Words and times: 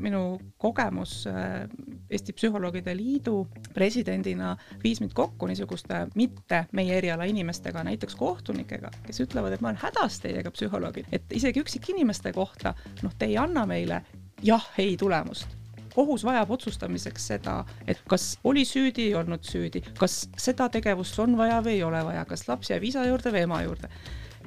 minu 0.00 0.40
kogemus 0.58 1.26
äh, 1.26 1.68
Eesti 2.10 2.32
Psühholoogide 2.32 2.94
Liidu 2.96 3.46
presidendina 3.74 4.56
viis 4.82 5.00
mind 5.00 5.14
kokku 5.14 5.46
niisuguste 5.50 6.06
mitte 6.14 6.64
meie 6.72 6.96
eriala 6.98 7.24
inimestega, 7.30 7.84
näiteks 7.86 8.16
kohtunikega, 8.18 8.90
kes 9.06 9.22
ütlevad, 9.26 9.54
et 9.54 9.62
ma 9.62 9.70
olen 9.70 9.82
hädas 9.82 10.20
teiega, 10.24 10.52
psühholoogid, 10.54 11.10
et 11.12 11.32
isegi 11.36 11.62
üksikinimeste 11.62 12.32
kohta, 12.36 12.74
noh, 13.02 13.14
te 13.18 13.30
ei 13.30 13.38
anna 13.38 13.66
meile 13.66 14.02
jah-ei 14.42 14.96
tulemust. 15.00 15.56
Kohus 15.94 16.22
vajab 16.24 16.52
otsustamiseks 16.54 17.24
seda, 17.32 17.56
et 17.86 17.98
kas 18.08 18.36
oli 18.46 18.62
süüdi, 18.64 19.08
ei 19.10 19.14
olnud 19.18 19.42
süüdi, 19.44 19.82
kas 19.98 20.22
seda 20.38 20.68
tegevust 20.70 21.18
on 21.18 21.34
vaja 21.38 21.58
või 21.66 21.80
ei 21.80 21.84
ole 21.84 22.02
vaja, 22.06 22.24
kas 22.30 22.46
laps 22.48 22.70
jääb 22.70 22.86
isa 22.86 23.04
juurde 23.08 23.34
või 23.34 23.46
ema 23.48 23.62
juurde 23.66 23.90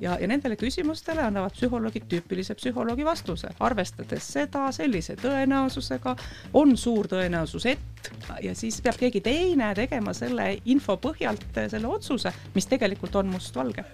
ja, 0.04 0.18
ja 0.20 0.28
nendele 0.28 0.58
küsimustele 0.60 1.24
annavad 1.24 1.56
psühholoogid 1.56 2.08
tüüpilise 2.12 2.56
psühholoogi 2.60 3.06
vastuse, 3.08 3.54
arvestades 3.64 4.28
seda 4.36 4.68
sellise 4.76 5.16
tõenäosusega, 5.22 6.16
on 6.60 6.78
suur 6.78 7.08
tõenäosus, 7.12 7.68
et 7.72 8.12
ja 8.44 8.56
siis 8.56 8.82
peab 8.84 9.00
keegi 9.00 9.24
teine 9.24 9.74
tegema 9.78 10.14
selle 10.18 10.52
info 10.66 10.98
põhjalt 11.02 11.62
selle 11.72 11.88
otsuse, 11.88 12.34
mis 12.56 12.70
tegelikult 12.72 13.22
on 13.22 13.32
mustvalge 13.34 13.86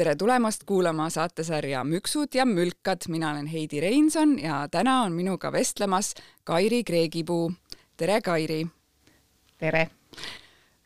tere 0.00 0.14
tulemast 0.16 0.62
kuulama 0.64 1.10
saatesarja 1.12 1.82
Müksud 1.84 2.32
ja 2.34 2.46
mülkad, 2.48 3.04
mina 3.12 3.34
olen 3.34 3.46
Heidi 3.52 3.80
Reinson 3.80 4.38
ja 4.38 4.62
täna 4.72 5.02
on 5.02 5.12
minuga 5.12 5.52
vestlemas 5.52 6.14
Kairi 6.44 6.84
Kreegipuu. 6.84 7.52
tere, 7.96 8.20
Kairi! 8.20 8.66
tere! 9.58 9.90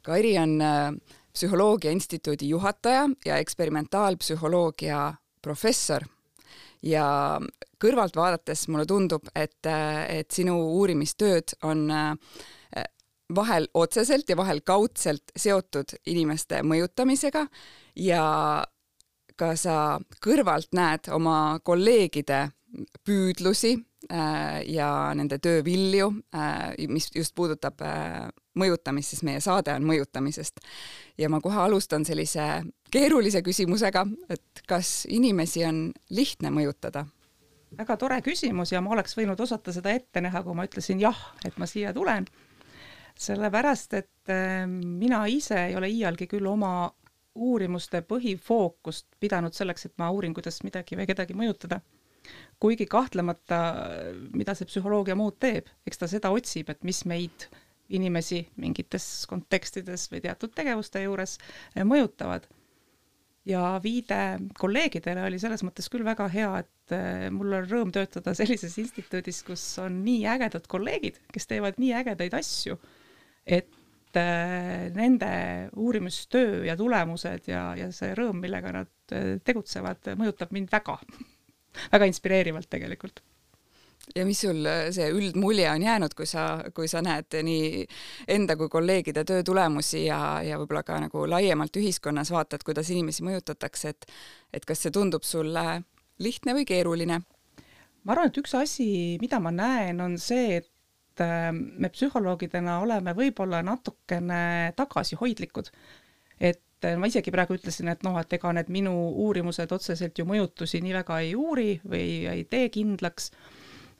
Kairi 0.02 0.38
on 0.38 0.60
äh, 0.60 0.94
Psühholoogia 1.34 1.90
Instituudi 1.90 2.48
juhataja 2.48 3.08
ja 3.26 3.38
eksperimentaalpsühholoogia 3.42 5.14
professor. 5.42 6.04
Ja 6.82 7.40
kõrvalt 7.80 8.16
vaadates 8.16 8.68
mulle 8.68 8.84
tundub, 8.86 9.26
et, 9.34 9.66
et 10.08 10.30
sinu 10.30 10.54
uurimistööd 10.76 11.56
on 11.64 11.88
eh, 11.90 12.84
vahel 13.34 13.66
otseselt 13.74 14.28
ja 14.28 14.36
vahel 14.36 14.60
kaudselt 14.60 15.32
seotud 15.36 15.96
inimeste 16.06 16.62
mõjutamisega. 16.62 17.46
Ja 17.96 18.24
ka 19.36 19.54
sa 19.58 19.98
kõrvalt 20.22 20.70
näed 20.76 21.08
oma 21.10 21.58
kolleegide 21.64 22.46
püüdlusi 23.06 23.74
äh, 23.78 23.93
ja 24.66 24.88
nende 25.14 25.38
töö 25.38 25.64
vilju, 25.64 26.10
äh, 26.36 26.74
mis 26.88 27.10
just 27.14 27.34
puudutab 27.34 27.80
äh, 27.82 28.28
mõjutamist, 28.58 29.14
siis 29.14 29.24
meie 29.26 29.40
saade 29.40 29.74
on 29.74 29.86
mõjutamisest. 29.88 30.60
ja 31.18 31.28
ma 31.28 31.40
kohe 31.40 31.56
alustan 31.56 32.04
sellise 32.04 32.64
keerulise 32.90 33.42
küsimusega, 33.42 34.06
et 34.28 34.64
kas 34.68 35.06
inimesi 35.08 35.64
on 35.64 35.92
lihtne 36.10 36.50
mõjutada? 36.50 37.06
väga 37.78 37.96
tore 37.96 38.20
küsimus 38.22 38.72
ja 38.72 38.80
ma 38.80 38.90
oleks 38.94 39.16
võinud 39.16 39.40
osata 39.40 39.72
seda 39.72 39.90
ette 39.90 40.20
näha, 40.20 40.42
kui 40.42 40.54
ma 40.54 40.64
ütlesin 40.64 41.00
jah, 41.00 41.18
et 41.44 41.56
ma 41.58 41.66
siia 41.66 41.92
tulen. 41.92 42.26
sellepärast, 43.18 43.94
et 43.94 44.32
mina 44.74 45.26
ise 45.26 45.66
ei 45.66 45.76
ole 45.76 45.88
iialgi 45.88 46.26
küll 46.26 46.46
oma 46.46 46.92
uurimuste 47.34 48.02
põhifookust 48.02 49.06
pidanud 49.20 49.54
selleks, 49.54 49.86
et 49.86 49.94
ma 49.98 50.10
uurin, 50.10 50.34
kuidas 50.34 50.62
midagi 50.62 50.96
või 50.96 51.06
kedagi 51.06 51.34
mõjutada 51.34 51.80
kuigi 52.64 52.86
kahtlemata, 52.90 53.58
mida 54.32 54.54
see 54.56 54.68
psühholoogia 54.70 55.16
muud 55.18 55.36
teeb, 55.42 55.68
eks 55.88 56.00
ta 56.00 56.08
seda 56.10 56.30
otsib, 56.32 56.70
et 56.72 56.84
mis 56.86 57.02
meid, 57.10 57.48
inimesi 57.92 58.40
mingites 58.60 59.06
kontekstides 59.28 60.06
või 60.12 60.22
teatud 60.24 60.54
tegevuste 60.56 61.02
juures 61.04 61.36
eh, 61.74 61.84
mõjutavad. 61.84 62.46
ja 63.44 63.78
viide 63.84 64.38
kolleegidele 64.56 65.26
oli 65.26 65.38
selles 65.38 65.60
mõttes 65.66 65.90
küll 65.92 66.04
väga 66.06 66.28
hea, 66.32 66.50
et 66.64 66.94
eh, 66.96 67.28
mul 67.30 67.52
on 67.58 67.68
rõõm 67.68 67.92
töötada 67.92 68.32
sellises 68.34 68.78
instituudis, 68.80 69.42
kus 69.44 69.64
on 69.84 70.00
nii 70.06 70.24
ägedad 70.32 70.66
kolleegid, 70.66 71.20
kes 71.32 71.50
teevad 71.50 71.76
nii 71.78 71.92
ägedaid 72.00 72.38
asju, 72.40 72.78
et 73.44 74.16
eh, 74.16 74.88
nende 74.96 75.30
uurimustöö 75.76 76.64
ja 76.70 76.76
tulemused 76.80 77.52
ja, 77.52 77.74
ja 77.76 77.92
see 77.92 78.16
rõõm, 78.16 78.40
millega 78.40 78.72
nad 78.80 79.14
tegutsevad, 79.44 80.14
mõjutab 80.16 80.56
mind 80.56 80.72
väga 80.72 80.96
väga 81.92 82.10
inspireerivalt 82.10 82.70
tegelikult 82.70 83.22
ja 84.14 84.24
mis 84.26 84.40
sul 84.44 84.64
äh, 84.68 84.88
see 84.94 85.06
üldmulje 85.14 85.68
on 85.70 85.82
jäänud, 85.82 86.14
kui 86.16 86.26
sa, 86.28 86.44
kui 86.74 86.88
sa 86.90 87.02
näed 87.04 87.36
nii 87.46 87.84
enda 88.36 88.56
kui 88.60 88.68
kolleegide 88.72 89.24
töö 89.24 89.42
tulemusi 89.46 90.04
ja, 90.06 90.18
ja 90.44 90.58
võib-olla 90.60 90.84
ka 90.86 90.98
nagu 91.06 91.24
laiemalt 91.30 91.76
ühiskonnas 91.80 92.32
vaatad, 92.34 92.64
kuidas 92.66 92.90
inimesi 92.92 93.24
mõjutatakse, 93.26 93.94
et 93.94 94.08
et 94.54 94.66
kas 94.68 94.84
see 94.84 94.94
tundub 94.94 95.24
sulle 95.26 95.82
lihtne 96.22 96.54
või 96.58 96.68
keeruline? 96.68 97.22
ma 98.04 98.12
arvan, 98.12 98.28
et 98.28 98.38
üks 98.42 98.54
asi, 98.58 98.86
mida 99.20 99.40
ma 99.40 99.50
näen, 99.54 100.00
on 100.04 100.18
see, 100.20 100.60
et 100.60 101.24
äh, 101.24 101.50
me 101.52 101.90
psühholoogidena 101.92 102.80
oleme 102.84 103.16
võib-olla 103.16 103.62
natukene 103.64 104.74
tagasihoidlikud. 104.76 105.72
et 106.40 106.63
et 106.84 106.98
ma 107.00 107.08
isegi 107.10 107.32
praegu 107.34 107.56
ütlesin, 107.58 107.90
et 107.92 108.04
noh, 108.06 108.16
et 108.20 108.36
ega 108.36 108.52
need 108.56 108.70
minu 108.72 108.92
uurimused 109.24 109.72
otseselt 109.74 110.18
ju 110.18 110.26
mõjutusi 110.28 110.82
nii 110.84 110.96
väga 111.00 111.20
ei 111.24 111.34
uuri 111.38 111.78
või 111.84 112.06
ei 112.30 112.44
tee 112.50 112.68
kindlaks, 112.74 113.30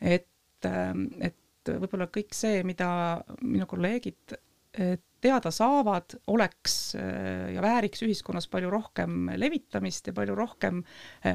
et, 0.01 0.29
et 0.69 1.73
võib-olla 1.73 2.09
kõik 2.13 2.37
see, 2.37 2.63
mida 2.67 2.89
minu 3.43 3.67
kolleegid 3.71 4.37
teada 5.25 5.51
saavad, 5.55 6.17
oleks 6.35 6.95
ja 7.55 7.63
vääriks 7.63 8.03
ühiskonnas 8.05 8.49
palju 8.51 8.71
rohkem 8.73 9.31
levitamist 9.39 10.11
ja 10.11 10.15
palju 10.17 10.35
rohkem 10.37 10.83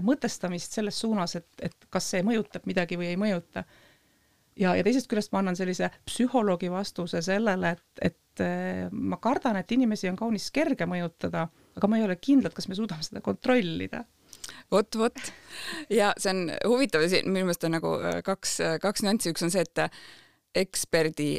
mõtestamist 0.05 0.75
selles 0.75 0.99
suunas, 0.99 1.37
et, 1.39 1.47
et 1.63 1.87
kas 1.89 2.11
see 2.13 2.25
mõjutab 2.25 2.67
midagi 2.69 2.99
või 2.99 3.13
ei 3.13 3.19
mõjuta. 3.21 3.63
Ja, 4.59 4.73
ja 4.75 4.83
teisest 4.83 5.07
küljest 5.07 5.31
ma 5.31 5.39
annan 5.39 5.55
sellise 5.55 5.87
psühholoogi 6.05 6.67
vastuse 6.71 7.21
sellele, 7.23 7.77
et, 7.77 8.03
et 8.11 8.19
eh, 8.43 8.87
ma 8.91 9.19
kardan, 9.21 9.59
et 9.59 9.71
inimesi 9.75 10.09
on 10.11 10.17
kaunis 10.19 10.49
kerge 10.55 10.87
mõjutada, 10.89 11.47
aga 11.77 11.89
ma 11.89 11.99
ei 11.99 12.05
ole 12.07 12.17
kindel, 12.21 12.53
kas 12.55 12.69
me 12.69 12.77
suudame 12.77 13.05
seda 13.05 13.23
kontrollida. 13.25 14.03
Vot, 14.71 14.95
vot. 14.99 15.31
Ja 15.93 16.11
see 16.17 16.33
on 16.35 16.51
huvitav, 16.67 17.05
minu 17.25 17.47
meelest 17.47 17.65
on 17.67 17.77
nagu 17.77 17.95
eh, 18.01 18.21
kaks, 18.25 18.59
kaks 18.83 19.05
nüanssi, 19.05 19.33
üks 19.33 19.45
on 19.45 19.53
see, 19.53 19.65
et 19.65 19.85
eksperdi 20.59 21.31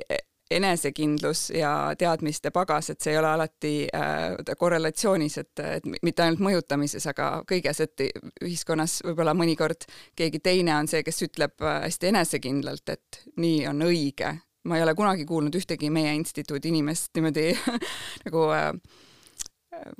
enesekindlus 0.51 1.51
ja 1.55 1.95
teadmiste 1.99 2.51
pagas, 2.51 2.91
et 2.91 3.01
see 3.01 3.15
ei 3.15 3.19
ole 3.21 3.29
alati 3.31 3.73
äh, 3.95 4.57
korrelatsioonis, 4.59 5.39
et, 5.39 5.63
et 5.63 5.87
mitte 6.03 6.25
ainult 6.25 6.43
mõjutamises, 6.43 7.07
aga 7.11 7.31
kõiges, 7.49 7.83
et 7.85 8.07
ühiskonnas 8.43 9.01
võib-olla 9.07 9.35
mõnikord 9.39 9.87
keegi 10.19 10.43
teine 10.43 10.75
on 10.77 10.91
see, 10.91 11.05
kes 11.07 11.23
ütleb 11.29 11.63
äh, 11.63 11.85
hästi 11.87 12.11
enesekindlalt, 12.11 12.97
et 12.97 13.23
nii 13.39 13.67
on 13.71 13.87
õige. 13.87 14.35
Ma 14.65 14.77
ei 14.77 14.83
ole 14.85 14.95
kunagi 14.95 15.25
kuulnud 15.29 15.55
ühtegi 15.57 15.91
meie 15.93 16.13
instituudi 16.19 16.69
inimest 16.73 17.15
niimoodi 17.17 17.47
nagu 18.27 18.47
äh, 18.57 18.73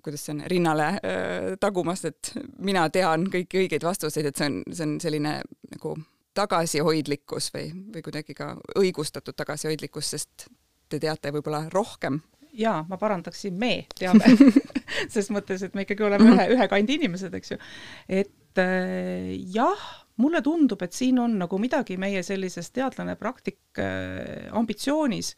kuidas 0.03 0.25
see 0.27 0.35
on, 0.37 0.43
rinnale 0.53 0.89
äh, 0.95 1.51
tagumas, 1.61 2.05
et 2.09 2.33
mina 2.59 2.89
tean 2.93 3.27
kõiki 3.33 3.65
õigeid 3.65 3.85
vastuseid, 3.87 4.31
et 4.31 4.41
see 4.41 4.51
on, 4.51 4.63
see 4.73 4.87
on 4.87 4.97
selline 5.03 5.37
nagu 5.75 5.95
tagasihoidlikkus 6.37 7.51
või, 7.55 7.71
või 7.95 8.05
kuidagi 8.07 8.37
ka 8.39 8.53
õigustatud 8.79 9.37
tagasihoidlikkus, 9.37 10.13
sest 10.15 10.51
te 10.91 11.01
teate 11.03 11.33
võib-olla 11.35 11.65
rohkem? 11.73 12.21
jaa, 12.57 12.81
ma 12.89 12.99
parandaksin, 12.99 13.55
me 13.59 13.87
teame 13.99 14.27
ses 15.15 15.31
mõttes, 15.31 15.63
et 15.63 15.75
me 15.79 15.87
ikkagi 15.87 16.07
oleme 16.07 16.33
ühe, 16.35 16.47
ühe 16.57 16.69
kandi 16.71 16.99
inimesed, 16.99 17.35
eks 17.39 17.55
ju. 17.55 17.59
et 18.21 18.63
äh, 18.63 19.31
jah, 19.55 19.85
mulle 20.21 20.43
tundub, 20.45 20.83
et 20.83 20.97
siin 20.97 21.19
on 21.23 21.39
nagu 21.41 21.59
midagi 21.59 21.97
meie 22.01 22.23
sellises 22.27 22.71
teadlane 22.75 23.17
praktik 23.21 23.79
äh, 23.79 24.49
ambitsioonis. 24.57 25.35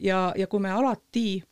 Ja, 0.00 0.30
ja 0.36 0.46
kui 0.48 0.62
me 0.64 0.70
alati 0.72 1.42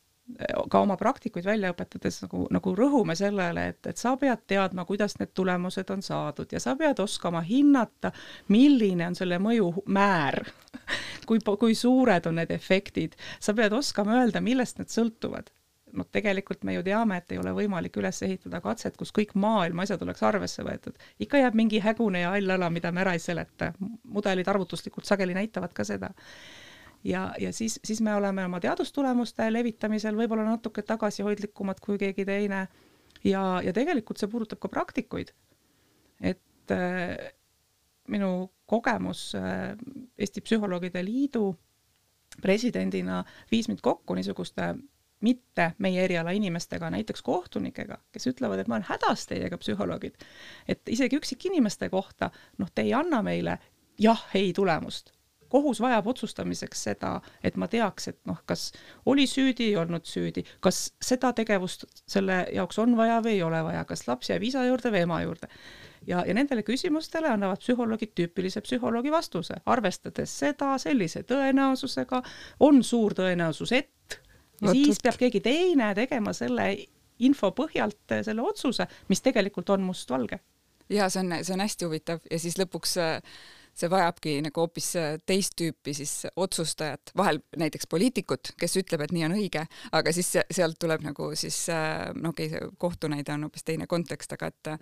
ka 0.71 0.81
oma 0.81 0.97
praktikuid 0.97 1.47
välja 1.47 1.71
õpetades 1.72 2.21
nagu, 2.25 2.44
nagu 2.53 2.72
rõhume 2.77 3.16
sellele, 3.16 3.69
et, 3.72 3.81
et 3.89 4.00
sa 4.00 4.15
pead 4.21 4.44
teadma, 4.50 4.84
kuidas 4.89 5.16
need 5.19 5.33
tulemused 5.37 5.91
on 5.94 6.05
saadud 6.05 6.53
ja 6.53 6.61
sa 6.61 6.75
pead 6.77 7.01
oskama 7.01 7.41
hinnata, 7.47 8.13
milline 8.53 9.09
on 9.09 9.16
selle 9.19 9.41
mõju 9.42 9.72
määr. 9.86 10.42
Kui, 11.28 11.41
kui 11.45 11.75
suured 11.77 12.25
on 12.28 12.39
need 12.41 12.53
efektid, 12.54 13.16
sa 13.41 13.53
pead 13.53 13.75
oskama 13.77 14.15
öelda, 14.16 14.41
millest 14.41 14.78
need 14.80 14.89
sõltuvad. 14.89 15.51
Noh, 15.98 16.06
tegelikult 16.12 16.65
me 16.65 16.77
ju 16.77 16.84
teame, 16.86 17.18
et 17.21 17.34
ei 17.34 17.41
ole 17.41 17.53
võimalik 17.56 17.97
üles 18.00 18.22
ehitada 18.27 18.60
katset, 18.65 18.97
kus 18.97 19.12
kõik 19.15 19.34
maailma 19.34 19.84
asjad 19.84 20.03
oleks 20.06 20.22
arvesse 20.22 20.65
võetud. 20.66 20.97
ikka 21.18 21.42
jääb 21.42 21.59
mingi 21.59 21.83
hägune 21.84 22.22
ja 22.24 22.33
hall 22.34 22.56
ala, 22.56 22.71
mida 22.71 22.92
me 22.92 23.04
ära 23.04 23.16
ei 23.18 23.22
seleta. 23.22 23.72
mudelid 24.04 24.48
arvutuslikult 24.48 25.06
sageli 25.06 25.34
näitavad 25.34 25.74
ka 25.74 25.84
seda 25.84 26.15
ja, 27.04 27.34
ja 27.39 27.53
siis, 27.53 27.80
siis 27.84 28.00
me 28.00 28.15
oleme 28.15 28.45
oma 28.45 28.60
teadustulemuste 28.60 29.53
levitamisel 29.53 30.16
võib-olla 30.16 30.45
natuke 30.48 30.83
tagasihoidlikumad 30.83 31.80
kui 31.84 31.98
keegi 31.98 32.24
teine 32.28 32.66
ja, 33.24 33.42
ja 33.65 33.72
tegelikult 33.74 34.18
see 34.18 34.30
puudutab 34.30 34.60
ka 34.62 34.71
praktikuid. 34.72 35.33
et 36.21 36.74
äh, 36.74 37.33
minu 38.09 38.51
kogemus 38.66 39.34
äh, 39.34 39.77
Eesti 40.18 40.41
Psühholoogide 40.41 41.04
Liidu 41.04 41.56
presidendina 42.42 43.24
viis 43.51 43.68
mind 43.68 43.80
kokku 43.83 44.15
niisuguste 44.15 44.74
mitte 45.20 45.72
meie 45.78 46.04
eriala 46.04 46.30
inimestega, 46.30 46.91
näiteks 46.91 47.22
kohtunikega, 47.22 47.98
kes 48.12 48.26
ütlevad, 48.30 48.62
et 48.62 48.68
ma 48.68 48.78
olen 48.78 48.88
hädas 48.88 49.26
teiega, 49.26 49.59
psühholoogid. 49.59 50.15
et 50.68 50.80
isegi 50.88 51.16
üksikinimeste 51.16 51.88
kohta, 51.88 52.30
noh, 52.59 52.70
te 52.74 52.82
ei 52.82 52.94
anna 52.94 53.22
meile 53.22 53.59
jah, 53.98 54.26
ei 54.34 54.53
tulemust 54.53 55.12
kohus 55.48 55.80
vajab 55.80 56.06
otsustamiseks 56.06 56.82
seda, 56.91 57.12
et 57.44 57.56
ma 57.56 57.68
teaks, 57.68 58.09
et 58.12 58.18
noh, 58.28 58.38
kas 58.47 58.70
oli 59.09 59.26
süüdi, 59.26 59.70
ei 59.70 59.76
olnud 59.80 60.06
süüdi, 60.09 60.44
kas 60.65 60.92
seda 61.03 61.32
tegevust 61.36 61.86
selle 62.09 62.42
jaoks 62.54 62.78
on 62.82 62.97
vaja 62.98 63.20
või 63.24 63.38
ei 63.38 63.44
ole 63.47 63.62
vaja, 63.65 63.84
kas 63.88 64.06
laps 64.09 64.30
jääb 64.32 64.44
isa 64.48 64.65
juurde 64.68 64.92
või 64.94 65.04
ema 65.06 65.22
juurde. 65.24 65.48
ja, 66.06 66.22
ja 66.26 66.34
nendele 66.34 66.62
küsimustele 66.62 67.28
annavad 67.32 67.60
psühholoogid 67.65 68.15
tüüpilise 68.15 68.60
psühholoogi 68.65 69.12
vastuse, 69.12 69.60
arvestades 69.66 70.38
seda 70.38 70.76
sellise 70.78 71.22
tõenäosusega, 71.22 72.22
on 72.60 72.82
suur 72.84 73.15
tõenäosus, 73.15 73.72
et 73.72 73.91
ja 74.63 74.75
siis 74.77 75.03
peab 75.03 75.19
keegi 75.21 75.43
teine 75.45 75.93
tegema 75.97 76.33
selle 76.37 76.71
info 77.19 77.51
põhjalt 77.57 78.19
selle 78.27 78.43
otsuse, 78.47 78.87
mis 79.09 79.22
tegelikult 79.22 79.71
on 79.75 79.87
mustvalge. 79.87 80.41
ja 80.89 81.09
see 81.13 81.22
on, 81.25 81.39
see 81.43 81.55
on 81.55 81.65
hästi 81.65 81.89
huvitav 81.89 82.27
ja 82.31 82.39
siis 82.41 82.59
lõpuks 82.59 82.97
äh, 83.03 83.19
see 83.78 83.91
vajabki 83.91 84.39
nagu 84.47 84.65
hoopis 84.65 84.91
äh, 84.99 85.19
teist 85.27 85.57
tüüpi 85.60 85.95
siis 85.95 86.15
otsustajat, 86.37 87.13
vahel 87.16 87.43
näiteks 87.57 87.87
poliitikut, 87.91 88.55
kes 88.59 88.78
ütleb, 88.81 89.05
et 89.05 89.15
nii 89.15 89.28
on 89.28 89.37
õige, 89.39 89.66
aga 89.93 90.15
siis 90.15 90.33
sealt 90.34 90.78
tuleb 90.81 91.04
nagu 91.07 91.33
siis 91.39 91.66
no 92.15 92.34
okei 92.34 92.51
okay,, 92.51 92.57
see 92.57 92.75
kohtunäide 92.78 93.34
on 93.37 93.49
hoopis 93.49 93.66
teine 93.66 93.87
kontekst, 93.87 94.37
aga 94.39 94.53
et 94.53 94.75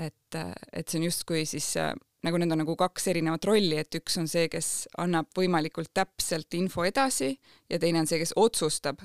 et, 0.00 0.36
et 0.72 0.88
see 0.88 1.02
on 1.02 1.10
justkui 1.10 1.44
siis 1.44 1.74
nagu 2.22 2.38
need 2.38 2.54
on 2.54 2.62
nagu 2.62 2.76
kaks 2.78 3.08
erinevat 3.12 3.44
rolli, 3.48 3.76
et 3.82 3.98
üks 3.98 4.16
on 4.20 4.28
see, 4.30 4.46
kes 4.52 4.86
annab 5.02 5.30
võimalikult 5.36 5.90
täpselt 5.94 6.54
info 6.54 6.86
edasi 6.86 7.32
ja 7.70 7.80
teine 7.82 8.02
on 8.02 8.10
see, 8.10 8.20
kes 8.22 8.36
otsustab. 8.38 9.02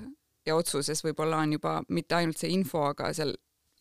Ja 0.48 0.56
otsuses 0.56 1.02
võib-olla 1.04 1.42
on 1.44 1.58
juba 1.58 1.82
mitte 1.92 2.16
ainult 2.16 2.40
see 2.40 2.54
info, 2.56 2.86
aga 2.94 3.10
seal 3.16 3.34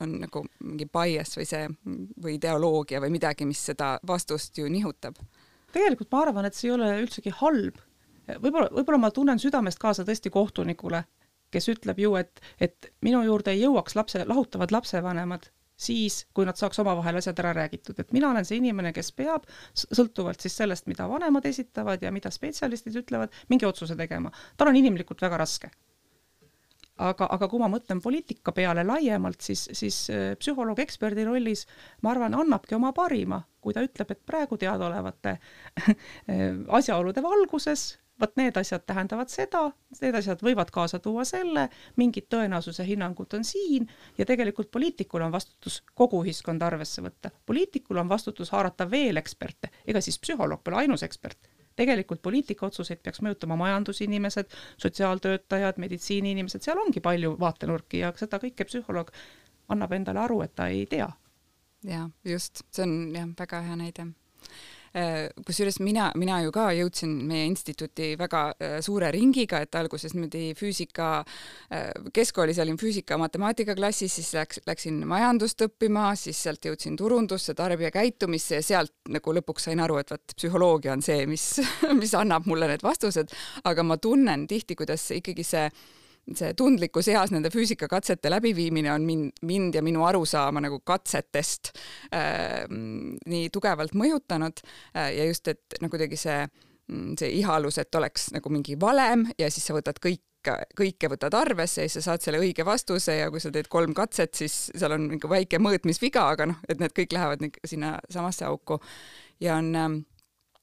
on 0.03 0.17
nagu 0.25 0.43
mingi 0.65 0.89
bias 0.93 1.37
või 1.39 1.47
see 1.49 1.67
või 2.23 2.37
ideoloogia 2.37 3.01
või 3.01 3.13
midagi, 3.15 3.47
mis 3.49 3.63
seda 3.71 3.97
vastust 4.07 4.59
ju 4.59 4.67
nihutab. 4.73 5.21
Tegelikult 5.73 6.11
ma 6.13 6.25
arvan, 6.25 6.49
et 6.49 6.57
see 6.57 6.71
ei 6.71 6.75
ole 6.75 6.91
üldsegi 7.05 7.33
halb. 7.41 7.79
võib-olla, 8.27 8.69
võib-olla 8.73 8.99
ma 8.99 9.13
tunnen 9.15 9.39
südamest 9.39 9.79
kaasa 9.79 10.05
tõesti 10.05 10.33
kohtunikule, 10.33 11.05
kes 11.55 11.69
ütleb 11.71 12.01
ju, 12.03 12.17
et, 12.19 12.41
et 12.61 12.91
minu 13.07 13.23
juurde 13.25 13.55
ei 13.55 13.63
jõuaks 13.63 13.95
lapse, 13.95 14.25
lahutavad 14.27 14.75
lapsevanemad 14.75 15.47
siis, 15.77 16.23
kui 16.35 16.47
nad 16.49 16.57
saaks 16.59 16.81
omavahel 16.83 17.21
asjad 17.21 17.41
ära 17.43 17.53
räägitud, 17.57 17.99
et 18.01 18.15
mina 18.17 18.31
olen 18.31 18.47
see 18.49 18.61
inimene, 18.61 18.93
kes 18.97 19.13
peab, 19.17 19.45
sõltuvalt 19.77 20.41
siis 20.41 20.57
sellest, 20.57 20.89
mida 20.91 21.09
vanemad 21.09 21.47
esitavad 21.49 22.03
ja 22.03 22.13
mida 22.15 22.33
spetsialistid 22.33 22.97
ütlevad, 23.03 23.35
mingi 23.53 23.69
otsuse 23.69 23.97
tegema. 23.97 24.33
tal 24.57 24.73
on 24.73 24.81
inimlikult 24.81 25.23
väga 25.23 25.43
raske 25.45 25.71
aga, 26.97 27.29
aga 27.29 27.49
kui 27.51 27.61
ma 27.61 27.69
mõtlen 27.71 28.01
poliitika 28.03 28.53
peale 28.57 28.85
laiemalt, 28.87 29.41
siis, 29.45 29.67
siis 29.77 29.99
äh, 30.13 30.31
psühholoog 30.41 30.81
eksperdi 30.81 31.27
rollis 31.29 31.67
ma 32.03 32.15
arvan, 32.15 32.35
annabki 32.35 32.77
oma 32.77 32.93
parima, 32.97 33.43
kui 33.61 33.77
ta 33.77 33.85
ütleb, 33.85 34.15
et 34.15 34.25
praegu 34.27 34.57
teadaolevate 34.61 35.37
asjaolude 36.81 37.23
valguses 37.25 37.91
vot 38.21 38.37
need 38.37 38.57
asjad 38.57 38.85
tähendavad 38.87 39.31
seda, 39.33 39.67
need 40.01 40.17
asjad 40.19 40.43
võivad 40.45 40.71
kaasa 40.73 40.99
tuua 41.03 41.25
selle, 41.29 41.69
mingid 42.01 42.29
tõenäosuse 42.33 42.87
hinnangud 42.87 43.37
on 43.39 43.45
siin 43.45 43.89
ja 44.19 44.27
tegelikult 44.29 44.71
poliitikul 44.71 45.25
on 45.27 45.35
vastutus 45.35 45.83
kogu 45.95 46.23
ühiskonda 46.25 46.67
arvesse 46.67 47.05
võtta. 47.05 47.31
poliitikul 47.47 48.01
on 48.03 48.09
vastutus 48.09 48.51
haarata 48.51 48.91
veel 48.91 49.17
eksperte, 49.17 49.71
ega 49.87 50.01
siis 50.01 50.19
psühholoog 50.19 50.65
pole 50.65 50.85
ainus 50.85 51.03
ekspert 51.03 51.49
tegelikult 51.77 52.23
poliitikaotsuseid 52.25 53.03
peaks 53.05 53.21
mõjutama 53.21 53.57
majandusinimesed, 53.61 54.55
sotsiaaltöötajad, 54.81 55.77
meditsiiniinimesed, 55.83 56.65
seal 56.65 56.81
ongi 56.81 57.03
palju 57.05 57.35
vaatenurki 57.41 58.01
ja 58.01 58.15
seda 58.17 58.41
kõike 58.41 58.65
psühholoog 58.65 59.13
annab 59.75 59.93
endale 59.93 60.23
aru, 60.25 60.41
et 60.47 60.55
ta 60.57 60.71
ei 60.73 60.87
tea. 60.87 61.11
ja 61.85 62.09
just, 62.25 62.65
see 62.73 62.87
on 62.87 62.97
jah, 63.15 63.29
väga 63.39 63.61
hea 63.67 63.77
näide 63.77 64.09
kusjuures 65.47 65.77
mina, 65.85 66.07
mina 66.17 66.39
ju 66.45 66.53
ka 66.55 66.71
jõudsin 66.73 67.11
meie 67.29 67.45
instituuti 67.51 68.15
väga 68.17 68.43
äh, 68.55 68.77
suure 68.85 69.11
ringiga, 69.13 69.61
et 69.65 69.77
alguses 69.77 70.15
niimoodi 70.17 70.55
füüsika, 70.57 71.09
äh, 71.69 71.91
keskkoolis 72.17 72.61
olin 72.65 72.79
füüsika-matemaatika 72.81 73.77
klassis, 73.77 74.17
siis 74.17 74.33
läks, 74.37 74.63
läksin 74.67 75.03
majandust 75.09 75.67
õppima, 75.67 76.09
siis 76.17 76.41
sealt 76.47 76.65
jõudsin 76.65 76.97
turundusse, 76.97 77.55
tarbijakäitumisse 77.59 78.61
ja 78.61 78.65
sealt 78.65 78.95
nagu 79.13 79.37
lõpuks 79.37 79.69
sain 79.69 79.85
aru, 79.85 80.01
et 80.01 80.15
vot 80.15 80.37
psühholoogia 80.37 80.97
on 80.97 81.05
see, 81.05 81.27
mis, 81.29 81.45
mis 82.01 82.17
annab 82.17 82.49
mulle 82.49 82.71
need 82.73 82.87
vastused, 82.87 83.37
aga 83.69 83.85
ma 83.85 84.01
tunnen 84.01 84.49
tihti, 84.49 84.79
kuidas 84.81 85.11
ikkagi 85.19 85.45
see 85.45 85.69
see 86.35 86.53
tundlikus 86.59 87.09
eas 87.13 87.33
nende 87.35 87.51
füüsikakatsete 87.55 88.31
läbiviimine 88.33 88.91
on 88.93 89.07
mind, 89.07 89.43
mind 89.47 89.79
ja 89.79 89.83
minu 89.85 90.05
arusaama 90.07 90.63
nagu 90.65 90.81
katsetest 90.87 91.73
äh, 92.15 92.65
nii 92.67 93.51
tugevalt 93.55 93.95
mõjutanud 93.99 94.63
äh, 94.65 95.13
ja 95.17 95.27
just, 95.29 95.49
et 95.53 95.79
no 95.83 95.91
kuidagi 95.93 96.19
see, 96.21 96.47
mm, 96.91 97.13
see 97.21 97.31
ihalus, 97.41 97.79
et 97.83 97.95
oleks 97.95 98.31
nagu 98.35 98.53
mingi 98.53 98.79
valem 98.81 99.29
ja 99.39 99.51
siis 99.53 99.69
sa 99.69 99.77
võtad 99.77 100.03
kõik 100.03 100.25
kõike 100.47 101.09
võtad 101.11 101.35
arvesse 101.35 101.83
ja 101.83 101.91
siis 101.91 102.05
sa 102.05 102.13
saad 102.13 102.23
selle 102.23 102.39
õige 102.39 102.63
vastuse 102.63 103.17
ja 103.17 103.31
kui 103.35 103.41
sa 103.43 103.51
teed 103.51 103.67
kolm 103.67 103.91
katset, 103.99 104.31
siis 104.39 104.69
seal 104.79 104.95
on 104.95 105.09
mingi 105.11 105.27
väike 105.27 105.59
mõõtmisviga, 105.59 106.23
aga 106.37 106.47
noh, 106.53 106.61
et 106.71 106.79
need 106.79 106.95
kõik 106.95 107.17
lähevad 107.17 107.43
sinna 107.67 107.97
samasse 108.07 108.47
auku. 108.47 108.79
Ja 109.43 109.57
on 109.59 110.05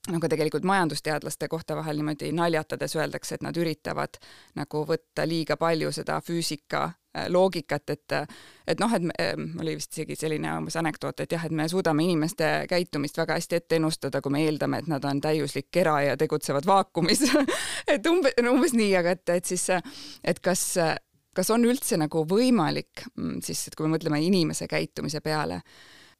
ähm, 0.10 0.18
aga 0.18 0.30
tegelikult 0.30 0.66
majandusteadlaste 0.68 1.48
kohta 1.48 1.76
vahel 1.76 2.00
niimoodi 2.00 2.32
naljatades 2.36 2.96
öeldakse, 2.96 3.36
et 3.36 3.46
nad 3.46 3.58
üritavad 3.58 4.20
nagu 4.60 4.84
võtta 4.90 5.28
liiga 5.28 5.58
palju 5.58 5.92
seda 5.96 6.20
füüsika 6.22 6.84
äh, 6.86 7.30
loogikat, 7.30 7.90
et 7.90 8.18
et 8.68 8.80
noh, 8.80 8.94
et 8.94 9.08
äh, 9.20 9.34
oli 9.60 9.78
vist 9.80 9.94
isegi 9.94 10.16
selline 10.20 10.58
umbes 10.58 10.76
anekdoot, 10.80 11.24
et 11.24 11.32
jah, 11.32 11.46
et 11.46 11.52
me 11.56 11.68
suudame 11.70 12.04
inimeste 12.04 12.52
käitumist 12.70 13.18
väga 13.18 13.40
hästi 13.40 13.62
ette 13.62 13.80
ennustada, 13.80 14.22
kui 14.22 14.32
me 14.32 14.44
eeldame, 14.46 14.84
et 14.84 14.92
nad 14.92 15.06
on 15.06 15.22
täiuslik 15.22 15.72
kera 15.72 16.02
ja 16.02 16.18
tegutsevad 16.18 16.68
vaakumis 16.68 17.26
et 17.94 18.06
umbes, 18.08 18.38
umbes 18.44 18.78
nii, 18.78 18.94
aga 19.00 19.18
et, 19.18 19.30
et 19.40 19.56
siis, 19.56 19.70
et 20.24 20.40
kas 20.40 20.72
kas 21.34 21.50
on 21.54 21.66
üldse 21.66 21.98
nagu 22.00 22.24
võimalik 22.30 23.08
mm, 23.16 23.42
siis, 23.46 23.68
et 23.68 23.76
kui 23.78 23.88
me 23.88 23.96
mõtleme 23.98 24.22
inimese 24.24 24.68
käitumise 24.70 25.22
peale, 25.26 25.62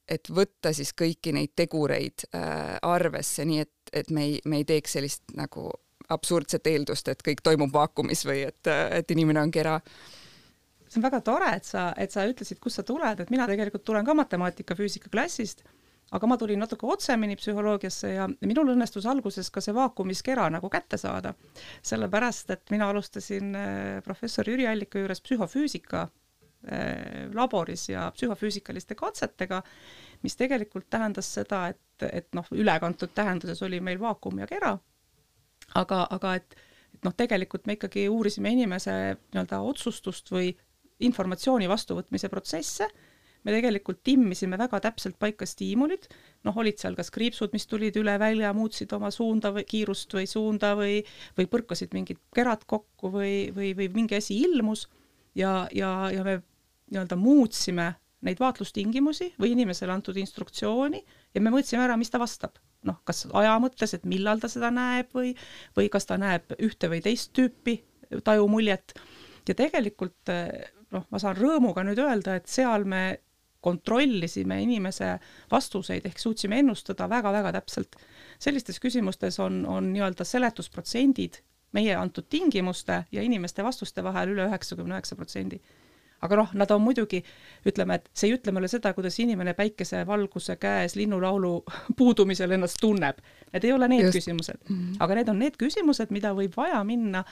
et 0.10 0.30
võtta 0.30 0.74
siis 0.76 0.92
kõiki 0.98 1.34
neid 1.36 1.54
tegureid 1.56 2.28
äh, 2.34 2.78
arvesse, 2.82 3.46
nii 3.48 3.60
et, 3.64 3.94
et 3.94 4.10
me 4.12 4.28
ei, 4.28 4.42
me 4.46 4.62
ei 4.62 4.68
teeks 4.68 4.98
sellist 4.98 5.36
nagu 5.38 5.70
absurdset 6.14 6.68
eeldust, 6.68 7.08
et 7.08 7.24
kõik 7.24 7.44
toimub 7.44 7.72
vaakumis 7.74 8.26
või 8.28 8.44
et, 8.50 8.68
et 8.68 9.12
inimene 9.16 9.42
on 9.42 9.52
kera. 9.52 9.78
see 10.88 11.00
on 11.00 11.06
väga 11.08 11.22
tore, 11.26 11.54
et 11.56 11.66
sa, 11.66 11.92
et 11.98 12.12
sa 12.12 12.26
ütlesid, 12.28 12.60
kust 12.60 12.82
sa 12.82 12.84
tuled, 12.84 13.20
et 13.20 13.32
mina 13.32 13.48
tegelikult 13.50 13.86
tulen 13.88 14.06
ka 14.06 14.14
matemaatika-füüsika 14.18 15.10
klassist, 15.14 15.64
aga 16.14 16.28
ma 16.28 16.38
tulin 16.38 16.60
natuke 16.60 16.86
otsemini 16.86 17.38
psühholoogiasse 17.40 18.12
ja 18.14 18.28
minul 18.42 18.74
õnnestus 18.76 19.08
alguses 19.10 19.50
ka 19.50 19.64
see 19.64 19.74
vaakumiskera 19.74 20.50
nagu 20.54 20.70
kätte 20.70 21.00
saada, 21.02 21.34
sellepärast 21.82 22.52
et 22.54 22.76
mina 22.76 22.90
alustasin 22.92 23.56
äh, 23.56 24.02
professor 24.06 24.50
Jüri 24.50 24.68
Alliku 24.68 25.02
juures 25.02 25.24
psühhofüüsika 25.24 26.08
laboris 27.36 27.90
ja 27.90 28.06
psühhofüüsikaliste 28.16 28.96
katsetega, 28.96 29.62
mis 30.24 30.38
tegelikult 30.40 30.88
tähendas 30.90 31.34
seda, 31.36 31.66
et, 31.74 32.06
et 32.08 32.30
noh, 32.38 32.48
ülekantud 32.56 33.12
tähenduses 33.16 33.62
oli 33.68 33.82
meil 33.84 34.00
vaakum 34.00 34.40
ja 34.40 34.48
kera, 34.48 34.78
aga, 35.76 36.06
aga 36.16 36.36
et, 36.40 36.56
et 36.96 37.04
noh, 37.04 37.16
tegelikult 37.18 37.68
me 37.68 37.76
ikkagi 37.76 38.08
uurisime 38.12 38.54
inimese 38.56 38.94
nii-öelda 39.16 39.60
otsustust 39.60 40.32
või 40.32 40.54
informatsiooni 41.04 41.68
vastuvõtmise 41.68 42.30
protsesse, 42.32 42.88
me 43.44 43.52
tegelikult 43.52 44.00
timmisime 44.08 44.58
väga 44.60 44.80
täpselt 44.86 45.18
paika 45.20 45.46
stiimulid, 45.48 46.08
noh, 46.48 46.56
olid 46.60 46.80
seal 46.80 46.96
kas 46.96 47.12
kriipsud, 47.12 47.52
mis 47.56 47.68
tulid 47.68 47.98
üle 48.00 48.16
välja, 48.22 48.54
muutsid 48.56 48.94
oma 48.96 49.12
suunda 49.12 49.52
või 49.56 49.66
kiirust 49.68 50.16
või 50.16 50.30
suunda 50.30 50.74
või, 50.80 51.02
või 51.38 51.50
põrkasid 51.52 51.92
mingid 51.96 52.22
kerad 52.36 52.64
kokku 52.70 53.12
või, 53.12 53.36
või, 53.56 53.74
või 53.76 53.90
mingi 53.94 54.20
asi 54.20 54.40
ilmus. 54.46 54.88
Ja, 55.36 55.68
ja, 55.74 55.90
ja 56.14 56.24
me 56.24 56.38
nii-öelda 56.94 57.18
muutsime 57.20 57.92
neid 58.24 58.40
vaatlustingimusi 58.40 59.34
või 59.42 59.54
inimesele 59.56 59.94
antud 59.94 60.18
instruktsiooni 60.20 61.02
ja 61.36 61.42
me 61.42 61.52
mõõtsime 61.54 61.84
ära, 61.84 61.98
mis 62.00 62.14
ta 62.14 62.22
vastab. 62.22 62.56
noh, 62.84 62.98
kas 63.08 63.24
aja 63.32 63.56
mõttes, 63.64 63.94
et 63.96 64.04
millal 64.04 64.42
ta 64.44 64.50
seda 64.52 64.68
näeb 64.72 65.14
või, 65.16 65.32
või 65.78 65.88
kas 65.90 66.06
ta 66.06 66.18
näeb 66.20 66.52
ühte 66.60 66.90
või 66.92 67.00
teist 67.04 67.32
tüüpi 67.36 67.78
tajumuljet. 68.24 68.94
ja 69.48 69.56
tegelikult 69.56 70.32
noh, 70.92 71.06
ma 71.10 71.20
saan 71.20 71.38
rõõmuga 71.38 71.84
nüüd 71.84 72.00
öelda, 72.00 72.36
et 72.36 72.48
seal 72.48 72.84
me 72.86 73.20
kontrollisime 73.64 74.60
inimese 74.64 75.14
vastuseid 75.52 76.06
ehk 76.06 76.20
suutsime 76.20 76.60
ennustada 76.60 77.08
väga-väga 77.10 77.54
täpselt. 77.60 77.96
sellistes 78.40 78.80
küsimustes 78.80 79.40
on, 79.40 79.66
on 79.66 79.94
nii-öelda 79.94 80.28
seletusprotsendid 80.28 81.40
meie 81.74 81.96
antud 81.96 82.28
tingimuste 82.30 83.06
ja 83.12 83.22
inimeste 83.22 83.64
vastuste 83.64 84.04
vahel 84.04 84.36
üle 84.36 84.48
üheksakümne 84.50 84.94
üheksa 84.98 85.16
protsendi 85.16 85.62
aga 86.24 86.38
noh, 86.40 86.54
nad 86.58 86.72
on 86.72 86.82
muidugi, 86.84 87.20
ütleme, 87.68 87.98
et 88.00 88.10
see 88.16 88.30
ei 88.30 88.38
ütle 88.38 88.54
meile 88.56 88.70
seda, 88.72 88.94
kuidas 88.96 89.18
inimene 89.20 89.54
päikesevalguse 89.58 90.56
käes 90.62 90.96
linnulaulu 91.00 91.54
puudumisel 92.00 92.56
ennast 92.56 92.80
tunneb. 92.82 93.20
Need 93.54 93.68
ei 93.68 93.76
ole 93.76 93.88
need 93.92 94.08
Just. 94.08 94.18
küsimused 94.18 94.64
-hmm. 94.64 94.96
aga 95.04 95.20
need 95.20 95.30
on 95.30 95.40
need 95.40 95.60
küsimused, 95.60 96.16
mida 96.16 96.34
võib 96.34 96.56
vaja 96.58 96.84
minna 96.84 97.24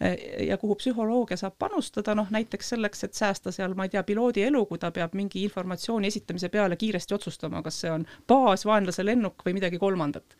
eh, 0.00 0.46
ja 0.48 0.56
kuhu 0.56 0.78
psühholoogia 0.80 1.36
saab 1.36 1.58
panustada, 1.58 2.14
noh 2.14 2.30
näiteks 2.30 2.68
selleks, 2.74 3.04
et 3.04 3.14
säästa 3.14 3.52
seal, 3.52 3.74
ma 3.74 3.84
ei 3.84 3.94
tea, 3.94 4.02
piloodi 4.02 4.42
elu, 4.42 4.66
kui 4.66 4.78
ta 4.78 4.90
peab 4.90 5.14
mingi 5.14 5.42
informatsiooni 5.42 6.06
esitamise 6.06 6.48
peale 6.48 6.76
kiiresti 6.76 7.14
otsustama, 7.14 7.62
kas 7.62 7.80
see 7.80 7.90
on 7.90 8.06
baas, 8.28 8.66
vaenlase 8.66 9.04
lennuk 9.04 9.42
või 9.46 9.58
midagi 9.60 9.78
kolmandat 9.78 10.36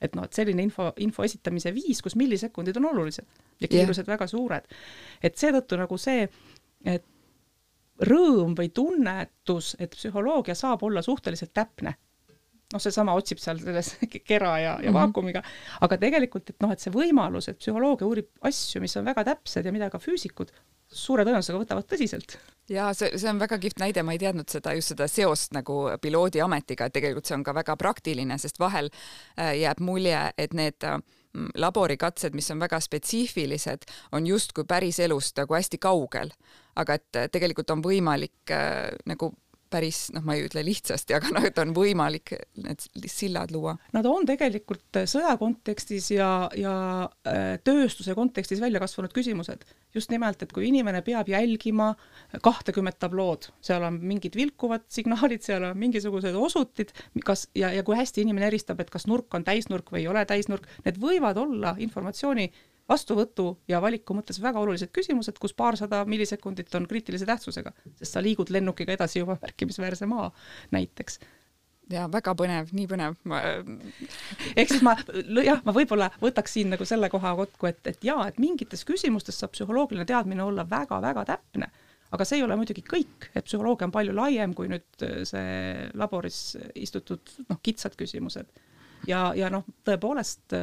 et 0.00 0.14
noh, 0.14 0.24
et 0.28 0.32
selline 0.32 0.62
info, 0.62 0.92
info 1.02 1.24
esitamise 1.26 1.72
viis, 1.74 2.02
kus 2.02 2.16
millisekundid 2.16 2.76
on 2.76 2.90
olulised 2.92 3.26
ja 3.60 3.68
kiirused 3.68 4.04
yeah. 4.04 4.12
väga 4.14 4.26
suured. 4.30 4.68
et 5.22 5.36
seetõttu 5.36 5.78
nagu 5.80 5.98
see, 5.98 6.28
et 6.84 7.04
rõõm 8.06 8.54
või 8.58 8.68
tunnetus, 8.74 9.74
et 9.78 9.96
psühholoogia 9.96 10.54
saab 10.54 10.82
olla 10.86 11.02
suhteliselt 11.02 11.54
täpne 11.54 11.94
noh, 12.72 12.82
seesama 12.82 13.14
otsib 13.16 13.40
seal 13.40 13.60
selles 13.62 13.94
kera 14.30 14.58
ja, 14.58 14.60
ja 14.60 14.76
mm 14.76 14.84
-hmm. 14.88 14.94
vaakumiga, 14.94 15.42
aga 15.80 15.98
tegelikult, 15.98 16.50
et 16.50 16.60
noh, 16.60 16.72
et 16.72 16.80
see 16.80 16.92
võimalus, 16.92 17.48
et 17.48 17.58
psühholoogia 17.58 18.06
uurib 18.06 18.28
asju, 18.40 18.80
mis 18.84 18.96
on 18.96 19.08
väga 19.08 19.24
täpsed 19.32 19.66
ja 19.66 19.72
mida 19.72 19.90
ka 19.90 19.98
füüsikud 19.98 20.52
suure 20.88 21.24
tõenäosusega 21.24 21.60
võtavad 21.60 21.88
tõsiselt. 21.88 22.38
ja 22.68 22.92
see, 22.94 23.18
see 23.18 23.30
on 23.30 23.40
väga 23.40 23.58
kihvt 23.58 23.80
näide, 23.80 24.02
ma 24.02 24.12
ei 24.12 24.20
teadnud 24.20 24.48
seda, 24.48 24.72
just 24.76 24.94
seda 24.94 25.08
seost 25.08 25.52
nagu 25.56 25.80
piloodiametiga, 26.00 26.88
et 26.88 26.92
tegelikult 26.92 27.28
see 27.28 27.36
on 27.36 27.44
ka 27.44 27.54
väga 27.54 27.76
praktiline, 27.76 28.38
sest 28.38 28.60
vahel 28.60 28.90
äh, 28.90 29.54
jääb 29.60 29.80
mulje, 29.80 30.20
et 30.38 30.54
need 30.56 30.84
äh, 30.84 31.00
laborikatsed, 31.54 32.34
mis 32.34 32.50
on 32.50 32.60
väga 32.60 32.80
spetsiifilised, 32.80 33.84
on 34.12 34.26
justkui 34.26 34.64
päris 34.64 35.00
elust 35.00 35.36
nagu 35.36 35.54
hästi 35.54 35.78
kaugel. 35.78 36.32
Aga 36.78 36.98
et 36.98 37.18
äh, 37.18 37.28
tegelikult 37.32 37.70
on 37.74 37.84
võimalik 37.84 38.54
äh, 38.54 38.88
nagu 39.08 39.32
päris 39.68 40.06
noh, 40.14 40.24
ma 40.24 40.34
ei 40.36 40.46
ütle 40.46 40.62
lihtsasti, 40.64 41.14
aga 41.18 41.32
noh, 41.34 41.44
et 41.44 41.58
on 41.60 41.74
võimalik 41.76 42.34
need 42.62 42.84
sillad 43.10 43.52
luua. 43.54 43.74
Nad 43.96 44.06
on 44.08 44.26
tegelikult 44.28 45.00
sõja 45.10 45.34
kontekstis 45.40 46.10
ja, 46.14 46.30
ja 46.56 46.74
äh, 47.28 47.58
tööstuse 47.64 48.16
kontekstis 48.18 48.62
välja 48.64 48.80
kasvanud 48.82 49.12
küsimused. 49.16 49.66
just 49.94 50.10
nimelt, 50.12 50.42
et 50.42 50.52
kui 50.52 50.68
inimene 50.68 51.00
peab 51.02 51.28
jälgima 51.28 51.94
kahtekümmet 52.44 52.98
tablood, 53.00 53.48
seal 53.64 53.84
on 53.86 54.00
mingid 54.04 54.36
vilkuvad 54.36 54.84
signaalid, 54.92 55.42
seal 55.44 55.64
on 55.70 55.78
mingisugused 55.78 56.36
osutid, 56.36 56.92
kas 57.24 57.48
ja, 57.56 57.72
ja 57.72 57.84
kui 57.84 57.96
hästi 57.96 58.24
inimene 58.24 58.50
eristab, 58.50 58.80
et 58.80 58.90
kas 58.90 59.08
nurk 59.08 59.34
on 59.34 59.44
täisnurk 59.44 59.92
või 59.92 60.04
ei 60.04 60.10
ole 60.12 60.24
täisnurk, 60.28 60.68
need 60.84 61.00
võivad 61.00 61.40
olla 61.40 61.74
informatsiooni 61.80 62.50
vastuvõtu 62.88 63.48
ja 63.68 63.80
valiku 63.84 64.16
mõttes 64.16 64.40
väga 64.42 64.60
olulised 64.60 64.92
küsimused, 64.94 65.38
kus 65.40 65.54
paarsada 65.56 66.04
millisekundit 66.08 66.74
on 66.74 66.86
kriitilise 66.88 67.26
tähtsusega, 67.28 67.72
sest 68.00 68.14
sa 68.14 68.22
liigud 68.24 68.50
lennukiga 68.54 68.94
edasi 68.96 69.20
juba 69.22 69.38
märkimisväärse 69.42 70.08
maa 70.08 70.30
näiteks 70.74 71.20
ja 71.92 72.06
väga 72.12 72.34
põnev, 72.38 72.72
nii 72.76 72.86
põnev 72.90 73.16
ma.... 73.28 73.40
ehk 74.54 74.72
siis 74.72 74.84
ma 74.84 74.94
jah, 75.44 75.60
ma 75.64 75.74
võib-olla 75.76 76.10
võtaks 76.22 76.56
siin 76.58 76.72
nagu 76.74 76.86
selle 76.88 77.10
koha 77.12 77.34
kokku, 77.42 77.70
et, 77.70 77.80
et 77.88 78.04
jaa, 78.04 78.28
et 78.28 78.40
mingites 78.42 78.84
küsimustes 78.88 79.38
saab 79.40 79.54
psühholoogiline 79.56 80.06
teadmine 80.08 80.44
olla 80.44 80.66
väga-väga 80.68 81.24
täpne, 81.28 81.70
aga 82.12 82.28
see 82.28 82.40
ei 82.40 82.46
ole 82.46 82.56
muidugi 82.60 82.84
kõik, 82.86 83.30
et 83.34 83.46
psühholoogia 83.48 83.88
on 83.88 83.94
palju 83.94 84.16
laiem 84.16 84.56
kui 84.56 84.70
nüüd 84.72 85.06
see 85.28 85.88
laboris 85.98 86.42
istutud 86.76 87.36
noh, 87.48 87.60
kitsad 87.62 87.96
küsimused. 87.98 88.52
ja, 89.08 89.30
ja 89.36 89.52
noh, 89.52 89.66
tõepoolest 89.88 90.56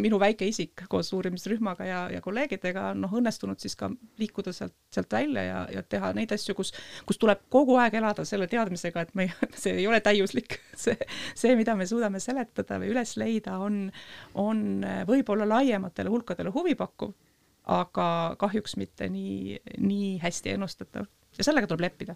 minu 0.00 0.18
väike 0.20 0.46
isik 0.48 0.84
koos 0.90 1.10
uurimisrühmaga 1.16 1.86
ja, 1.88 2.00
ja 2.12 2.20
kolleegidega 2.24 2.88
on 2.92 3.02
noh, 3.04 3.16
õnnestunud 3.18 3.60
siis 3.62 3.76
ka 3.78 3.90
liikuda 4.20 4.52
sealt, 4.54 4.74
sealt 4.94 5.12
välja 5.12 5.44
ja, 5.46 5.60
ja 5.76 5.82
teha 5.82 6.12
neid 6.16 6.32
asju, 6.34 6.56
kus, 6.58 6.72
kus 7.08 7.20
tuleb 7.20 7.46
kogu 7.52 7.78
aeg 7.82 7.98
elada 8.00 8.26
selle 8.28 8.48
teadmisega, 8.50 9.04
et 9.04 9.14
me, 9.18 9.28
see 9.62 9.80
ei 9.82 9.88
ole 9.90 10.00
täiuslik. 10.04 10.58
see, 10.84 10.96
see, 11.34 11.54
mida 11.58 11.76
me 11.78 11.88
suudame 11.90 12.22
seletada 12.22 12.78
või 12.82 12.92
üles 12.94 13.16
leida, 13.20 13.58
on, 13.62 13.86
on 14.40 14.84
võib-olla 15.08 15.48
laiematele 15.56 16.12
hulkadele 16.12 16.54
huvipakkuv, 16.54 17.14
aga 17.74 18.08
kahjuks 18.40 18.76
mitte 18.80 19.08
nii, 19.08 19.60
nii 19.80 20.16
hästi 20.22 20.56
ennustatav 20.56 21.08
ja 21.34 21.46
sellega 21.46 21.66
tuleb 21.66 21.88
leppida 21.88 22.14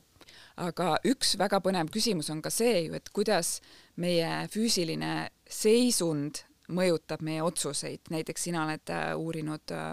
aga 0.59 0.97
üks 1.07 1.37
väga 1.38 1.61
põnev 1.65 1.91
küsimus 1.95 2.31
on 2.33 2.43
ka 2.43 2.50
see 2.53 2.87
ju, 2.87 2.97
et 2.99 3.11
kuidas 3.15 3.59
meie 4.00 4.47
füüsiline 4.53 5.29
seisund 5.49 6.43
mõjutab 6.75 7.22
meie 7.25 7.42
otsuseid, 7.42 8.08
näiteks 8.12 8.48
sina 8.48 8.64
oled 8.66 8.92
äh, 8.94 9.10
uurinud 9.18 9.75
äh, 9.75 9.92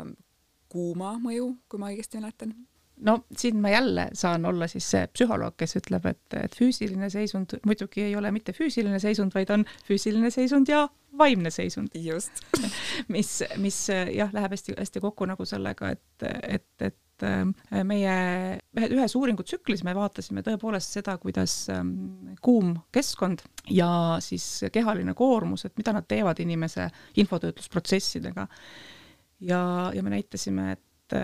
kuuma 0.72 1.16
mõju, 1.22 1.52
kui 1.70 1.82
ma 1.82 1.92
õigesti 1.94 2.22
mäletan. 2.22 2.56
No 3.06 3.18
siin 3.36 3.60
ma 3.60 3.74
jälle 3.74 4.06
saan 4.16 4.46
olla 4.48 4.68
siis 4.72 4.86
see 4.88 5.08
psühholoog, 5.12 5.58
kes 5.60 5.76
ütleb, 5.82 6.06
et, 6.08 6.38
et 6.40 6.54
füüsiline 6.56 7.10
seisund 7.12 7.58
muidugi 7.68 8.06
ei 8.06 8.16
ole 8.16 8.32
mitte 8.32 8.56
füüsiline 8.56 9.02
seisund, 9.04 9.36
vaid 9.36 9.52
on 9.52 9.66
füüsiline 9.88 10.32
seisund 10.32 10.72
ja 10.72 10.86
vaimne 11.18 11.52
seisund. 11.52 11.92
just. 11.94 12.40
Mis, 13.16 13.44
mis 13.60 13.80
jah, 13.90 14.32
läheb 14.34 14.56
hästi-hästi 14.56 15.04
kokku 15.04 15.28
nagu 15.28 15.46
sellega, 15.46 15.92
et, 15.96 16.28
et, 16.48 16.70
et 16.80 16.98
meie 17.88 18.16
ühes 18.90 19.16
uuringutsüklis 19.16 19.86
me 19.88 19.94
vaatasime 19.96 20.44
tõepoolest 20.44 20.98
seda, 20.98 21.16
kuidas 21.22 21.54
ähm, 21.72 22.36
kuum 22.44 22.74
keskkond 22.92 23.46
ja 23.72 24.18
siis 24.24 24.66
kehaline 24.74 25.16
koormus, 25.16 25.64
et 25.66 25.78
mida 25.80 25.94
nad 25.96 26.08
teevad 26.08 26.42
inimese 26.44 26.90
infotöötlusprotsessidega. 27.24 28.48
ja, 29.40 29.62
ja 29.96 30.04
me 30.04 30.16
näitasime, 30.18 30.72
et, 30.76 31.18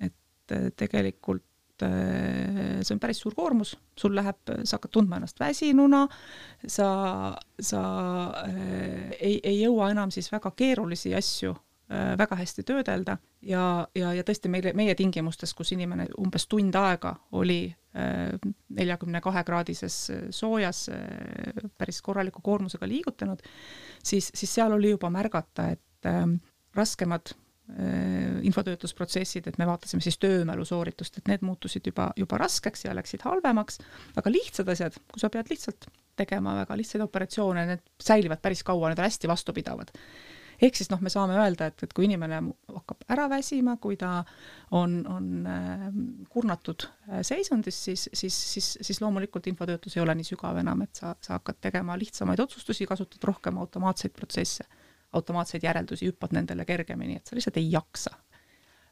et 0.00 0.16
et 0.50 0.76
tegelikult 0.78 1.84
äh, 1.86 2.80
see 2.82 2.94
on 2.94 3.00
päris 3.02 3.20
suur 3.22 3.34
koormus, 3.36 3.74
sul 3.98 4.14
läheb, 4.16 4.40
sa 4.64 4.78
hakkad 4.78 4.94
tundma 4.96 5.20
ennast 5.20 5.40
väsinuna, 5.40 6.04
sa, 6.66 6.90
sa 7.60 7.82
äh, 8.44 9.10
ei, 9.18 9.38
ei 9.38 9.60
jõua 9.62 9.90
enam 9.94 10.12
siis 10.14 10.30
väga 10.32 10.52
keerulisi 10.56 11.14
asju 11.16 11.54
äh, 11.54 11.69
väga 11.90 12.36
hästi 12.38 12.62
töödelda 12.62 13.16
ja, 13.42 13.62
ja, 13.98 14.12
ja 14.14 14.22
tõesti 14.22 14.46
meile, 14.52 14.70
meie 14.78 14.94
tingimustes, 14.94 15.50
kus 15.58 15.72
inimene 15.74 16.06
umbes 16.22 16.46
tund 16.46 16.76
aega 16.78 17.16
oli 17.34 17.64
neljakümne 18.78 19.18
kahe 19.24 19.42
kraadises 19.42 19.96
soojas 20.30 20.84
päris 21.74 21.98
korraliku 22.06 22.44
koormusega 22.46 22.86
liigutanud, 22.86 23.42
siis, 23.98 24.30
siis 24.30 24.54
seal 24.54 24.76
oli 24.76 24.92
juba 24.92 25.10
märgata, 25.10 25.66
et 25.74 26.10
raskemad 26.78 27.34
Äh, 27.78 28.40
infotöötlusprotsessid, 28.42 29.46
et 29.46 29.58
me 29.60 29.66
vaatasime 29.68 30.02
siis 30.02 30.16
töömälu 30.18 30.64
sooritust, 30.66 31.20
et 31.20 31.28
need 31.30 31.44
muutusid 31.46 31.86
juba, 31.86 32.08
juba 32.18 32.38
raskeks 32.40 32.82
ja 32.86 32.94
läksid 32.96 33.22
halvemaks, 33.22 33.78
aga 34.18 34.32
lihtsad 34.32 34.72
asjad, 34.72 34.96
kui 35.12 35.22
sa 35.22 35.30
pead 35.30 35.52
lihtsalt 35.52 35.86
tegema 36.18 36.56
väga 36.58 36.78
lihtsaid 36.80 37.04
operatsioone, 37.04 37.66
need 37.68 37.84
säilivad 38.02 38.42
päris 38.42 38.64
kaua, 38.66 38.90
need 38.90 38.98
on 38.98 39.06
hästi 39.06 39.30
vastupidavad. 39.30 39.92
Ehk 40.60 40.76
siis 40.76 40.90
noh, 40.92 41.00
me 41.00 41.12
saame 41.12 41.38
öelda, 41.40 41.70
et, 41.70 41.84
et 41.86 41.94
kui 41.96 42.04
inimene 42.08 42.40
hakkab 42.68 43.06
ära 43.14 43.28
väsima, 43.32 43.76
kui 43.80 43.96
ta 44.00 44.18
on, 44.76 45.00
on 45.08 45.30
äh, 45.48 45.86
kurnatud 46.32 46.86
äh, 46.86 47.22
seisundis, 47.26 47.78
siis, 47.88 48.08
siis, 48.12 48.36
siis, 48.54 48.70
siis 48.80 49.00
loomulikult 49.00 49.48
infotöötlus 49.50 49.96
ei 49.96 50.04
ole 50.04 50.14
nii 50.18 50.30
sügav 50.32 50.60
enam, 50.60 50.84
et 50.84 51.00
sa, 51.00 51.14
sa 51.22 51.38
hakkad 51.38 51.62
tegema 51.68 51.96
lihtsamaid 52.00 52.42
otsustusi, 52.44 52.88
kasutad 52.90 53.24
rohkem 53.30 53.58
automaatseid 53.62 54.16
protsesse 54.16 54.68
automaatseid 55.12 55.64
järeldusi, 55.64 56.06
hüppad 56.10 56.34
nendele 56.34 56.64
kergemini, 56.64 57.16
et 57.18 57.26
sa 57.26 57.36
lihtsalt 57.36 57.56
ei 57.60 57.72
jaksa. 57.72 58.10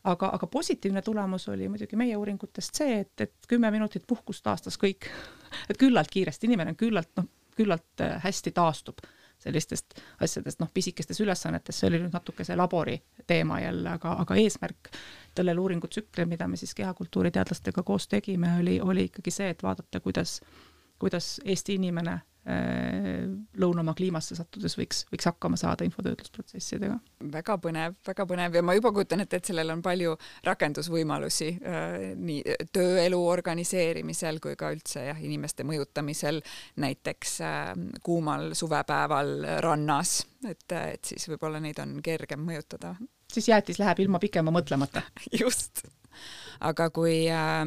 aga, 0.09 0.29
aga 0.33 0.47
positiivne 0.47 1.03
tulemus 1.03 1.49
oli 1.49 1.67
muidugi 1.69 1.97
meie 1.99 2.17
uuringutest 2.17 2.79
see, 2.81 3.01
et, 3.03 3.21
et 3.21 3.49
kümme 3.49 3.71
minutit 3.71 4.07
puhkust 4.07 4.43
taastas 4.47 4.79
kõik. 4.79 5.09
et 5.71 5.79
küllalt 5.79 6.11
kiiresti, 6.11 6.47
inimene 6.47 6.73
on 6.73 6.79
küllalt, 6.79 7.11
noh, 7.19 7.27
küllalt 7.57 8.05
äh, 8.05 8.17
hästi 8.25 8.55
taastub 8.57 9.03
sellistest 9.39 9.99
asjadest, 10.25 10.61
noh, 10.61 10.71
pisikestes 10.75 11.21
ülesannetes, 11.21 11.79
see 11.79 11.91
oli 11.91 12.01
nüüd 12.03 12.15
natuke 12.15 12.45
see 12.47 12.57
labori 12.59 12.97
teema 13.27 13.61
jälle, 13.63 13.95
aga, 13.99 14.17
aga 14.25 14.39
eesmärk 14.43 14.91
sellel 15.39 15.61
uuringutsüklil, 15.63 16.27
mida 16.27 16.49
me 16.51 16.59
siis 16.59 16.75
kehakultuuri 16.75 17.31
teadlastega 17.31 17.83
koos 17.87 18.09
tegime, 18.09 18.57
oli, 18.61 18.81
oli 18.81 19.07
ikkagi 19.11 19.35
see, 19.35 19.53
et 19.55 19.63
vaadata, 19.63 20.01
kuidas, 20.03 20.41
kuidas 20.99 21.37
Eesti 21.45 21.79
inimene 21.79 22.19
lõunamaa 22.49 23.95
kliimasse 23.97 24.37
sattudes 24.39 24.77
võiks, 24.79 25.03
võiks 25.13 25.27
hakkama 25.29 25.59
saada 25.61 25.85
infotöötlusprotsessidega. 25.85 26.97
väga 27.33 27.57
põnev, 27.61 27.99
väga 28.07 28.27
põnev 28.31 28.57
ja 28.57 28.63
ma 28.65 28.77
juba 28.77 28.93
kujutan 28.97 29.21
ette, 29.25 29.41
et 29.41 29.51
sellel 29.51 29.75
on 29.75 29.83
palju 29.85 30.15
rakendusvõimalusi 30.47 31.51
äh, 31.59 31.99
nii 32.17 32.57
tööelu 32.73 33.21
organiseerimisel 33.35 34.41
kui 34.45 34.57
ka 34.57 34.73
üldse 34.73 35.05
jah, 35.11 35.21
inimeste 35.21 35.67
mõjutamisel 35.69 36.41
näiteks 36.81 37.37
äh, 37.45 37.71
kuumal 38.05 38.55
suvepäeval 38.59 39.35
rannas, 39.65 40.23
et, 40.49 40.65
et 40.73 41.13
siis 41.13 41.29
võib-olla 41.29 41.61
neid 41.61 41.79
on 41.85 41.99
kergem 42.05 42.47
mõjutada. 42.49 42.97
siis 43.33 43.49
jäätis 43.49 43.79
läheb 43.79 44.07
ilma 44.07 44.19
pikema 44.19 44.55
mõtlemata. 44.55 45.05
just 45.43 45.85
aga 46.65 46.89
kui 46.95 47.27
äh, 47.31 47.65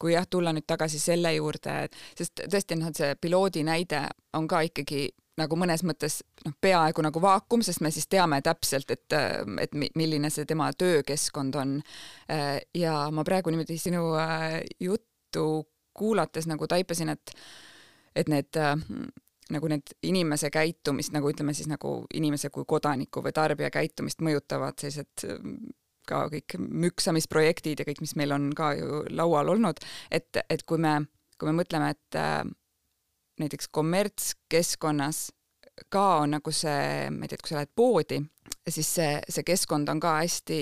kui 0.00 0.14
jah, 0.14 0.26
tulla 0.30 0.54
nüüd 0.56 0.66
tagasi 0.68 0.98
selle 1.02 1.34
juurde, 1.36 1.76
et 1.86 1.96
sest 2.18 2.44
tõesti 2.46 2.78
noh, 2.80 2.90
et 2.90 3.00
see 3.00 3.16
piloodi 3.20 3.64
näide 3.66 4.06
on 4.38 4.48
ka 4.50 4.62
ikkagi 4.68 5.08
nagu 5.40 5.56
mõnes 5.56 5.84
mõttes 5.86 6.20
noh, 6.44 6.54
peaaegu 6.60 7.04
nagu 7.04 7.22
vaakum, 7.22 7.62
sest 7.64 7.82
me 7.84 7.92
siis 7.94 8.08
teame 8.10 8.40
täpselt, 8.44 8.90
et, 8.92 9.16
et 9.62 9.74
milline 9.74 10.30
see 10.32 10.48
tema 10.48 10.70
töökeskkond 10.72 11.56
on. 11.60 11.80
ja 12.74 12.94
ma 13.12 13.24
praegu 13.24 13.52
niimoodi 13.52 13.78
sinu 13.80 14.14
äh, 14.20 14.60
juttu 14.80 15.46
kuulates 15.96 16.46
nagu 16.48 16.68
taipasin, 16.70 17.12
et, 17.16 17.34
et 18.16 18.28
need 18.28 18.56
nagu 19.50 19.68
need 19.70 19.94
inimese 20.06 20.50
käitumist 20.54 21.14
nagu 21.14 21.30
ütleme 21.32 21.54
siis 21.56 21.68
nagu 21.70 22.04
inimese 22.14 22.52
kui 22.54 22.64
kodaniku 22.68 23.22
või 23.24 23.34
tarbija 23.34 23.70
käitumist 23.74 24.22
mõjutavad 24.22 24.78
sellised 24.78 25.26
ka 26.10 26.24
kõik 26.32 26.58
müksamisprojektid 26.58 27.80
ja 27.80 27.88
kõik, 27.88 28.02
mis 28.04 28.16
meil 28.18 28.34
on 28.36 28.50
ka 28.56 28.72
ju 28.78 29.04
laual 29.14 29.54
olnud, 29.54 29.82
et, 30.10 30.42
et 30.50 30.64
kui 30.66 30.80
me, 30.82 30.98
kui 31.38 31.50
me 31.50 31.60
mõtleme, 31.62 31.92
et 31.94 32.18
äh, 32.18 32.42
näiteks 33.40 33.70
kommertskeskkonnas 33.72 35.28
ka 35.88 36.04
on 36.24 36.36
nagu 36.36 36.52
see, 36.52 37.08
ma 37.14 37.24
ei 37.24 37.30
tea, 37.30 37.38
et 37.38 37.44
kui 37.44 37.52
sa 37.52 37.60
lähed 37.60 37.72
poodi, 37.76 38.20
siis 38.68 38.90
see, 38.98 39.14
see 39.30 39.46
keskkond 39.46 39.88
on 39.88 40.02
ka 40.02 40.18
hästi 40.20 40.60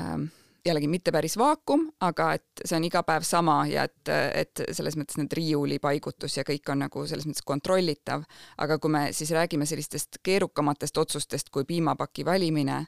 ähm, 0.00 0.28
jällegi 0.66 0.88
mitte 0.90 1.12
päris 1.14 1.36
vaakum, 1.38 1.86
aga 2.00 2.32
et 2.36 2.62
see 2.64 2.76
on 2.78 2.86
iga 2.86 3.02
päev 3.06 3.24
sama 3.26 3.58
ja 3.70 3.86
et, 3.86 4.10
et 4.34 4.62
selles 4.74 4.96
mõttes 4.98 5.18
need 5.20 5.32
riiuli 5.36 5.78
paigutus 5.82 6.36
ja 6.38 6.44
kõik 6.46 6.72
on 6.72 6.82
nagu 6.84 7.04
selles 7.06 7.26
mõttes 7.28 7.44
kontrollitav. 7.46 8.24
aga 8.58 8.78
kui 8.78 8.90
me 8.90 9.02
siis 9.16 9.30
räägime 9.30 9.66
sellistest 9.66 10.18
keerukamatest 10.22 10.98
otsustest 10.98 11.50
kui 11.54 11.64
piimapaki 11.64 12.24
valimine, 12.24 12.86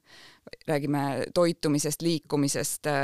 räägime 0.66 1.26
toitumisest, 1.35 2.02
liikumisest, 2.02 2.87
äh, 2.87 2.94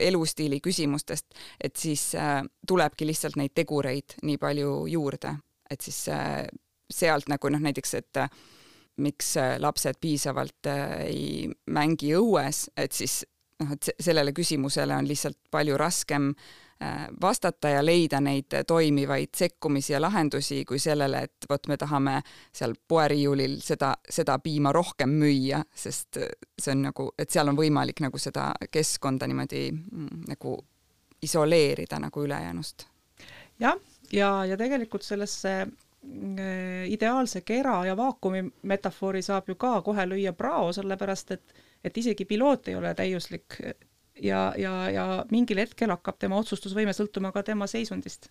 elustiili 0.00 0.60
küsimustest, 0.60 1.26
et 1.60 1.76
siis 1.76 2.14
äh, 2.14 2.42
tulebki 2.66 3.06
lihtsalt 3.06 3.36
neid 3.36 3.54
tegureid 3.54 4.18
nii 4.22 4.38
palju 4.38 4.86
juurde, 4.90 5.34
et 5.70 5.80
siis 5.80 6.06
äh, 6.08 6.46
sealt 6.90 7.28
nagu 7.30 7.50
noh, 7.50 7.62
näiteks, 7.62 7.94
et 7.94 8.24
miks 9.00 9.34
lapsed 9.58 9.96
piisavalt 10.00 10.66
ei 11.06 11.46
mängi 11.72 12.10
õues, 12.18 12.66
et 12.76 12.92
siis 12.92 13.22
noh, 13.60 13.72
et 13.76 13.92
sellele 14.00 14.32
küsimusele 14.36 14.96
on 14.96 15.08
lihtsalt 15.08 15.38
palju 15.50 15.76
raskem 15.80 16.30
äh, 16.30 17.06
vastata 17.22 17.74
ja 17.74 17.84
leida 17.84 18.20
neid 18.20 18.54
toimivaid 18.66 19.34
sekkumisi 19.36 19.92
ja 19.92 20.00
lahendusi 20.00 20.64
kui 20.68 20.78
sellele, 20.78 21.24
et 21.28 21.48
vot 21.50 21.68
me 21.68 21.76
tahame 21.80 22.20
seal 22.52 22.74
poeriiulil 22.88 23.58
seda, 23.64 23.94
seda 24.08 24.38
piima 24.38 24.72
rohkem 24.72 25.12
müüa, 25.22 25.62
sest 25.74 26.20
see 26.58 26.74
on 26.74 26.86
nagu, 26.88 27.10
et 27.18 27.30
seal 27.30 27.52
on 27.52 27.58
võimalik 27.58 28.02
nagu 28.04 28.18
seda 28.18 28.50
keskkonda 28.70 29.28
niimoodi 29.30 29.68
mm, 29.72 30.26
nagu 30.34 30.56
isoleerida 31.22 32.00
nagu 32.00 32.24
ülejäänust. 32.24 32.86
jah, 33.60 33.76
ja, 34.12 34.18
ja, 34.20 34.44
ja 34.44 34.56
tegelikult 34.56 35.04
sellesse 35.04 35.60
äh, 35.60 36.86
ideaalse 36.88 37.40
kera 37.40 37.84
ja 37.86 37.96
vaakumi 37.96 38.46
metafoori 38.62 39.22
saab 39.22 39.48
ju 39.48 39.54
ka 39.54 39.82
kohe 39.82 40.06
lüüa 40.06 40.32
prao, 40.32 40.72
sellepärast 40.72 41.30
et 41.36 41.60
et 41.84 41.96
isegi 41.96 42.26
piloot 42.28 42.68
ei 42.68 42.76
ole 42.78 42.94
täiuslik. 42.94 43.60
Ja, 44.20 44.50
ja, 44.58 44.74
ja 44.92 45.06
mingil 45.32 45.62
hetkel 45.62 45.92
hakkab 45.94 46.18
tema 46.20 46.36
otsustusvõime 46.42 46.92
sõltuma 46.92 47.30
ka 47.32 47.44
tema 47.46 47.68
seisundist. 47.70 48.28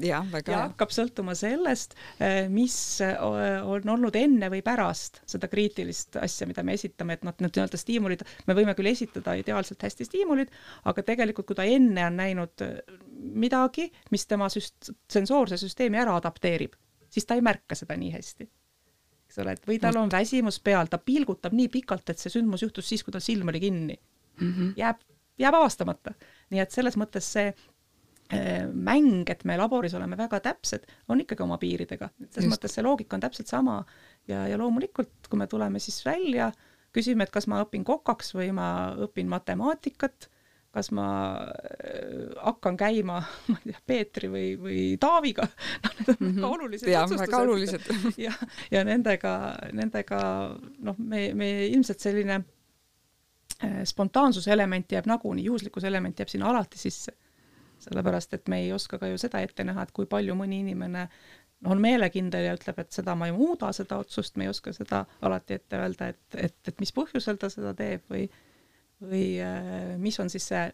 jah, 0.00 0.24
väga 0.32 0.52
ja 0.52 0.58
hakkab 0.62 0.92
sõltuma 0.92 1.34
sellest, 1.36 1.94
eh, 2.20 2.48
mis 2.52 2.76
eh, 3.04 3.16
on 3.20 3.88
olnud 3.92 4.16
enne 4.16 4.48
või 4.52 4.62
pärast 4.64 5.22
seda 5.28 5.48
kriitilist 5.48 6.16
asja, 6.20 6.48
mida 6.48 6.64
me 6.64 6.76
esitame, 6.76 7.16
et 7.16 7.24
noh, 7.24 7.36
need 7.40 7.56
nii-öelda 7.56 7.80
stiimulid, 7.80 8.24
me 8.46 8.56
võime 8.56 8.74
küll 8.76 8.92
esitada 8.92 9.36
ideaalselt 9.40 9.82
hästi 9.88 10.08
stiimulid, 10.08 10.52
aga 10.84 11.04
tegelikult, 11.04 11.48
kui 11.48 11.56
ta 11.56 11.64
enne 11.64 12.04
on 12.10 12.20
näinud 12.20 12.64
eh, 12.64 12.76
midagi, 13.44 13.90
mis 14.12 14.28
tema 14.28 14.48
süst-, 14.52 14.92
sensoorse 15.12 15.60
süsteemi 15.60 16.00
ära 16.00 16.16
adapteerib, 16.20 16.76
siis 17.08 17.28
ta 17.28 17.36
ei 17.36 17.44
märka 17.44 17.76
seda 17.76 17.96
nii 17.96 18.12
hästi 18.16 18.48
eks 19.36 19.44
ole, 19.44 19.54
et 19.56 19.68
või 19.68 19.78
tal 19.82 19.98
on 20.00 20.10
väsimus 20.12 20.58
peal, 20.64 20.88
ta 20.88 20.98
pilgutab 20.98 21.54
nii 21.56 21.68
pikalt, 21.72 22.08
et 22.10 22.20
see 22.20 22.32
sündmus 22.32 22.64
juhtus 22.64 22.88
siis, 22.88 23.04
kui 23.04 23.12
tal 23.12 23.24
silm 23.24 23.48
oli 23.52 23.60
kinni 23.60 23.96
mm. 23.96 24.52
-hmm. 24.52 24.72
jääb, 24.76 25.00
jääb 25.38 25.54
avastamata. 25.54 26.14
nii 26.50 26.60
et 26.60 26.70
selles 26.70 26.96
mõttes 26.96 27.26
see 27.36 27.48
äh, 27.52 28.66
mäng, 28.72 29.28
et 29.30 29.44
me 29.44 29.56
laboris 29.56 29.94
oleme 29.94 30.16
väga 30.16 30.40
täpsed, 30.40 30.86
on 31.08 31.20
ikkagi 31.20 31.42
oma 31.42 31.58
piiridega. 31.58 32.10
selles 32.30 32.50
mõttes 32.50 32.72
see 32.74 32.82
loogika 32.82 33.16
on 33.16 33.20
täpselt 33.20 33.48
sama 33.48 33.84
ja, 34.28 34.48
ja 34.48 34.58
loomulikult, 34.58 35.28
kui 35.28 35.38
me 35.38 35.46
tuleme 35.46 35.78
siis 35.78 36.04
välja, 36.04 36.52
küsime, 36.92 37.22
et 37.24 37.30
kas 37.30 37.46
ma 37.46 37.60
õpin 37.64 37.84
kokaks 37.84 38.34
või 38.34 38.52
ma 38.52 38.94
õpin 38.96 39.28
matemaatikat 39.28 40.30
kas 40.76 40.90
ma 40.92 41.06
äh, 41.40 42.26
hakkan 42.44 42.76
käima, 42.76 43.20
ma 43.50 43.56
ei 43.62 43.72
tea, 43.72 43.82
Peetri 43.92 44.28
või, 44.32 44.48
või 44.60 44.80
Taaviga, 45.00 45.46
noh, 45.84 45.94
need 45.96 46.10
on 46.12 46.18
mm 46.18 46.26
-hmm. 46.26 46.42
väga 46.42 46.50
olulised 46.58 46.90
ja, 46.92 47.04
väga 47.18 47.40
olulised. 47.46 47.88
ja, 48.26 48.32
ja 48.70 48.84
nendega, 48.84 49.32
nendega 49.72 50.20
noh, 50.84 50.98
me, 50.98 51.30
me 51.34 51.50
ilmselt 51.66 52.04
selline 52.04 52.40
äh, 52.40 53.80
spontaansuse 53.84 54.52
element 54.52 54.92
jääb 54.92 55.08
nagunii, 55.08 55.48
juhuslikkuse 55.48 55.88
element 55.88 56.18
jääb 56.20 56.28
sinna 56.32 56.50
alati 56.52 56.78
sisse. 56.78 57.16
sellepärast, 57.78 58.32
et 58.34 58.48
me 58.48 58.60
ei 58.60 58.70
oska 58.72 58.98
ka 58.98 59.06
ju 59.06 59.18
seda 59.20 59.40
ette 59.44 59.64
näha, 59.64 59.82
et 59.82 59.90
kui 59.92 60.06
palju 60.08 60.34
mõni 60.34 60.62
inimene 60.64 61.08
on 61.64 61.80
meelekindel 61.80 62.46
ja 62.48 62.54
ütleb, 62.56 62.78
et 62.80 62.92
seda 62.92 63.14
ma 63.14 63.28
ei 63.28 63.34
muuda, 63.36 63.68
seda 63.72 63.98
otsust, 64.00 64.36
me 64.36 64.44
ei 64.46 64.52
oska 64.52 64.72
seda 64.72 65.04
alati 65.20 65.58
ette 65.58 65.76
öelda, 65.76 66.08
et, 66.08 66.38
et, 66.48 66.56
et 66.68 66.80
mis 66.80 66.92
põhjusel 66.96 67.36
ta 67.40 67.50
seda 67.52 67.74
teeb 67.76 68.04
või 68.12 68.26
või 69.02 69.36
äh, 69.42 69.96
mis 70.00 70.20
on 70.20 70.30
siis 70.32 70.48
see 70.48 70.66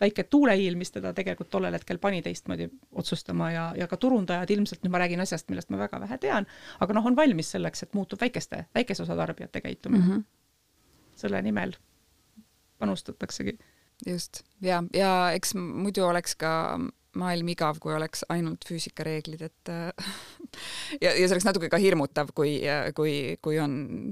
väike 0.00 0.24
tuuleiil, 0.30 0.76
mis 0.78 0.92
teda 0.94 1.12
tegelikult 1.14 1.50
tollel 1.50 1.74
hetkel 1.74 1.98
pani 1.98 2.20
teistmoodi 2.22 2.68
otsustama 3.00 3.50
ja, 3.50 3.64
ja 3.76 3.88
ka 3.90 3.96
turundajad 3.96 4.50
ilmselt, 4.54 4.84
nüüd 4.84 4.94
ma 4.94 5.00
räägin 5.02 5.22
asjast, 5.24 5.48
millest 5.50 5.72
ma 5.74 5.80
väga 5.80 6.00
vähe 6.04 6.18
tean, 6.22 6.46
aga 6.80 6.94
noh, 6.94 7.08
on 7.10 7.16
valmis 7.18 7.50
selleks, 7.54 7.82
et 7.82 7.96
muutub 7.98 8.20
väikeste, 8.22 8.64
väikese 8.74 9.02
osa 9.02 9.16
tarbijate 9.18 9.60
käitumine 9.64 10.04
mm. 10.04 10.12
-hmm. 10.12 11.16
selle 11.16 11.42
nimel 11.42 11.74
panustataksegi. 12.78 13.58
just, 14.06 14.42
ja, 14.62 14.82
ja 14.94 15.32
eks 15.34 15.54
muidu 15.54 16.04
oleks 16.04 16.36
ka 16.36 16.78
maailm 17.18 17.48
igav, 17.48 17.78
kui 17.80 17.94
oleks 17.94 18.24
ainult 18.28 18.64
füüsikareeglid, 18.68 19.42
et 19.42 19.68
ja, 21.02 21.10
ja 21.10 21.26
see 21.26 21.34
oleks 21.34 21.48
natuke 21.48 21.68
ka 21.68 21.76
hirmutav, 21.76 22.30
kui, 22.34 22.60
kui, 22.94 23.36
kui 23.42 23.58
on 23.58 24.04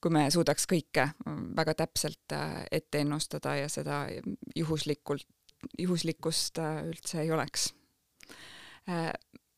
kui 0.00 0.14
me 0.14 0.28
suudaks 0.30 0.66
kõike 0.70 1.08
väga 1.58 1.74
täpselt 1.82 2.34
äh, 2.36 2.62
ette 2.72 3.02
ennustada 3.02 3.56
ja 3.58 3.68
seda 3.72 4.04
juhuslikult, 4.56 5.26
juhuslikkust 5.78 6.60
äh, 6.62 6.82
üldse 6.92 7.22
ei 7.24 7.32
oleks. 7.34 7.72
Äh, 8.88 9.10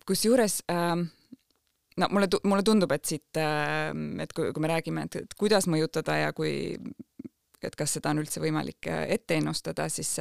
kusjuures 0.08 0.62
no 0.70 2.08
mulle, 2.10 2.28
mulle 2.48 2.64
tundub, 2.66 2.90
et 2.96 3.04
siit, 3.06 3.36
et 3.36 4.32
kui, 4.34 4.48
kui 4.56 4.62
me 4.64 4.70
räägime, 4.70 5.04
et, 5.06 5.20
et 5.22 5.34
kuidas 5.38 5.68
mõjutada 5.70 6.16
ja 6.18 6.32
kui, 6.34 6.74
et 7.62 7.76
kas 7.78 7.94
seda 7.94 8.10
on 8.10 8.22
üldse 8.22 8.42
võimalik 8.42 8.88
ette 8.88 9.36
ennustada, 9.38 9.86
siis 9.92 10.16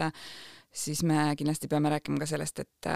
siis 0.70 1.02
me 1.08 1.32
kindlasti 1.40 1.72
peame 1.72 1.90
rääkima 1.90 2.20
ka 2.22 2.28
sellest, 2.30 2.60
et, 2.62 2.90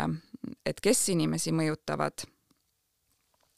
et 0.69 0.83
kes 0.83 1.07
inimesi 1.15 1.55
mõjutavad 1.55 2.27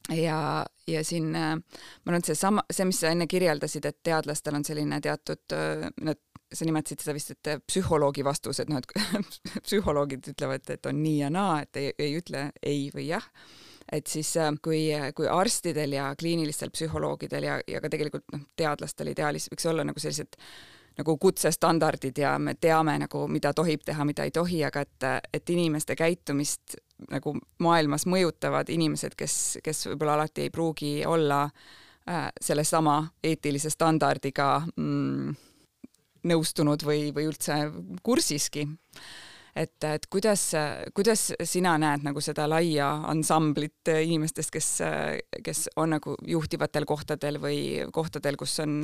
ja, 0.09 0.65
ja 0.87 1.03
siin 1.03 1.35
äh, 1.35 1.55
ma 1.55 2.11
arvan, 2.11 2.19
et 2.19 2.29
seesama, 2.29 2.63
see, 2.71 2.85
mis 2.85 3.01
sa 3.01 3.11
enne 3.13 3.27
kirjeldasid, 3.27 3.85
et 3.89 3.99
teadlastel 4.05 4.57
on 4.57 4.65
selline 4.67 4.99
teatud, 5.01 5.43
äh, 5.55 5.87
nad, 6.05 6.21
sa 6.53 6.67
nimetasid 6.67 7.01
seda 7.01 7.15
vist, 7.17 7.33
et 7.35 7.65
psühholoogi 7.65 8.25
vastus, 8.25 8.61
et 8.61 8.71
noh, 8.71 8.81
et 8.81 9.29
psühholoogid 9.67 10.31
ütlevad, 10.35 10.69
et 10.69 10.85
on 10.85 11.01
nii 11.01 11.19
ja 11.23 11.31
naa, 11.33 11.61
et 11.65 11.81
ei, 11.81 11.93
ei 11.99 12.19
ütle 12.19 12.49
ei 12.63 12.89
või 12.95 13.09
jah. 13.09 13.25
Et 13.91 14.07
siis 14.09 14.31
äh, 14.41 14.53
kui, 14.65 14.87
kui 15.17 15.27
arstidel 15.29 15.97
ja 15.97 16.07
kliinilistel 16.17 16.71
psühholoogidel 16.73 17.49
ja, 17.49 17.59
ja 17.67 17.81
ka 17.81 17.91
tegelikult 17.93 18.25
noh, 18.33 18.47
teadlastel 18.57 19.13
ideaalis 19.13 19.49
võiks 19.51 19.69
olla 19.69 19.85
nagu 19.85 20.01
sellised 20.01 20.39
nagu 20.95 21.17
kutsestandardid 21.19 22.17
ja 22.17 22.37
me 22.39 22.53
teame 22.55 22.95
nagu, 23.01 23.25
mida 23.27 23.51
tohib 23.53 23.83
teha, 23.85 24.05
mida 24.07 24.23
ei 24.23 24.31
tohi, 24.31 24.61
aga 24.63 24.85
et, 24.85 25.07
et 25.33 25.49
inimeste 25.51 25.95
käitumist 25.99 26.77
nagu 27.11 27.35
maailmas 27.59 28.05
mõjutavad 28.09 28.69
inimesed, 28.71 29.15
kes, 29.17 29.57
kes 29.63 29.87
võib-olla 29.91 30.15
alati 30.19 30.45
ei 30.45 30.53
pruugi 30.53 30.93
olla 31.05 31.43
äh, 31.45 32.29
sellesama 32.41 33.01
eetilise 33.23 33.69
standardiga 33.73 34.49
mm, 34.75 35.35
nõustunud 36.31 36.85
või, 36.85 37.09
või 37.15 37.29
üldse 37.29 37.59
kursiski 38.03 38.65
et, 39.55 39.83
et 39.87 40.05
kuidas, 40.11 40.43
kuidas 40.95 41.29
sina 41.43 41.75
näed 41.81 42.03
nagu 42.05 42.21
seda 42.23 42.47
laia 42.49 42.89
ansamblit 43.09 43.91
inimestest, 43.93 44.51
kes, 44.53 44.69
kes 45.43 45.65
on 45.79 45.95
nagu 45.95 46.15
juhtivatel 46.27 46.85
kohtadel 46.85 47.39
või 47.41 47.59
kohtadel, 47.95 48.37
kus 48.39 48.59
on 48.63 48.83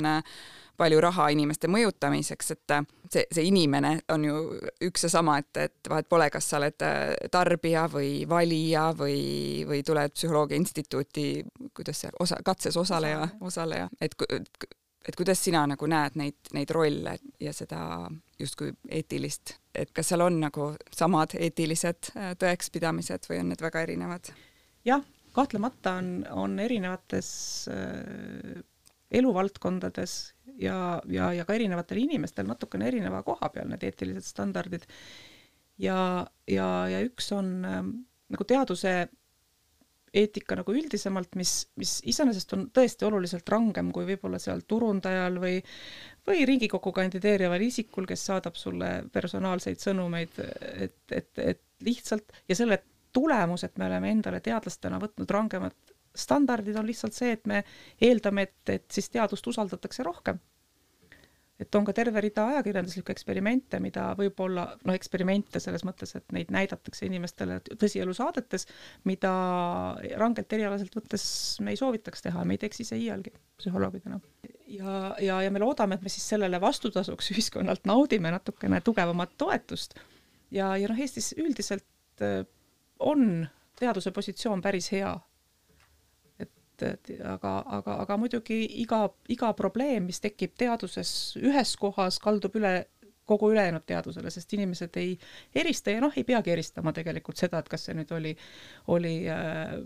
palju 0.76 1.00
raha 1.04 1.28
inimeste 1.34 1.68
mõjutamiseks, 1.68 2.50
et 2.54 2.74
see, 3.12 3.24
see 3.28 3.44
inimene 3.50 3.98
on 4.12 4.24
ju 4.24 4.36
üks 4.88 5.04
ja 5.06 5.12
sama, 5.12 5.36
et, 5.42 5.52
et 5.60 5.90
vahet 5.92 6.08
pole, 6.08 6.30
kas 6.32 6.48
sa 6.48 6.58
oled 6.62 6.86
tarbija 7.32 7.86
või 7.92 8.12
valija 8.28 8.88
või, 8.96 9.64
või 9.68 9.82
tuled 9.86 10.16
Psühholoogia 10.16 10.56
Instituuti, 10.56 11.26
kuidas 11.76 12.04
see, 12.04 12.14
osa, 12.20 12.40
katses 12.44 12.78
osaleja, 12.80 13.28
osaleja, 13.40 13.90
et 14.00 14.16
et 15.08 15.16
kuidas 15.18 15.40
sina 15.42 15.64
nagu 15.66 15.86
näed 15.90 16.18
neid, 16.18 16.52
neid 16.54 16.70
rolle 16.70 17.16
ja 17.42 17.52
seda 17.54 17.80
justkui 18.42 18.72
eetilist, 18.90 19.56
et 19.74 19.92
kas 19.94 20.12
seal 20.12 20.24
on 20.24 20.40
nagu 20.42 20.72
samad 20.94 21.36
eetilised 21.38 22.12
äh, 22.16 22.32
tõekspidamised 22.40 23.28
või 23.30 23.42
on 23.42 23.52
need 23.52 23.64
väga 23.64 23.86
erinevad? 23.86 24.32
jah, 24.86 25.02
kahtlemata 25.36 25.96
on, 26.00 26.12
on 26.44 26.58
erinevates 26.62 27.32
äh, 27.72 28.62
eluvaldkondades 29.12 30.16
ja, 30.58 30.76
ja, 31.08 31.32
ja 31.36 31.44
ka 31.48 31.54
erinevatel 31.54 32.02
inimestel 32.02 32.48
natukene 32.48 32.88
erineva 32.88 33.22
koha 33.26 33.50
peal 33.52 33.68
need 33.70 33.84
eetilised 33.86 34.26
standardid. 34.26 34.86
ja, 35.78 36.26
ja, 36.48 36.68
ja 36.88 37.02
üks 37.06 37.32
on 37.36 37.54
äh, 37.68 37.82
nagu 38.32 38.48
teaduse 38.48 38.96
eetika 40.12 40.56
nagu 40.58 40.74
üldisemalt, 40.76 41.36
mis, 41.40 41.54
mis 41.80 41.96
iseenesest 42.08 42.52
on 42.56 42.66
tõesti 42.74 43.06
oluliselt 43.08 43.48
rangem 43.48 43.90
kui 43.94 44.06
võib-olla 44.08 44.40
seal 44.42 44.64
turundajal 44.68 45.38
või 45.42 45.60
või 46.26 46.44
Riigikokku 46.46 46.92
kandideerival 46.94 47.64
isikul, 47.66 48.06
kes 48.06 48.28
saadab 48.28 48.54
sulle 48.54 48.90
personaalseid 49.12 49.80
sõnumeid, 49.82 50.36
et, 50.86 51.00
et, 51.10 51.32
et 51.42 51.62
lihtsalt 51.82 52.36
ja 52.48 52.54
selle 52.54 52.78
tulemus, 53.12 53.64
et 53.66 53.74
me 53.80 53.88
oleme 53.88 54.12
endale 54.14 54.38
teadlastena 54.44 55.00
võtnud 55.02 55.34
rangemad 55.34 55.74
standardid 56.14 56.76
on 56.76 56.86
lihtsalt 56.86 57.16
see, 57.16 57.32
et 57.34 57.46
me 57.48 57.62
eeldame, 58.00 58.46
et, 58.46 58.74
et 58.76 58.86
siis 58.92 59.08
teadust 59.10 59.46
usaldatakse 59.48 60.04
rohkem 60.06 60.38
et 61.62 61.78
on 61.78 61.86
ka 61.86 61.94
terve 61.96 62.20
rida 62.24 62.44
ajakirjanduslikke 62.54 63.14
eksperimente, 63.14 63.80
mida 63.82 64.10
võib-olla, 64.18 64.66
noh, 64.84 64.96
eksperimente 64.98 65.62
selles 65.62 65.84
mõttes, 65.88 66.14
et 66.18 66.34
neid 66.36 66.52
näidatakse 66.54 67.06
inimestele 67.08 67.60
tõsielu 67.70 68.14
saadetes, 68.16 68.66
mida 69.08 69.32
rangelt 70.20 70.52
erialaselt 70.52 70.96
võttes 70.98 71.26
me 71.64 71.74
ei 71.74 71.80
soovitaks 71.80 72.26
teha, 72.28 72.44
me 72.44 72.58
ei 72.58 72.62
teeks 72.62 72.84
ise 72.84 72.98
iialgi 72.98 73.34
psühholoogidena. 73.62 74.20
ja, 74.66 74.96
ja, 75.22 75.42
ja 75.46 75.50
me 75.50 75.62
loodame, 75.62 75.98
et 75.98 76.06
me 76.06 76.12
siis 76.12 76.28
sellele 76.34 76.60
vastutasuks 76.60 77.32
ühiskonnalt 77.34 77.86
naudime 77.88 78.32
natukene 78.34 78.80
tugevamat 78.84 79.38
toetust 79.38 79.98
ja, 80.52 80.72
ja 80.76 80.88
noh, 80.90 81.00
Eestis 81.00 81.32
üldiselt 81.38 82.24
äh, 82.24 82.44
on 83.02 83.46
teaduse 83.78 84.12
positsioon 84.14 84.62
päris 84.62 84.92
hea 84.92 85.12
et, 86.82 87.10
et 87.10 87.20
aga, 87.26 87.58
aga, 87.78 87.98
aga 88.06 88.16
muidugi 88.20 88.62
iga, 88.82 89.04
iga 89.28 89.52
probleem, 89.58 90.06
mis 90.10 90.20
tekib 90.20 90.56
teaduses 90.58 91.36
ühes 91.40 91.76
kohas, 91.80 92.18
kaldub 92.22 92.56
üle 92.60 92.74
kogu 93.24 93.52
ülejäänud 93.52 93.84
teadusele, 93.86 94.30
sest 94.34 94.52
inimesed 94.52 94.96
ei 95.00 95.12
erista 95.54 95.94
ja 95.94 96.00
noh, 96.02 96.14
ei 96.16 96.24
peagi 96.26 96.50
eristama 96.50 96.92
tegelikult 96.92 97.38
seda, 97.38 97.60
et 97.62 97.68
kas 97.70 97.86
see 97.86 97.94
nüüd 97.96 98.10
oli, 98.16 98.32
oli 98.92 99.14
äh, 99.30 99.76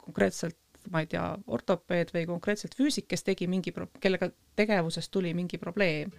konkreetselt 0.00 0.56
ma 0.92 1.02
ei 1.02 1.08
tea, 1.10 1.24
ortopeed 1.50 2.12
või 2.14 2.26
konkreetselt 2.28 2.76
füüsik, 2.78 3.08
kes 3.10 3.26
tegi 3.26 3.48
mingi, 3.50 3.72
kellega 4.02 4.30
tegevusest 4.58 5.10
tuli 5.12 5.34
mingi 5.34 5.58
probleem. 5.58 6.12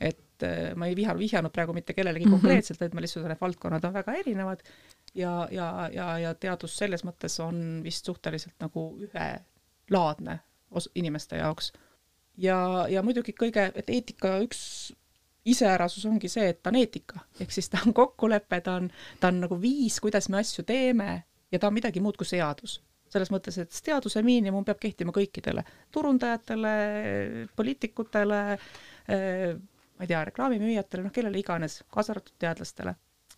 et 0.00 0.42
äh, 0.48 0.70
ma 0.80 0.86
ei 0.88 0.94
viha, 0.96 1.12
vihjanud 1.12 1.52
praegu 1.52 1.74
mitte 1.76 1.92
kellelegi 1.92 2.24
mm 2.24 2.32
-hmm. 2.32 2.40
konkreetselt, 2.40 2.80
vaid 2.80 2.94
ma 2.96 3.02
lihtsalt, 3.04 3.26
need 3.28 3.40
valdkonnad 3.40 3.84
on 3.84 3.92
väga 3.92 4.12
erinevad 4.16 4.62
ja, 5.14 5.48
ja, 5.50 5.88
ja, 5.92 6.18
ja 6.18 6.34
teadus 6.34 6.76
selles 6.78 7.04
mõttes 7.04 7.38
on 7.42 7.80
vist 7.84 8.06
suhteliselt 8.06 8.54
nagu 8.62 8.84
ühelaadne 9.06 10.40
os-, 10.70 10.90
inimeste 10.94 11.40
jaoks. 11.40 11.72
ja, 12.36 12.86
ja 12.88 13.02
muidugi 13.02 13.34
kõige, 13.36 13.70
et 13.74 13.90
eetika 13.90 14.38
üks 14.44 14.92
iseärasus 15.44 16.04
ongi 16.06 16.28
see, 16.28 16.50
et 16.52 16.62
ta 16.62 16.70
on 16.70 16.78
eetika, 16.80 17.24
ehk 17.40 17.52
siis 17.52 17.70
ta 17.72 17.80
on 17.86 17.94
kokkulepe, 17.96 18.60
ta 18.60 18.76
on, 18.80 18.90
ta 19.20 19.32
on 19.32 19.42
nagu 19.46 19.56
viis, 19.60 19.98
kuidas 20.00 20.28
me 20.28 20.40
asju 20.42 20.64
teeme 20.68 21.10
ja 21.50 21.58
ta 21.58 21.70
on 21.70 21.74
midagi 21.74 22.00
muud 22.00 22.18
kui 22.20 22.28
seadus. 22.28 22.80
selles 23.10 23.32
mõttes, 23.34 23.56
et 23.58 23.74
teaduse 23.82 24.20
miinimum 24.22 24.62
peab 24.62 24.78
kehtima 24.78 25.10
kõikidele, 25.10 25.64
turundajatele, 25.90 26.74
poliitikutele, 27.58 28.42
eh, 29.10 29.56
ma 29.98 30.06
ei 30.06 30.10
tea, 30.12 30.20
reklaamimüüjatele, 30.28 31.02
noh, 31.02 31.12
kellele 31.12 31.40
iganes, 31.40 31.80
kaasa 31.90 32.12
arvatud 32.14 32.36
teadlastele 32.38 32.94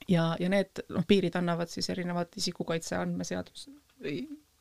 ja, 0.09 0.37
ja 0.41 0.49
need 0.49 0.83
noh, 0.93 1.05
piirid 1.09 1.37
annavad 1.39 1.71
siis 1.71 1.91
erinevad 1.91 2.35
isikukaitse 2.37 2.97
andmeseadus, 2.97 3.69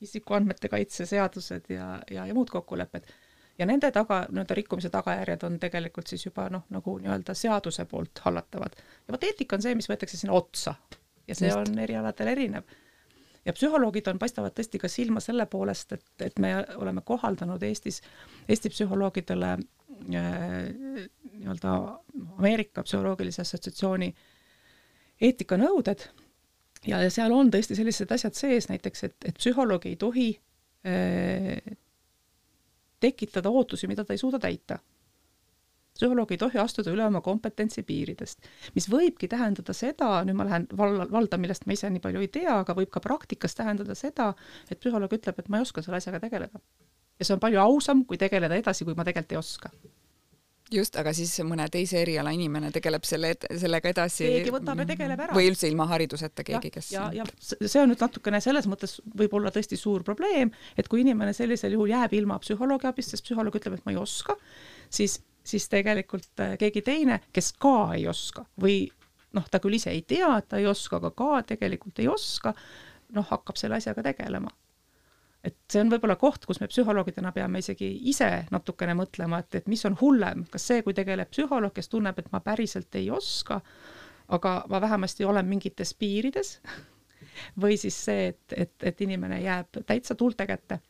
isikuandmete 0.01 0.69
kaitse 0.69 1.06
seadused 1.06 1.69
ja, 1.69 1.99
ja, 2.12 2.25
ja 2.25 2.34
muud 2.34 2.49
kokkulepped. 2.49 3.12
ja 3.60 3.65
nende 3.65 3.91
taga, 3.91 4.23
nii-öelda 4.30 4.56
rikkumise 4.58 4.89
tagajärjed 4.89 5.43
on 5.45 5.60
tegelikult 5.60 6.08
siis 6.08 6.25
juba 6.25 6.47
noh, 6.49 6.65
nagu 6.69 6.97
nii-öelda 6.99 7.34
seaduse 7.38 7.86
poolt 7.86 8.23
hallatavad. 8.25 8.77
ja 9.08 9.13
vot 9.13 9.23
eetika 9.23 9.56
on 9.56 9.65
see, 9.65 9.75
mis 9.75 9.89
võetakse 9.89 10.17
sinna 10.17 10.38
otsa 10.38 10.75
ja 11.27 11.36
see 11.36 11.49
Just. 11.49 11.69
on 11.69 11.80
erialadel 11.80 12.34
erinev. 12.34 12.63
ja 13.45 13.54
psühholoogid 13.54 14.08
on, 14.08 14.19
paistavad 14.19 14.58
tõesti 14.58 14.82
ka 14.82 14.89
silma 14.89 15.19
selle 15.19 15.45
poolest, 15.45 15.93
et, 15.97 16.06
et 16.21 16.39
me 16.39 16.56
oleme 16.75 17.01
kohaldanud 17.06 17.63
Eestis, 17.63 18.01
Eesti 18.49 18.69
psühholoogidele 18.69 19.51
äh, 19.54 19.63
nii-öelda 21.38 21.77
Ameerika 22.38 22.84
Psühholoogilise 22.84 23.41
Assotsiatsiooni 23.41 24.13
äh, 24.15 24.31
eetikanõuded 25.22 26.08
ja, 26.88 27.02
ja 27.02 27.10
seal 27.14 27.34
on 27.36 27.52
tõesti 27.54 27.78
sellised 27.78 28.12
asjad 28.14 28.38
sees, 28.38 28.70
näiteks 28.72 29.08
et, 29.08 29.18
et 29.30 29.38
psühholoog 29.38 29.86
ei 29.90 29.98
tohi 30.00 30.30
äh, 30.88 31.76
tekitada 33.02 33.50
ootusi, 33.50 33.90
mida 33.90 34.06
ta 34.06 34.14
ei 34.16 34.22
suuda 34.22 34.40
täita. 34.40 34.80
psühholoog 35.98 36.32
ei 36.32 36.40
tohi 36.42 36.58
astuda 36.58 36.94
üle 36.94 37.06
oma 37.06 37.22
kompetentsi 37.22 37.84
piiridest, 37.84 38.48
mis 38.76 38.88
võibki 38.90 39.28
tähendada 39.30 39.74
seda, 39.78 40.22
nüüd 40.26 40.38
ma 40.40 40.48
lähen 40.48 40.68
valla, 40.78 41.08
valda, 41.12 41.38
millest 41.38 41.68
ma 41.68 41.76
ise 41.78 41.90
nii 41.90 42.02
palju 42.02 42.22
ei 42.24 42.32
tea, 42.32 42.60
aga 42.62 42.76
võib 42.78 42.90
ka 42.94 43.04
praktikas 43.04 43.58
tähendada 43.58 43.98
seda, 43.98 44.32
et 44.70 44.80
psühholoog 44.80 45.14
ütleb, 45.20 45.40
et 45.40 45.50
ma 45.50 45.60
ei 45.60 45.68
oska 45.68 45.84
selle 45.86 46.02
asjaga 46.02 46.22
tegeleda. 46.24 46.62
ja 47.20 47.26
see 47.26 47.36
on 47.36 47.44
palju 47.44 47.60
ausam, 47.62 48.06
kui 48.06 48.18
tegeleda 48.18 48.58
edasi, 48.58 48.86
kui 48.88 48.98
ma 48.98 49.06
tegelikult 49.06 49.38
ei 49.38 49.42
oska 49.42 49.74
just, 50.76 50.96
aga 51.00 51.14
siis 51.16 51.34
mõne 51.48 51.66
teise 51.72 52.00
eriala 52.02 52.32
inimene 52.36 52.72
tegeleb 52.74 53.06
selle, 53.08 53.34
sellega 53.60 53.92
edasi. 53.92 54.28
keegi 54.28 54.54
võtab 54.54 54.84
ja 54.84 54.88
tegeleb 54.92 55.24
ära. 55.26 55.36
või 55.36 55.50
üldse 55.52 55.70
ilma 55.72 55.88
hariduseta 55.92 56.46
keegi, 56.48 56.72
kes. 56.74 56.92
ja, 56.96 57.08
ja 57.16 57.26
see 57.42 57.82
on 57.82 57.92
nüüd 57.92 58.02
natukene 58.02 58.42
selles 58.44 58.70
mõttes 58.72 59.00
võib-olla 59.18 59.52
tõesti 59.54 59.80
suur 59.80 60.06
probleem, 60.08 60.54
et 60.78 60.88
kui 60.92 61.04
inimene 61.06 61.34
sellisel 61.38 61.76
juhul 61.76 61.92
jääb 61.94 62.16
ilma 62.20 62.40
psühholoogi 62.44 62.90
abist, 62.90 63.16
sest 63.16 63.28
psühholoog 63.28 63.60
ütleb, 63.60 63.78
et 63.80 63.86
ma 63.88 63.96
ei 63.96 64.00
oska, 64.02 64.38
siis, 64.90 65.20
siis 65.44 65.68
tegelikult 65.72 66.44
äh, 66.44 66.56
keegi 66.62 66.86
teine, 66.88 67.22
kes 67.34 67.54
ka 67.62 67.92
ei 67.98 68.08
oska 68.12 68.46
või 68.62 68.86
noh, 69.38 69.48
ta 69.52 69.62
küll 69.64 69.78
ise 69.78 69.94
ei 69.94 70.04
tea, 70.08 70.34
et 70.40 70.50
ta 70.52 70.60
ei 70.62 70.68
oska, 70.70 71.02
aga 71.02 71.14
ka 71.16 71.44
tegelikult 71.54 72.00
ei 72.04 72.10
oska, 72.12 72.56
noh, 73.16 73.28
hakkab 73.28 73.60
selle 73.60 73.80
asjaga 73.80 74.04
tegelema 74.12 74.52
et 75.43 75.58
see 75.71 75.82
on 75.82 75.89
võib-olla 75.89 76.15
koht, 76.21 76.45
kus 76.45 76.62
me 76.62 76.69
psühholoogidena 76.69 77.32
peame 77.34 77.62
isegi 77.63 77.89
ise 78.12 78.30
natukene 78.54 78.93
mõtlema, 78.97 79.41
et, 79.41 79.62
et 79.62 79.67
mis 79.71 79.84
on 79.89 79.97
hullem, 80.01 80.45
kas 80.54 80.67
see, 80.69 80.84
kui 80.86 80.93
tegeleb 80.97 81.32
psühholoog, 81.34 81.73
kes 81.75 81.89
tunneb, 81.89 82.19
et 82.21 82.30
ma 82.34 82.43
päriselt 82.45 82.95
ei 82.99 83.10
oska, 83.13 83.62
aga 84.38 84.56
ma 84.69 84.82
vähemasti 84.84 85.25
olen 85.25 85.49
mingites 85.49 85.93
piirides 85.97 86.60
või 87.62 87.77
siis 87.82 87.97
see, 88.06 88.32
et, 88.32 88.58
et, 88.65 88.75
et 88.91 89.01
inimene 89.01 89.41
jääb 89.41 89.82
täitsa 89.88 90.15
tuulte 90.15 90.47
kätte. 90.47 90.82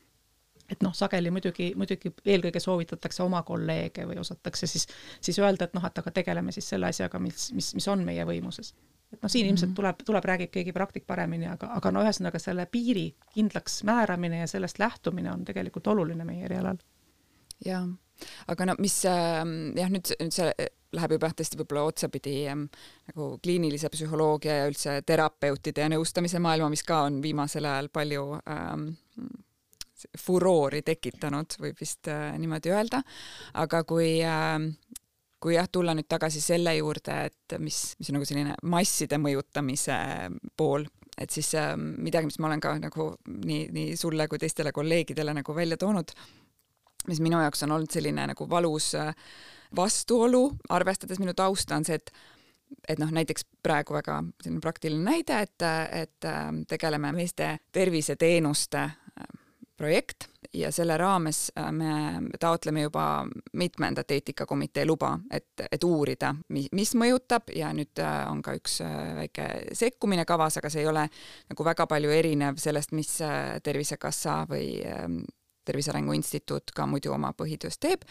Et 0.71 0.83
noh, 0.85 0.93
sageli 0.95 1.31
muidugi, 1.33 1.71
muidugi 1.75 2.13
eelkõige 2.25 2.61
soovitatakse 2.63 3.23
oma 3.23 3.43
kolleege 3.47 4.05
või 4.07 4.21
osatakse 4.21 4.69
siis, 4.69 4.87
siis 5.21 5.39
öelda, 5.39 5.67
et 5.67 5.75
noh, 5.77 5.85
et 5.87 6.01
aga 6.01 6.13
tegeleme 6.15 6.53
siis 6.55 6.69
selle 6.73 6.89
asjaga, 6.91 7.19
mis, 7.19 7.49
mis, 7.57 7.73
mis 7.77 7.87
on 7.91 8.05
meie 8.07 8.25
võimuses 8.27 8.73
et 9.11 9.19
noh, 9.19 9.31
siin 9.31 9.49
ilmselt 9.49 9.71
mhm. 9.71 9.75
tuleb, 9.75 10.03
tuleb, 10.07 10.27
räägib 10.31 10.53
keegi 10.53 10.73
praktik 10.75 11.07
paremini, 11.07 11.49
aga, 11.51 11.73
aga 11.77 11.91
no 11.91 12.03
ühesõnaga 12.05 12.39
selle 12.39 12.65
piiri 12.71 13.09
kindlaks 13.35 13.81
määramine 13.87 14.43
ja 14.43 14.47
sellest 14.47 14.79
lähtumine 14.79 15.33
on 15.33 15.43
tegelikult 15.47 15.91
oluline 15.91 16.25
meie 16.27 16.45
erialal. 16.47 16.79
jaa, 17.65 17.83
aga 18.47 18.69
no 18.69 18.77
mis 18.79 19.01
äh, 19.09 19.43
jah, 19.75 19.91
nüüd, 19.91 20.15
nüüd 20.21 20.37
see 20.37 20.71
läheb 20.95 21.15
juba 21.15 21.29
tõesti 21.35 21.59
võib-olla 21.59 21.85
otsapidi 21.87 22.33
ähm, 22.51 22.65
nagu 23.11 23.35
kliinilise 23.43 23.91
psühholoogia 23.93 24.57
ja 24.61 24.67
üldse 24.71 24.97
terapeutide 25.07 25.85
ja 25.85 25.91
nõustamise 25.93 26.41
maailma, 26.43 26.71
mis 26.73 26.83
ka 26.87 27.05
on 27.07 27.21
viimasel 27.23 27.67
ajal 27.67 27.87
palju 27.93 28.25
ähm, 28.41 28.89
furoori 30.19 30.81
tekitanud, 30.85 31.57
võib 31.61 31.79
vist 31.79 32.09
äh, 32.11 32.31
niimoodi 32.39 32.73
öelda, 32.73 33.01
aga 33.61 33.83
kui 33.87 34.17
äh, 34.25 34.57
kui 35.41 35.55
jah, 35.55 35.67
tulla 35.71 35.95
nüüd 35.97 36.05
tagasi 36.11 36.41
selle 36.43 36.75
juurde, 36.77 37.15
et 37.31 37.55
mis, 37.59 37.77
mis 37.99 38.11
on 38.11 38.19
nagu 38.19 38.27
selline 38.29 38.57
masside 38.69 39.17
mõjutamise 39.21 39.95
pool, 40.57 40.85
et 41.17 41.33
siis 41.33 41.49
äh, 41.57 41.73
midagi, 41.77 42.29
mis 42.29 42.37
ma 42.41 42.51
olen 42.51 42.61
ka 42.61 42.75
nagu 42.81 43.07
nii, 43.25 43.63
nii 43.73 43.95
sulle 43.99 44.27
kui 44.29 44.41
teistele 44.41 44.73
kolleegidele 44.75 45.33
nagu 45.39 45.55
välja 45.57 45.79
toonud, 45.81 46.13
mis 47.09 47.23
minu 47.23 47.41
jaoks 47.41 47.65
on 47.65 47.73
olnud 47.77 47.93
selline 47.93 48.27
nagu 48.33 48.47
valus 48.49 48.93
äh, 48.99 49.15
vastuolu, 49.75 50.45
arvestades 50.69 51.19
minu 51.21 51.33
tausta, 51.37 51.79
on 51.79 51.87
see, 51.87 51.97
et 51.97 52.13
et 52.87 53.01
noh, 53.01 53.09
näiteks 53.11 53.43
praegu 53.59 53.97
väga 53.97 54.21
selline 54.39 54.61
praktiline 54.63 55.03
näide, 55.03 55.41
et, 55.43 55.65
et 56.05 56.27
äh, 56.29 56.45
tegeleme 56.69 57.11
meeste 57.17 57.57
terviseteenuste 57.75 58.83
äh, 58.85 59.10
projekt 59.81 60.29
ja 60.53 60.71
selle 60.71 60.97
raames 60.97 61.51
äh, 61.57 61.71
me 61.71 61.91
taotleme 62.39 62.81
juba 62.81 63.25
mitmendat 63.53 64.11
eetikakomitee 64.11 64.85
luba, 64.85 65.15
et, 65.31 65.65
et 65.71 65.83
uurida, 65.83 66.33
mis 66.49 66.93
mõjutab 66.95 67.49
ja 67.55 67.71
nüüd 67.75 68.01
äh, 68.03 68.17
on 68.31 68.43
ka 68.45 68.55
üks 68.59 68.81
äh, 68.85 68.97
väike 69.21 69.47
sekkumine 69.77 70.25
kavas, 70.29 70.59
aga 70.59 70.69
see 70.69 70.83
ei 70.83 70.89
ole 70.91 71.07
nagu 71.49 71.67
väga 71.67 71.87
palju 71.89 72.11
erinev 72.13 72.59
sellest, 72.61 72.93
mis 72.97 73.17
Tervisekassa 73.63 74.41
või 74.49 74.81
ähm, 74.87 75.21
Tervise 75.65 75.91
Arengu 75.91 76.13
Instituut 76.17 76.73
ka 76.75 76.87
muidu 76.89 77.13
oma 77.13 77.33
põhitöös 77.37 77.77
teeb. 77.79 78.05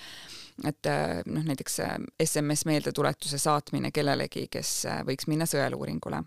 et 0.65 0.87
noh, 1.27 1.45
näiteks 1.45 1.81
SMS 2.23 2.65
meeldetuletuse 2.69 3.39
saatmine 3.39 3.91
kellelegi, 3.91 4.47
kes 4.53 4.85
võiks 5.09 5.27
minna 5.27 5.49
sõeluuringule 5.51 6.23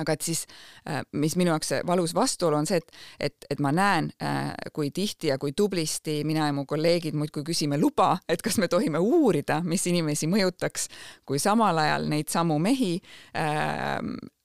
aga 0.00 0.16
et 0.16 0.24
siis, 0.24 0.44
äh, 0.88 1.02
mis 1.12 1.36
minu 1.36 1.52
jaoks 1.52 1.74
valus 1.86 2.14
vastuolu 2.16 2.56
on 2.60 2.68
see, 2.68 2.80
et, 2.80 3.00
et, 3.28 3.48
et 3.50 3.62
ma 3.62 3.72
näen, 3.74 4.10
äh, 4.22 4.52
kui 4.72 4.90
tihti 4.94 5.32
ja 5.32 5.38
kui 5.42 5.52
tublisti 5.56 6.20
mina 6.28 6.48
ja 6.48 6.56
mu 6.56 6.66
kolleegid 6.68 7.16
muudkui 7.18 7.44
küsime 7.46 7.80
luba, 7.80 8.16
et 8.28 8.42
kas 8.42 8.58
me 8.62 8.68
tohime 8.72 9.00
uurida, 9.02 9.60
mis 9.64 9.86
inimesi 9.90 10.28
mõjutaks, 10.30 10.88
kui 11.28 11.42
samal 11.42 11.78
ajal 11.82 12.08
neid 12.12 12.32
samu 12.32 12.58
mehi 12.62 12.94
äh, 13.36 13.98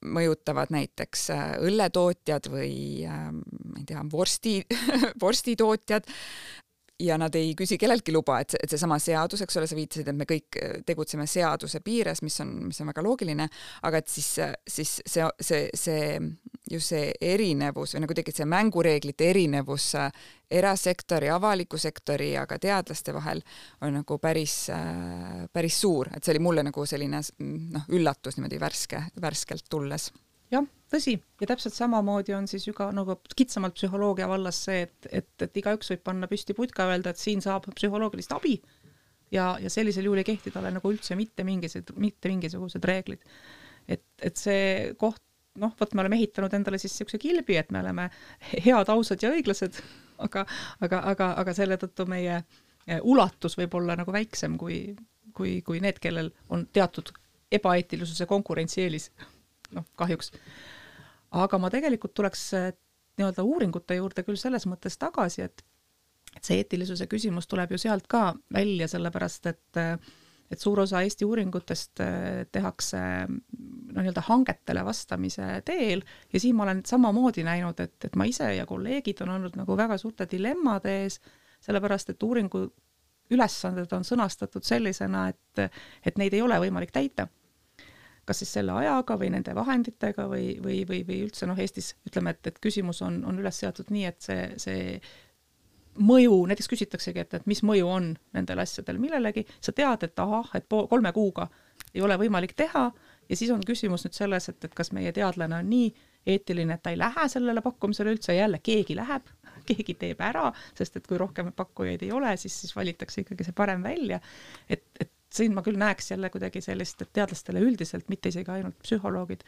mõjutavad 0.05 0.71
näiteks 0.73 1.29
äh, 1.33 1.49
õlletootjad 1.67 2.49
või 2.51 3.05
äh, 3.07 3.27
ma 3.33 3.81
ei 3.81 3.87
tea, 3.87 4.03
vorsti 4.11 4.59
vorstitootjad 5.23 6.07
ja 6.99 7.17
nad 7.19 7.35
ei 7.37 7.53
küsi 7.57 7.77
kelleltki 7.77 8.13
luba, 8.13 8.39
et 8.41 8.53
see, 8.53 8.61
et 8.63 8.73
seesama 8.73 8.97
seadus, 9.01 9.41
eks 9.43 9.59
ole, 9.59 9.67
sa 9.69 9.77
viitasid, 9.77 10.07
et 10.09 10.17
me 10.17 10.27
kõik 10.29 10.57
äh, 10.61 10.77
tegutseme 10.87 11.27
seaduse 11.29 11.81
piires, 11.85 12.23
mis 12.25 12.39
on, 12.43 12.53
mis 12.69 12.81
on 12.81 12.91
väga 12.91 13.03
loogiline, 13.05 13.47
aga 13.87 14.01
et 14.01 14.09
siis, 14.11 14.29
siis 14.67 14.97
see, 15.05 15.27
see, 15.41 15.67
see, 15.77 16.07
just 16.71 16.93
see 16.93 17.11
erinevus 17.21 17.95
või 17.95 18.03
nagu 18.03 18.17
tegelikult 18.17 18.41
see 18.41 18.49
mängureeglite 18.49 19.29
erinevus 19.31 19.89
äh, 19.99 20.23
erasektori, 20.59 21.29
avaliku 21.33 21.79
sektori 21.81 22.31
ja 22.33 22.45
ka 22.49 22.59
teadlaste 22.61 23.13
vahel 23.15 23.43
on 23.81 23.99
nagu 23.99 24.19
päris, 24.23 24.55
äh, 24.73 25.45
päris 25.53 25.81
suur, 25.83 26.11
et 26.15 26.23
see 26.23 26.35
oli 26.35 26.43
mulle 26.43 26.65
nagu 26.67 26.85
selline 26.87 27.21
noh, 27.43 27.91
üllatus 27.93 28.39
niimoodi 28.39 28.61
värske, 28.61 29.03
värskelt 29.21 29.69
tulles. 29.69 30.11
Jah, 30.51 30.63
tõsi, 30.91 31.17
ja 31.41 31.49
täpselt 31.49 31.75
samamoodi 31.75 32.35
on 32.37 32.47
siis 32.49 32.67
ju 32.67 32.73
ka 32.77 32.89
nagu 32.95 33.17
kitsamalt 33.35 33.75
psühholoogia 33.77 34.27
vallas 34.29 34.59
see, 34.67 34.85
et, 34.87 35.09
et, 35.11 35.29
et 35.43 35.61
igaüks 35.61 35.91
võib 35.93 36.03
panna 36.07 36.29
püsti 36.31 36.55
putka 36.57 36.85
ja 36.85 36.95
öelda, 36.95 37.13
et 37.13 37.21
siin 37.21 37.43
saab 37.43 37.67
psühholoogilist 37.75 38.35
abi 38.35 38.57
ja, 39.31 39.57
ja 39.61 39.69
sellisel 39.69 40.07
juhul 40.07 40.21
ei 40.21 40.27
kehti 40.27 40.51
talle 40.53 40.71
nagu 40.73 40.91
üldse 40.91 41.17
mitte 41.19 41.45
mingisugused, 41.47 41.95
mitte 42.01 42.31
mingisugused 42.31 42.87
reeglid. 42.87 43.23
et, 43.87 44.03
et 44.21 44.39
see 44.39 44.93
koht, 44.99 45.21
noh, 45.59 45.73
vot 45.79 45.93
me 45.95 46.03
oleme 46.03 46.19
ehitanud 46.19 46.53
endale 46.53 46.79
siis 46.81 46.93
niisuguse 46.93 47.19
kilbi, 47.21 47.57
et 47.57 47.71
me 47.71 47.81
oleme 47.83 48.09
head, 48.53 48.89
ausad 48.93 49.23
ja 49.23 49.31
õiglased, 49.33 49.79
aga, 50.23 50.45
aga, 50.83 51.03
aga, 51.13 51.31
aga 51.43 51.55
selle 51.55 51.79
tõttu 51.81 52.07
meie 52.09 52.39
eh, 52.39 52.99
ulatus 53.01 53.57
võib 53.59 53.79
olla 53.79 53.95
nagu 53.99 54.13
väiksem 54.15 54.57
kui, 54.59 54.81
kui, 55.35 55.61
kui 55.65 55.81
need, 55.83 55.99
kellel 56.03 56.31
on 56.53 56.67
teatud 56.73 57.11
ebaeetilisuse 57.51 58.27
konkurentsieelis 58.27 59.11
noh, 59.75 59.85
kahjuks. 59.99 60.31
Aga 61.31 61.57
ma 61.59 61.71
tegelikult 61.73 62.13
tuleks 62.17 62.43
äh, 62.57 62.69
nii-öelda 63.17 63.43
uuringute 63.43 63.97
juurde 63.97 64.23
küll 64.23 64.39
selles 64.39 64.67
mõttes 64.69 64.99
tagasi, 65.01 65.47
et 65.47 65.65
et 66.37 66.45
see 66.45 66.59
eetilisuse 66.61 67.07
küsimus 67.09 67.47
tuleb 67.49 67.71
ju 67.73 67.79
sealt 67.81 68.05
ka 68.11 68.35
välja, 68.53 68.85
sellepärast 68.91 69.47
et 69.49 69.79
äh, 69.81 69.95
et 70.51 70.61
suur 70.63 70.79
osa 70.79 71.01
Eesti 71.03 71.25
uuringutest 71.27 72.01
äh, 72.03 72.45
tehakse 72.51 72.99
no 73.27 73.99
nii-öelda 73.99 74.23
hangetele 74.29 74.83
vastamise 74.85 75.61
teel. 75.67 76.03
Ja 76.33 76.39
siin 76.39 76.55
ma 76.55 76.63
olen 76.67 76.83
samamoodi 76.87 77.43
näinud, 77.43 77.79
et, 77.83 77.97
et 78.05 78.15
ma 78.15 78.27
ise 78.29 78.53
ja 78.55 78.65
kolleegid 78.69 79.23
on 79.25 79.33
olnud 79.35 79.57
nagu 79.59 79.77
väga 79.77 79.97
suurte 79.99 80.27
dilemmade 80.31 80.93
ees, 81.03 81.19
sellepärast 81.67 82.13
et 82.13 82.23
uuringu 82.23 82.67
ülesanded 83.33 83.91
on 83.91 84.05
sõnastatud 84.07 84.63
sellisena, 84.63 85.27
et, 85.33 85.73
et 86.05 86.19
neid 86.21 86.35
ei 86.37 86.45
ole 86.45 86.59
võimalik 86.63 86.93
täita 86.95 87.27
kas 88.27 88.41
siis 88.43 88.51
selle 88.57 88.75
ajaga 88.75 89.15
või 89.19 89.31
nende 89.33 89.55
vahenditega 89.55 90.27
või, 90.27 90.57
või, 90.63 90.81
või, 90.89 91.03
või 91.07 91.21
üldse 91.27 91.47
noh, 91.47 91.59
Eestis 91.59 91.93
ütleme, 92.09 92.35
et, 92.35 92.51
et 92.51 92.59
küsimus 92.63 93.01
on, 93.05 93.21
on 93.27 93.39
üles 93.39 93.59
seatud 93.63 93.91
nii, 93.93 94.05
et 94.09 94.19
see, 94.23 94.41
see 94.61 94.99
mõju, 95.97 96.41
näiteks 96.49 96.69
küsitaksegi, 96.69 97.23
et, 97.23 97.37
et 97.39 97.47
mis 97.49 97.63
mõju 97.65 97.87
on 97.89 98.11
nendel 98.35 98.61
asjadel 98.61 98.99
millelegi, 99.01 99.45
sa 99.63 99.73
tead, 99.75 100.03
et 100.05 100.19
ahah, 100.21 100.51
et 100.59 100.67
pool, 100.69 100.89
kolme 100.91 101.13
kuuga 101.15 101.47
ei 101.93 102.03
ole 102.03 102.17
võimalik 102.19 102.53
teha 102.57 102.89
ja 103.29 103.37
siis 103.37 103.51
on 103.53 103.63
küsimus 103.65 104.05
nüüd 104.05 104.17
selles, 104.17 104.49
et, 104.51 104.59
et 104.63 104.75
kas 104.75 104.91
meie 104.95 105.11
teadlane 105.15 105.61
on 105.61 105.69
nii 105.71 105.89
eetiline, 106.27 106.75
et 106.75 106.83
ta 106.83 106.91
ei 106.93 106.99
lähe 106.99 107.27
sellele 107.31 107.63
pakkumisele 107.63 108.13
üldse, 108.15 108.35
jälle 108.35 108.59
keegi 108.63 108.97
läheb, 108.97 109.29
keegi 109.69 109.95
teeb 109.99 110.21
ära, 110.23 110.49
sest 110.77 110.99
et 110.99 111.07
kui 111.07 111.19
rohkem 111.19 111.53
pakkujaid 111.55 112.03
ei 112.05 112.11
ole, 112.15 112.35
siis, 112.37 112.55
siis 112.63 112.75
valitakse 112.75 113.23
ikkagi 113.23 113.47
see 113.47 113.55
parem 113.57 113.83
välja. 113.85 114.19
et, 114.69 114.83
et 114.99 115.11
siin 115.33 115.55
ma 115.55 115.63
küll 115.65 115.79
näeks 115.79 116.11
jälle 116.11 116.29
kuidagi 116.33 116.61
sellist, 116.61 117.01
et 117.01 117.13
teadlastele 117.13 117.61
üldiselt, 117.63 118.09
mitte 118.09 118.29
isegi 118.29 118.51
ainult 118.51 118.77
psühholoogid, 118.83 119.43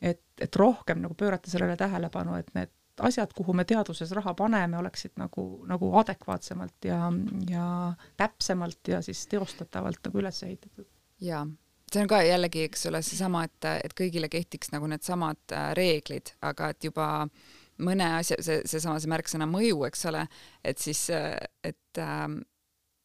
et, 0.00 0.22
et 0.40 0.56
rohkem 0.56 1.02
nagu 1.04 1.14
pöörata 1.14 1.50
sellele 1.50 1.76
tähelepanu, 1.76 2.38
et 2.40 2.54
need 2.56 2.72
asjad, 3.00 3.32
kuhu 3.36 3.54
me 3.56 3.64
teaduses 3.64 4.12
raha 4.16 4.34
paneme, 4.36 4.78
oleksid 4.78 5.16
nagu, 5.20 5.44
nagu 5.68 5.90
adekvaatsemalt 6.00 6.88
ja, 6.88 7.00
ja 7.48 7.66
täpsemalt 8.20 8.88
ja 8.88 9.00
siis 9.04 9.26
teostatavalt 9.30 10.04
nagu 10.04 10.20
üles 10.20 10.42
ehitatud. 10.44 10.88
jaa, 11.20 11.46
see 11.92 12.02
on 12.02 12.10
ka 12.10 12.20
jällegi, 12.24 12.66
eks 12.68 12.86
ole, 12.90 13.02
seesama, 13.04 13.44
et, 13.48 13.70
et 13.84 13.96
kõigile 13.96 14.30
kehtiks 14.32 14.72
nagu 14.74 14.88
needsamad 14.90 15.56
äh, 15.56 15.72
reeglid, 15.78 16.34
aga 16.46 16.70
et 16.74 16.84
juba 16.90 17.08
mõne 17.80 18.06
asja, 18.18 18.38
see, 18.44 18.60
seesama 18.68 19.00
see 19.00 19.10
märksõna 19.10 19.48
mõju, 19.50 19.82
eks 19.88 20.06
ole, 20.10 20.26
et 20.64 20.80
siis, 20.82 21.06
äh, 21.14 21.36
et 21.64 22.00
ähm, 22.02 22.40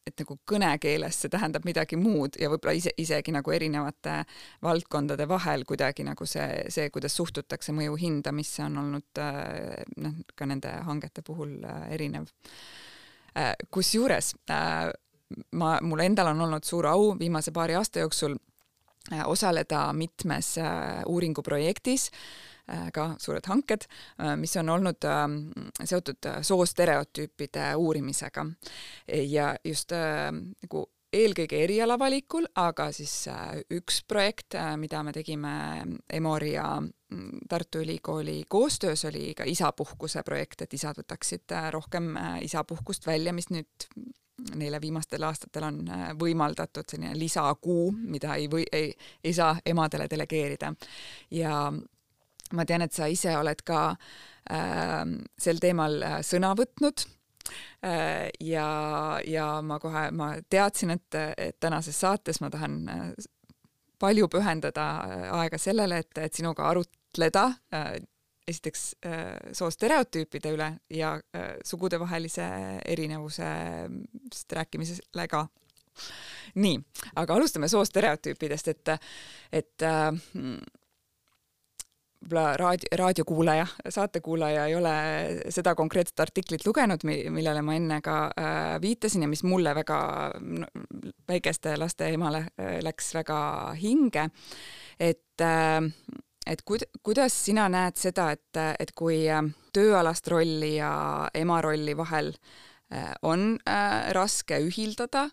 et 0.06 0.22
nagu 0.22 0.36
kõnekeeles 0.48 1.18
see 1.22 1.32
tähendab 1.32 1.66
midagi 1.66 1.98
muud 1.98 2.38
ja 2.40 2.50
võib-olla 2.52 2.76
ise, 2.78 2.92
isegi 3.00 3.34
nagu 3.34 3.52
erinevate 3.52 4.20
valdkondade 4.64 5.26
vahel 5.28 5.66
kuidagi 5.68 6.06
nagu 6.06 6.28
see, 6.28 6.66
see, 6.72 6.90
kuidas 6.94 7.16
suhtutakse 7.18 7.74
mõju 7.76 7.98
hindamisse, 8.00 8.62
on 8.66 8.80
olnud 8.84 9.22
äh, 9.22 9.82
noh, 10.02 10.18
ka 10.38 10.48
nende 10.48 10.72
hangete 10.86 11.24
puhul 11.26 11.58
äh, 11.66 11.86
erinev. 11.98 12.30
Äh, 13.36 13.54
kusjuures 13.70 14.34
ma, 14.48 15.76
mul 15.82 16.04
endal 16.06 16.32
on 16.32 16.46
olnud 16.46 16.64
suur 16.64 16.86
au 16.92 17.14
viimase 17.18 17.52
paari 17.52 17.74
aasta 17.76 18.04
jooksul 18.04 18.38
osaleda 19.26 19.92
mitmes 19.94 20.56
uuringuprojektis 21.06 22.08
Äh, 22.10 22.55
ka 22.92 23.14
suured 23.22 23.46
hanked, 23.46 23.86
äh, 24.20 24.34
mis 24.36 24.56
on 24.56 24.68
olnud 24.68 25.06
ähm, 25.06 25.38
seotud 25.84 26.26
äh, 26.26 26.42
soostereotüüpide 26.42 27.74
uurimisega. 27.76 28.46
ja 29.30 29.54
just 29.64 29.92
nagu 29.92 30.86
eelkõige 31.16 31.62
erialavalikul, 31.64 32.48
aga 32.58 32.90
siis 32.92 33.28
üks 33.72 34.02
projekt, 34.08 34.56
mida 34.76 35.02
me 35.06 35.12
tegime 35.14 35.52
Emori 36.12 36.52
ja 36.56 36.80
mm, 36.80 37.46
Tartu 37.48 37.80
Ülikooli 37.84 38.42
koostöös, 38.48 39.04
oli 39.08 39.32
ka 39.34 39.46
isapuhkuse 39.46 40.22
projekt, 40.26 40.66
et 40.66 40.74
isad 40.74 40.98
võtaksid 40.98 41.54
rohkem 41.70 42.16
isapuhkust 42.42 43.06
välja, 43.06 43.32
mis 43.32 43.48
nüüd 43.54 43.88
neile 44.58 44.80
viimastel 44.80 45.22
aastatel 45.24 45.64
on 45.70 45.78
võimaldatud 46.20 46.90
selline 46.90 47.14
lisakuu, 47.16 47.92
mida 47.96 48.34
ei 48.36 48.50
või, 48.52 48.66
ei, 48.72 48.90
ei 49.24 49.32
saa 49.32 49.54
emadele 49.64 50.10
delegeerida. 50.10 50.74
ja 51.30 51.70
ma 52.52 52.66
tean, 52.68 52.84
et 52.86 52.94
sa 52.94 53.08
ise 53.10 53.36
oled 53.38 53.62
ka 53.66 53.82
äh, 54.50 55.04
sel 55.38 55.62
teemal 55.62 56.00
äh, 56.02 56.18
sõna 56.26 56.54
võtnud 56.58 57.06
äh, 57.84 58.28
ja, 58.40 58.68
ja 59.26 59.48
ma 59.62 59.80
kohe, 59.82 60.10
ma 60.12 60.34
teadsin, 60.50 60.94
et, 60.96 61.20
et 61.36 61.58
tänases 61.60 61.98
saates 62.00 62.40
ma 62.44 62.50
tahan 62.52 62.82
äh, 62.88 63.08
palju 63.98 64.28
pühendada 64.32 64.90
äh, 65.04 65.30
aega 65.40 65.58
sellele, 65.58 66.02
et, 66.04 66.18
et 66.18 66.34
sinuga 66.34 66.68
arutleda 66.70 67.48
äh, 67.74 67.96
esiteks 68.46 68.82
äh, 69.06 69.52
soostereotüüpide 69.56 70.52
üle 70.54 70.68
ja 70.94 71.16
äh, 71.34 71.56
sugudevahelise 71.66 72.46
erinevusest 72.84 74.52
rääkimisele 74.52 75.28
ka. 75.30 75.46
nii, 76.54 76.76
aga 77.16 77.34
alustame 77.34 77.68
soostereotüüpidest, 77.72 78.68
et, 78.68 78.88
et 79.52 79.82
äh, 79.82 80.12
võib-olla 82.26 82.56
raadio, 82.58 82.90
raadiokuulaja, 82.98 83.66
saatekuulaja 83.88 84.66
ei 84.66 84.74
ole 84.74 84.94
seda 85.54 85.74
konkreetset 85.74 86.20
artiklit 86.20 86.66
lugenud, 86.66 87.04
millele 87.06 87.62
ma 87.62 87.76
enne 87.78 88.00
ka 88.02 88.18
äh, 88.28 88.80
viitasin 88.82 89.22
ja 89.22 89.28
mis 89.30 89.44
mulle 89.46 89.74
väga 89.74 89.98
väikeste 91.28 91.76
laste 91.78 92.10
emale 92.14 92.46
äh, 92.58 92.78
läks 92.82 93.14
väga 93.14 93.38
hinge. 93.80 94.28
et 95.00 95.40
äh,, 95.40 95.82
et 96.46 96.62
kuid-, 96.62 96.86
kuidas 97.02 97.34
sina 97.44 97.68
näed 97.68 97.96
seda, 97.98 98.30
et, 98.32 98.58
et 98.78 98.92
kui 98.94 99.24
tööalast 99.72 100.28
rolli 100.28 100.76
ja 100.76 101.28
ema 101.34 101.60
rolli 101.62 101.96
vahel 101.96 102.32
Äh, 102.32 102.65
on 103.26 103.58
äh, 103.66 104.12
raske 104.14 104.60
ühildada, 104.62 105.26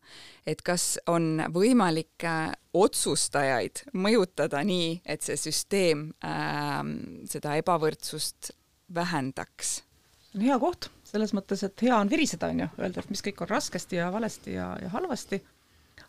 et 0.46 0.64
kas 0.66 0.98
on 1.08 1.44
võimalik 1.54 2.26
äh, 2.26 2.50
otsustajaid 2.74 3.84
mõjutada 3.94 4.64
nii, 4.66 5.04
et 5.06 5.22
see 5.22 5.38
süsteem 5.38 6.08
ähm, 6.26 6.96
seda 7.30 7.58
ebavõrdsust 7.62 8.54
vähendaks? 8.94 9.82
hea 10.34 10.56
koht, 10.58 10.90
selles 11.06 11.30
mõttes, 11.38 11.62
et 11.62 11.82
hea 11.86 11.94
on 11.94 12.10
viriseda, 12.10 12.50
on 12.50 12.64
ju, 12.64 12.70
öelda, 12.82 13.04
et 13.04 13.14
mis 13.14 13.22
kõik 13.22 13.44
on 13.46 13.52
raskesti 13.52 14.00
ja 14.00 14.10
valesti 14.10 14.56
ja, 14.56 14.72
ja 14.82 14.90
halvasti, 14.90 15.38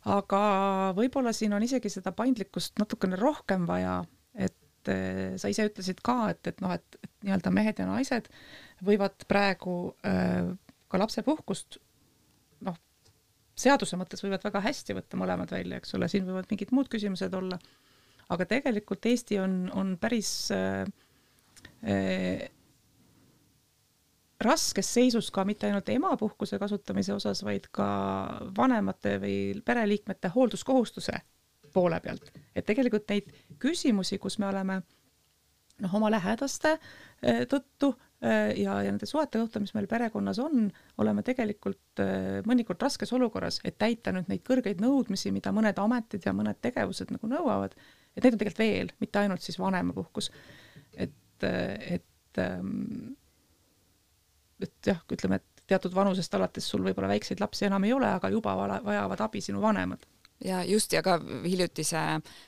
aga 0.08 0.40
võib-olla 0.96 1.34
siin 1.36 1.52
on 1.52 1.66
isegi 1.66 1.92
seda 1.92 2.14
paindlikkust 2.16 2.80
natukene 2.80 3.20
rohkem 3.20 3.68
vaja, 3.68 3.98
et 4.32 4.56
sa 5.40 5.52
ise 5.52 5.68
ütlesid 5.68 6.00
ka, 6.04 6.30
et, 6.32 6.40
et 6.48 6.64
noh, 6.64 6.72
et, 6.72 6.98
et 7.04 7.12
nii-öelda 7.24 7.52
mehed 7.52 7.84
ja 7.84 7.88
naised 7.88 8.32
võivad 8.84 9.28
praegu 9.28 9.76
äh, 10.08 10.48
ka 10.94 11.02
lapsepuhkust 11.02 11.80
noh, 12.66 12.76
seaduse 13.58 13.98
mõttes 13.98 14.22
võivad 14.22 14.46
väga 14.46 14.62
hästi 14.62 14.94
võtta 14.98 15.18
mõlemad 15.18 15.50
välja, 15.54 15.80
eks 15.80 15.96
ole, 15.98 16.08
siin 16.10 16.26
võivad 16.28 16.46
mingid 16.50 16.74
muud 16.74 16.90
küsimused 16.92 17.34
olla, 17.34 17.58
aga 18.34 18.46
tegelikult 18.50 19.06
Eesti 19.10 19.40
on, 19.42 19.64
on 19.74 19.96
päris 20.00 20.30
äh, 20.54 20.84
äh, 21.82 22.46
raskes 24.44 24.90
seisus 24.94 25.30
ka 25.34 25.44
mitte 25.48 25.68
ainult 25.68 25.88
emapuhkuse 25.88 26.58
kasutamise 26.62 27.14
osas, 27.14 27.42
vaid 27.46 27.68
ka 27.74 27.86
vanemate 28.56 29.16
või 29.22 29.38
pereliikmete 29.64 30.30
hoolduskohustuse 30.34 31.18
poole 31.74 31.98
pealt. 32.00 32.30
et 32.54 32.66
tegelikult 32.66 33.08
neid 33.10 33.32
küsimusi, 33.58 34.18
kus 34.22 34.38
me 34.38 34.46
oleme 34.46 34.82
noh, 35.82 35.94
oma 35.98 36.10
lähedaste 36.12 36.76
tõttu 37.50 37.90
ja, 38.22 38.76
ja 38.84 38.90
nende 38.90 39.08
suhete 39.08 39.40
tõttu, 39.40 39.62
mis 39.64 39.74
meil 39.76 39.88
perekonnas 39.90 40.38
on, 40.42 40.68
oleme 41.02 41.24
tegelikult 41.26 42.02
mõnikord 42.48 42.82
raskes 42.84 43.12
olukorras, 43.16 43.60
et 43.64 43.78
täita 43.80 44.12
nüüd 44.14 44.30
neid 44.30 44.44
kõrgeid 44.46 44.82
nõudmisi, 44.84 45.32
mida 45.34 45.52
mõned 45.56 45.78
ametid 45.80 46.26
ja 46.26 46.34
mõned 46.36 46.60
tegevused 46.64 47.12
nagu 47.14 47.30
nõuavad, 47.30 47.76
et 48.14 48.22
neid 48.22 48.36
on 48.36 48.42
tegelikult 48.42 48.62
veel, 48.62 48.94
mitte 49.02 49.22
ainult 49.22 49.44
siis 49.44 49.58
vanemapuhkus. 49.60 50.30
et, 50.94 51.44
et, 51.44 52.38
ähm, 52.38 53.16
et 54.62 54.86
jah, 54.86 55.02
ütleme, 55.12 55.40
et 55.42 55.64
teatud 55.66 55.94
vanusest 55.94 56.34
alates 56.34 56.66
sul 56.68 56.84
võib-olla 56.84 57.10
väikseid 57.16 57.40
lapsi 57.40 57.66
enam 57.66 57.84
ei 57.84 57.92
ole, 57.92 58.08
aga 58.08 58.30
juba 58.32 58.54
vajavad 58.84 59.20
abi 59.26 59.40
sinu 59.40 59.60
vanemad 59.60 60.04
ja 60.44 60.64
just, 60.64 60.92
ja 60.92 61.02
ka 61.02 61.18
hiljutise 61.44 62.00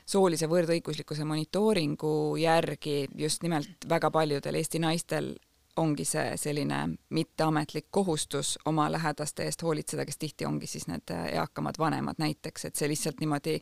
soolise 0.05 0.47
võrdõiguslikkuse 0.51 1.25
monitooringu 1.25 2.35
järgi 2.41 3.07
just 3.15 3.43
nimelt 3.43 3.87
väga 3.89 4.11
paljudel 4.11 4.55
Eesti 4.59 4.79
naistel 4.79 5.35
ongi 5.77 6.05
see 6.05 6.37
selline 6.37 6.79
mitteametlik 7.13 7.87
kohustus 7.91 8.57
oma 8.65 8.87
lähedaste 8.91 9.45
eest 9.45 9.61
hoolitseda, 9.61 10.05
kes 10.05 10.17
tihti 10.17 10.45
ongi 10.45 10.67
siis 10.67 10.87
need 10.89 11.13
eakamad 11.31 11.77
vanemad 11.79 12.17
näiteks, 12.17 12.65
et 12.65 12.75
see 12.75 12.89
lihtsalt 12.89 13.21
niimoodi 13.21 13.59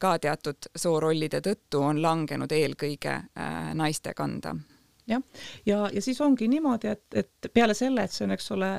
ka 0.00 0.16
teatud 0.18 0.70
soorollide 0.76 1.40
tõttu 1.44 1.82
on 1.84 2.02
langenud 2.02 2.52
eelkõige 2.52 3.12
äh, 3.12 3.70
naiste 3.74 4.14
kanda. 4.14 4.56
jah, 5.06 5.22
ja, 5.66 5.76
ja, 5.76 5.90
ja 5.92 6.02
siis 6.02 6.20
ongi 6.20 6.48
niimoodi, 6.48 6.88
et, 6.88 7.04
et 7.14 7.52
peale 7.52 7.74
selle, 7.74 8.04
et 8.04 8.12
see 8.12 8.24
on, 8.26 8.34
eks 8.34 8.50
ole, 8.56 8.70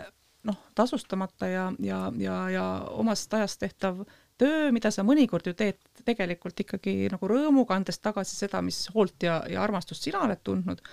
noh, 0.44 0.58
tasustamata 0.76 1.48
ja, 1.48 1.72
ja, 1.80 2.12
ja, 2.18 2.38
ja 2.50 2.66
omast 2.92 3.34
ajast 3.34 3.60
tehtav 3.60 4.04
töö, 4.42 4.70
mida 4.76 4.92
sa 4.92 5.06
mõnikord 5.08 5.48
ju 5.48 5.54
teed 5.58 5.80
tegelikult 6.06 6.60
ikkagi 6.66 7.10
nagu 7.14 7.30
rõõmuga, 7.30 7.78
andes 7.78 8.00
tagasi 8.04 8.36
seda, 8.38 8.62
mis 8.66 8.84
hoolt 8.94 9.26
ja, 9.26 9.40
ja 9.52 9.64
armastust 9.64 10.06
sina 10.06 10.24
oled 10.26 10.42
tundnud, 10.46 10.84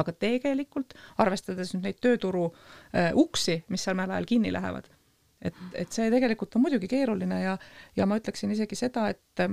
aga 0.00 0.14
tegelikult 0.24 0.96
arvestades 1.22 1.74
nüüd 1.74 1.88
neid 1.88 2.00
tööturu 2.02 2.48
äh, 2.48 3.10
uksi, 3.18 3.62
mis 3.72 3.84
seal 3.84 3.98
mäel 3.98 4.14
ajal 4.14 4.28
kinni 4.30 4.54
lähevad, 4.54 4.88
et, 5.42 5.58
et 5.74 5.92
see 5.92 6.08
tegelikult 6.14 6.56
on 6.56 6.66
muidugi 6.66 6.90
keeruline 6.90 7.42
ja, 7.42 7.58
ja 7.98 8.08
ma 8.08 8.18
ütleksin 8.20 8.54
isegi 8.54 8.78
seda, 8.78 9.10
et 9.12 9.46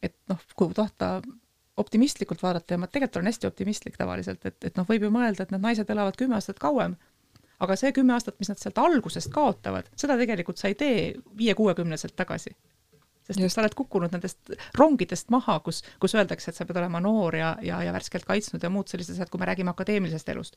et 0.00 0.14
noh, 0.32 0.40
kui 0.56 0.72
tahta 0.72 1.18
optimistlikult 1.80 2.42
vaadata 2.42 2.74
ja 2.74 2.80
ma 2.80 2.88
tegelikult 2.88 3.20
olen 3.20 3.28
hästi 3.30 3.48
optimistlik 3.48 3.98
tavaliselt, 4.00 4.44
et, 4.48 4.56
et 4.64 4.78
noh, 4.78 4.86
võib 4.88 5.04
ju 5.06 5.10
mõelda, 5.12 5.44
et 5.44 5.52
need 5.54 5.64
naised 5.64 5.90
elavad 5.92 6.16
kümme 6.16 6.38
aastat 6.38 6.60
kauem 6.62 6.96
aga 7.64 7.76
see 7.78 7.92
kümme 7.96 8.16
aastat, 8.16 8.38
mis 8.40 8.50
nad 8.50 8.60
sealt 8.60 8.80
algusest 8.80 9.30
kaotavad, 9.34 9.88
seda 9.98 10.16
tegelikult 10.20 10.60
sa 10.60 10.70
ei 10.70 10.76
tee 10.78 10.98
viie-kuuekümneselt 11.38 12.16
tagasi. 12.16 12.54
sest 13.30 13.38
Just. 13.38 13.54
sa 13.54 13.62
oled 13.62 13.74
kukkunud 13.78 14.10
nendest 14.10 14.50
rongidest 14.78 15.28
maha, 15.30 15.60
kus, 15.62 15.84
kus 16.02 16.16
öeldakse, 16.16 16.50
et 16.50 16.56
sa 16.56 16.64
pead 16.66 16.80
olema 16.80 16.98
noor 17.04 17.36
ja, 17.36 17.50
ja, 17.62 17.78
ja 17.86 17.92
värskelt 17.94 18.24
kaitsnud 18.26 18.64
ja 18.64 18.70
muud 18.72 18.90
sellised 18.90 19.14
asjad, 19.14 19.30
kui 19.30 19.38
me 19.38 19.46
räägime 19.46 19.70
akadeemilisest 19.70 20.32
elust. 20.32 20.56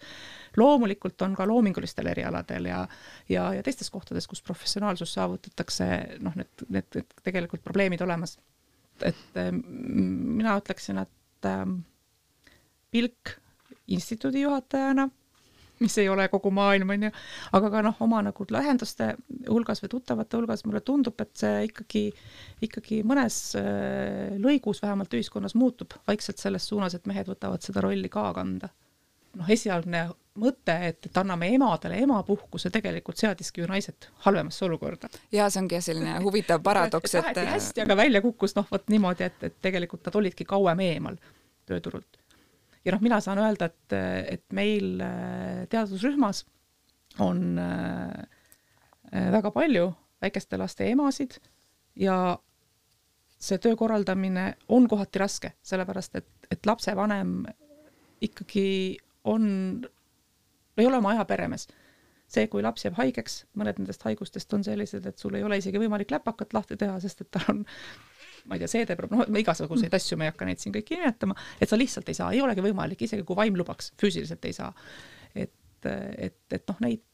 loomulikult 0.58 1.22
on 1.22 1.36
ka 1.38 1.46
loomingulistel 1.48 2.10
erialadel 2.10 2.72
ja, 2.72 2.82
ja, 3.30 3.46
ja 3.54 3.64
teistes 3.64 3.92
kohtades, 3.94 4.28
kus 4.28 4.42
professionaalsus 4.42 5.14
saavutatakse, 5.14 5.90
noh, 6.24 6.34
need, 6.40 6.66
need, 6.70 6.90
need 6.96 7.14
tegelikult 7.24 7.64
probleemid 7.68 8.02
olemas. 8.02 8.40
et 9.04 9.42
mina 9.52 10.58
ütleksin, 10.58 11.04
et 11.04 11.50
äh, 11.50 11.68
pilk 12.94 13.38
instituudi 13.92 14.48
juhatajana 14.48 15.10
mis 15.80 15.98
ei 15.98 16.10
ole 16.10 16.28
kogu 16.32 16.52
maailm, 16.54 16.94
on 16.96 17.08
ju, 17.08 17.12
aga 17.58 17.70
ka 17.74 17.82
noh, 17.86 18.00
oma 18.06 18.22
nagu 18.26 18.46
lähendaste 18.56 19.14
hulgas 19.50 19.84
või 19.84 19.92
tuttavate 19.96 20.38
hulgas 20.38 20.66
mulle 20.68 20.84
tundub, 20.86 21.20
et 21.24 21.34
see 21.40 21.68
ikkagi, 21.70 22.04
ikkagi 22.68 23.02
mõnes 23.08 23.40
äh, 23.60 24.36
lõigus 24.42 24.84
vähemalt 24.84 25.14
ühiskonnas 25.18 25.58
muutub 25.60 25.98
vaikselt 26.08 26.42
selles 26.42 26.68
suunas, 26.70 26.96
et 26.96 27.10
mehed 27.10 27.30
võtavad 27.32 27.66
seda 27.66 27.84
rolli 27.86 28.12
ka 28.14 28.30
kanda. 28.38 28.70
noh, 29.34 29.50
esialgne 29.50 30.08
mõte, 30.40 30.74
et, 30.88 31.06
et 31.06 31.18
anname 31.18 31.50
emadele 31.54 32.00
emapuhkuse, 32.06 32.70
tegelikult 32.74 33.22
seadiski 33.22 33.62
ju 33.62 33.68
naised 33.70 34.10
halvemasse 34.26 34.66
olukorda. 34.66 35.10
ja 35.32 35.50
see 35.50 35.62
ongi 35.62 35.82
selline 35.82 36.18
huvitav 36.24 36.62
paradoks, 36.64 37.16
et, 37.16 37.32
et, 37.32 37.38
et 37.44 37.54
hästi, 37.58 37.86
aga 37.86 37.98
välja 37.98 38.22
kukkus 38.22 38.56
noh, 38.58 38.68
vot 38.72 38.90
niimoodi, 38.94 39.30
et, 39.30 39.48
et 39.50 39.62
tegelikult 39.62 40.06
nad 40.06 40.22
olidki 40.22 40.46
kauem 40.50 40.86
eemal 40.86 41.18
tööturult 41.66 42.23
ja 42.86 42.94
noh, 42.96 43.02
mina 43.04 43.20
saan 43.24 43.42
öelda, 43.42 43.70
et, 43.72 43.96
et 44.36 44.46
meil 44.56 45.02
äh, 45.02 45.64
teadusrühmas 45.72 46.44
on 47.24 47.60
äh, 47.60 48.24
äh, 49.14 49.30
väga 49.32 49.52
palju 49.56 49.92
väikeste 50.24 50.58
laste 50.58 50.88
emasid 50.92 51.38
ja 52.00 52.38
see 53.44 53.60
töö 53.60 53.76
korraldamine 53.76 54.54
on 54.72 54.88
kohati 54.88 55.20
raske, 55.20 55.54
sellepärast 55.64 56.16
et, 56.20 56.28
et 56.52 56.66
lapsevanem 56.66 57.42
ikkagi 58.24 58.98
on, 59.28 59.46
ei 60.78 60.88
ole 60.88 61.00
oma 61.00 61.12
aja 61.16 61.26
peremees. 61.28 61.68
see, 62.34 62.48
kui 62.50 62.64
laps 62.66 62.82
jääb 62.82 62.96
haigeks, 62.98 63.44
mõned 63.60 63.78
nendest 63.78 64.02
haigustest 64.08 64.54
on 64.56 64.64
sellised, 64.66 65.06
et 65.06 65.20
sul 65.22 65.36
ei 65.38 65.44
ole 65.46 65.60
isegi 65.60 65.78
võimalik 65.78 66.10
läpakat 66.10 66.56
lahti 66.56 66.78
teha, 66.80 66.96
sest 67.04 67.22
et 67.22 67.30
tal 67.36 67.44
on 67.52 67.60
ma 68.50 68.58
ei 68.58 68.64
tea, 68.64 68.72
seedeproblem, 68.76 69.24
noh, 69.24 69.40
igasuguseid 69.40 69.90
mm. 69.90 70.00
asju, 70.00 70.20
ma 70.20 70.28
ei 70.28 70.34
hakka 70.34 70.48
neid 70.48 70.62
siin 70.64 70.76
kõiki 70.76 71.00
nimetama, 71.00 71.36
et 71.62 71.72
sa 71.72 71.80
lihtsalt 71.80 72.10
ei 72.12 72.18
saa, 72.18 72.32
ei 72.36 72.42
olegi 72.44 72.64
võimalik, 72.66 73.04
isegi 73.08 73.26
kui 73.28 73.38
vaim 73.40 73.56
lubaks, 73.60 73.94
füüsiliselt 74.02 74.46
ei 74.50 74.56
saa. 74.58 74.72
et, 75.34 75.54
et, 75.88 76.40
et 76.56 76.68
noh, 76.70 76.78
neid 76.84 77.13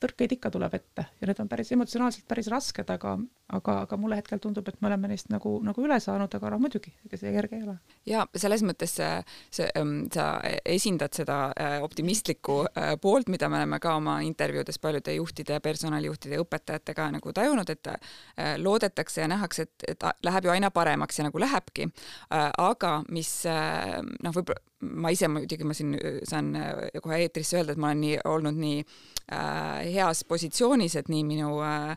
tõrkeid 0.00 0.34
ikka 0.36 0.50
tuleb 0.54 0.74
ette 0.78 1.04
ja 1.20 1.28
need 1.28 1.40
on 1.42 1.48
päris 1.50 1.70
emotsionaalselt 1.74 2.26
päris 2.28 2.48
rasked, 2.52 2.88
aga, 2.92 3.16
aga, 3.56 3.76
aga 3.84 3.98
mulle 4.00 4.18
hetkel 4.20 4.40
tundub, 4.42 4.68
et 4.68 4.80
me 4.80 4.90
oleme 4.90 5.10
neist 5.10 5.30
nagu, 5.32 5.56
nagu 5.64 5.84
üle 5.84 5.98
saanud, 6.02 6.32
aga 6.36 6.52
noh, 6.54 6.62
muidugi, 6.62 6.92
ega 7.06 7.18
see 7.20 7.32
kerge 7.34 7.58
ei 7.58 7.66
ole. 7.66 7.76
ja 8.08 8.24
selles 8.34 8.64
mõttes 8.66 8.94
see, 8.98 9.10
see, 9.50 9.68
ähm, 9.78 10.06
sa 10.12 10.28
esindad 10.64 11.16
seda 11.16 11.40
äh, 11.54 11.76
optimistlikku 11.84 12.60
äh, 12.70 12.94
poolt, 13.00 13.30
mida 13.32 13.50
me 13.52 13.60
oleme 13.60 13.80
ka 13.82 13.96
oma 14.00 14.20
intervjuudes 14.26 14.80
paljude 14.82 15.14
juhtide, 15.16 15.60
personalijuhtide 15.64 16.38
ja 16.38 16.44
õpetajatega 16.44 17.10
nagu 17.18 17.34
tajunud, 17.36 17.70
et 17.70 17.92
äh, 17.94 18.56
loodetakse 18.60 19.24
ja 19.24 19.30
nähakse, 19.30 19.68
et, 19.68 19.88
et 19.94 20.08
läheb 20.26 20.48
ju 20.48 20.54
aina 20.54 20.70
paremaks 20.74 21.18
ja 21.18 21.28
nagu 21.28 21.40
lähebki. 21.40 21.90
aga 22.30 22.90
mis 23.08 23.30
noh, 23.44 24.32
võib-olla 24.34 24.60
ma 24.80 25.12
ise 25.12 25.28
muidugi, 25.28 25.66
ma 25.66 25.76
siin 25.76 25.94
saan 26.28 26.54
kohe 27.02 27.20
eetrisse 27.24 27.58
öelda, 27.58 27.74
et 27.74 27.80
ma 27.80 27.90
olen 27.90 28.00
nii 28.04 28.14
olnud 28.30 28.56
nii 28.60 28.78
äh, 28.80 29.49
heas 29.84 30.24
positsioonis, 30.24 30.96
et 31.00 31.08
nii 31.12 31.24
minu 31.26 31.56
äh, 31.64 31.96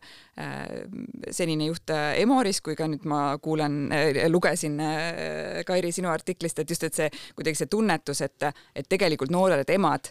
senine 1.29 1.67
juht 1.67 1.89
äh, 1.93 2.19
Emoris, 2.21 2.59
kui 2.65 2.73
ka 2.77 2.87
nüüd 2.89 3.05
ma 3.09 3.37
kuulen, 3.41 3.91
äh, 3.93 4.23
lugesin 4.31 4.79
äh, 4.81 5.61
Kairi 5.67 5.91
sinu 5.93 6.09
artiklist, 6.09 6.59
et 6.59 6.69
just, 6.69 6.83
et 6.87 6.97
see 6.97 7.09
kuidagi 7.37 7.61
see 7.61 7.69
tunnetus, 7.69 8.23
et, 8.25 8.47
et 8.75 8.89
tegelikult 8.89 9.31
noored 9.33 9.69
emad 9.73 10.09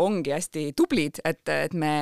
ongi 0.00 0.32
hästi 0.34 0.64
tublid, 0.76 1.20
et, 1.24 1.42
et 1.54 1.74
me 1.78 1.92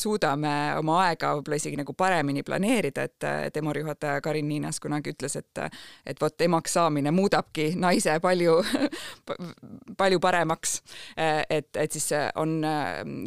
suudame 0.00 0.52
oma 0.78 0.98
aega 1.06 1.32
võib-olla 1.38 1.58
isegi 1.58 1.78
nagu 1.80 1.94
paremini 1.96 2.44
planeerida, 2.46 3.06
et, 3.08 3.26
et 3.48 3.56
Emori 3.56 3.82
juhataja 3.84 4.20
Karin 4.24 4.48
Niinas 4.48 4.80
kunagi 4.82 5.14
ütles, 5.14 5.36
et, 5.40 5.62
et 6.06 6.20
vot 6.20 6.46
emaks 6.46 6.76
saamine 6.76 7.12
muudabki 7.14 7.70
naise 7.80 8.18
palju 8.24 8.58
palju 10.00 10.20
paremaks. 10.20 10.76
et, 11.16 11.76
et 11.76 11.92
siis 11.92 12.10
on 12.40 12.56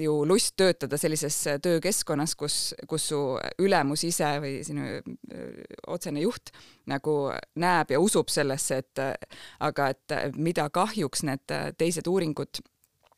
ju 0.01 0.15
lust 0.27 0.55
töötada 0.59 0.97
sellises 0.99 1.37
töökeskkonnas, 1.63 2.35
kus, 2.37 2.57
kus 2.87 3.09
su 3.11 3.21
ülem 3.63 3.86
ülemus 3.87 4.03
ise 4.03 4.37
või 4.43 4.63
sinu 4.63 4.99
otsene 5.87 6.21
juht 6.21 6.51
nagu 6.87 7.31
näeb 7.55 7.91
ja 7.91 7.99
usub 7.99 8.29
sellesse, 8.29 8.77
et 8.83 8.99
aga 9.59 9.89
et 9.93 10.35
mida 10.35 10.69
kahjuks 10.69 11.23
need 11.23 11.55
teised 11.77 12.07
uuringud 12.07 12.61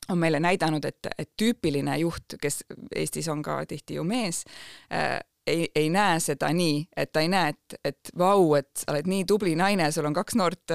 on 0.09 0.17
meile 0.17 0.39
näidanud, 0.39 0.85
et, 0.85 1.05
et 1.17 1.29
tüüpiline 1.37 1.97
juht, 1.99 2.37
kes 2.41 2.63
Eestis 2.95 3.27
on 3.29 3.43
ka 3.45 3.63
tihti 3.69 3.99
ju 3.99 4.03
mees, 4.03 4.43
ei, 5.49 5.67
ei 5.75 5.89
näe 5.93 6.19
seda 6.23 6.51
nii, 6.55 6.83
et 6.97 7.11
ta 7.13 7.23
ei 7.25 7.31
näe, 7.31 7.53
et, 7.53 7.77
et 7.91 8.11
vau, 8.17 8.53
et 8.59 8.69
sa 8.77 8.93
oled 8.93 9.09
nii 9.09 9.25
tubli 9.29 9.55
naine, 9.59 9.89
sul 9.91 10.07
on 10.09 10.15
kaks 10.15 10.37
noort, 10.39 10.73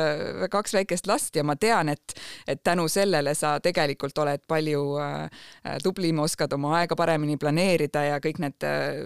kaks 0.51 0.75
väikest 0.77 1.09
last 1.11 1.37
ja 1.39 1.45
ma 1.47 1.57
tean, 1.61 1.91
et, 1.93 2.17
et 2.51 2.63
tänu 2.65 2.87
sellele 2.91 3.35
sa 3.39 3.57
tegelikult 3.63 4.19
oled 4.23 4.45
palju 4.51 4.83
äh, 5.03 5.45
tublim, 5.83 6.21
oskad 6.25 6.53
oma 6.57 6.75
aega 6.81 6.97
paremini 6.99 7.37
planeerida 7.41 8.05
ja 8.09 8.21
kõik 8.23 8.41
need 8.43 8.67
äh, 8.69 9.05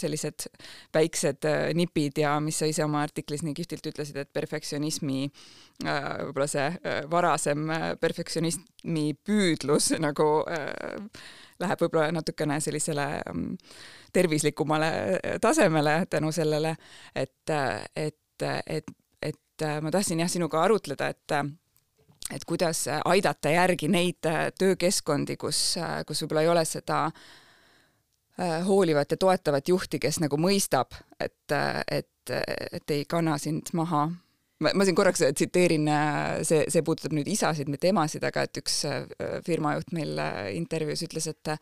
sellised 0.00 0.48
väiksed 0.94 1.48
äh, 1.48 1.70
nipid 1.76 2.20
ja 2.22 2.36
mis 2.42 2.60
sa 2.60 2.68
ise 2.70 2.84
oma 2.86 3.04
artiklis 3.06 3.44
nii 3.46 3.56
kihvtilt 3.56 3.90
ütlesid, 3.92 4.18
et 4.22 4.32
perfektsionismi 4.32 5.26
äh, 5.26 6.10
võib-olla 6.26 6.48
see 6.50 6.66
äh, 6.70 7.04
varasem 7.10 7.70
äh, 7.74 7.86
perfektsionismi 8.00 9.06
püüdlus 9.26 9.92
nagu 10.00 10.30
äh, 10.50 10.98
läheb 11.60 11.82
võib-olla 11.84 12.10
natukene 12.14 12.58
sellisele 12.60 13.06
um, 13.30 13.44
tervislikumale 14.12 14.90
äh, 14.90 15.38
tasemele 15.40 16.04
tänu 16.10 16.32
sellele, 16.32 16.76
et, 17.14 17.50
äh, 17.50 17.84
et, 17.96 18.46
et, 18.66 18.92
et 19.22 19.66
äh, 19.66 19.80
ma 19.82 19.90
tahtsin 19.90 20.20
jah 20.20 20.30
sinuga 20.30 20.62
arutleda, 20.64 21.08
et 21.08 21.36
et 22.30 22.44
kuidas 22.46 22.84
aidata 23.04 23.50
järgi 23.50 23.88
neid 23.90 24.26
töökeskkondi, 24.58 25.34
kus, 25.40 25.74
kus 26.06 26.20
võib-olla 26.22 26.42
ei 26.44 26.50
ole 26.52 26.62
seda 26.68 26.98
hoolivat 28.68 29.10
ja 29.10 29.16
toetavat 29.18 29.68
juhti, 29.68 29.98
kes 29.98 30.20
nagu 30.22 30.38
mõistab, 30.38 30.94
et, 31.18 31.54
et, 31.90 32.32
et 32.70 32.94
ei 32.94 33.02
kanna 33.10 33.34
sind 33.42 33.72
maha 33.74 34.04
ma, 34.60 34.74
ma 34.74 34.86
siin 34.86 34.98
korraks 34.98 35.24
tsiteerin, 35.34 35.88
see, 36.46 36.64
see 36.72 36.84
puudutab 36.86 37.14
nüüd 37.16 37.30
isasid, 37.30 37.70
mitte 37.72 37.90
emasid, 37.90 38.24
aga 38.26 38.44
et 38.46 38.60
üks 38.62 38.82
firmajuht 39.46 39.94
meil 39.96 40.20
intervjuus 40.56 41.06
ütles, 41.08 41.30
et 41.32 41.56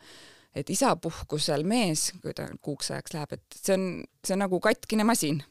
et 0.57 0.69
isapuhkusel 0.73 1.63
mees, 1.67 2.09
kui 2.23 2.33
ta 2.33 2.47
kuuks 2.65 2.89
ajaks 2.93 3.13
läheb, 3.13 3.35
et 3.37 3.57
see 3.57 3.75
on, 3.75 3.83
see 4.25 4.33
on 4.33 4.41
nagu 4.41 4.59
katkine 4.63 5.05
masin 5.05 5.43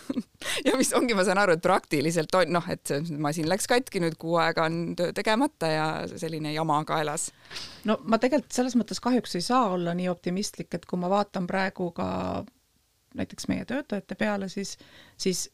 ja 0.66 0.76
mis 0.80 0.92
ongi, 0.96 1.14
ma 1.16 1.24
saan 1.26 1.40
aru, 1.42 1.56
et 1.56 1.64
praktiliselt 1.64 2.34
on 2.38 2.54
noh, 2.56 2.68
et 2.72 2.80
see 2.88 3.18
masin 3.20 3.48
läks 3.50 3.68
katki, 3.70 4.00
nüüd 4.02 4.16
kuu 4.20 4.38
aega 4.40 4.64
on 4.70 4.94
töö 4.98 5.12
tegemata 5.16 5.70
ja 5.70 5.86
selline 6.10 6.54
jama 6.54 6.80
kaelas. 6.88 7.28
no 7.88 7.98
ma 8.08 8.20
tegelikult 8.22 8.56
selles 8.56 8.76
mõttes 8.80 9.02
kahjuks 9.04 9.36
ei 9.36 9.44
saa 9.44 9.68
olla 9.74 9.94
nii 9.96 10.08
optimistlik, 10.12 10.72
et 10.74 10.88
kui 10.88 11.00
ma 11.00 11.12
vaatan 11.12 11.48
praegu 11.50 11.90
ka 11.96 12.08
näiteks 13.18 13.48
meie 13.50 13.66
töötajate 13.68 14.16
peale, 14.16 14.48
siis, 14.48 14.76
siis 15.20 15.48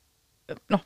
noh, 0.70 0.82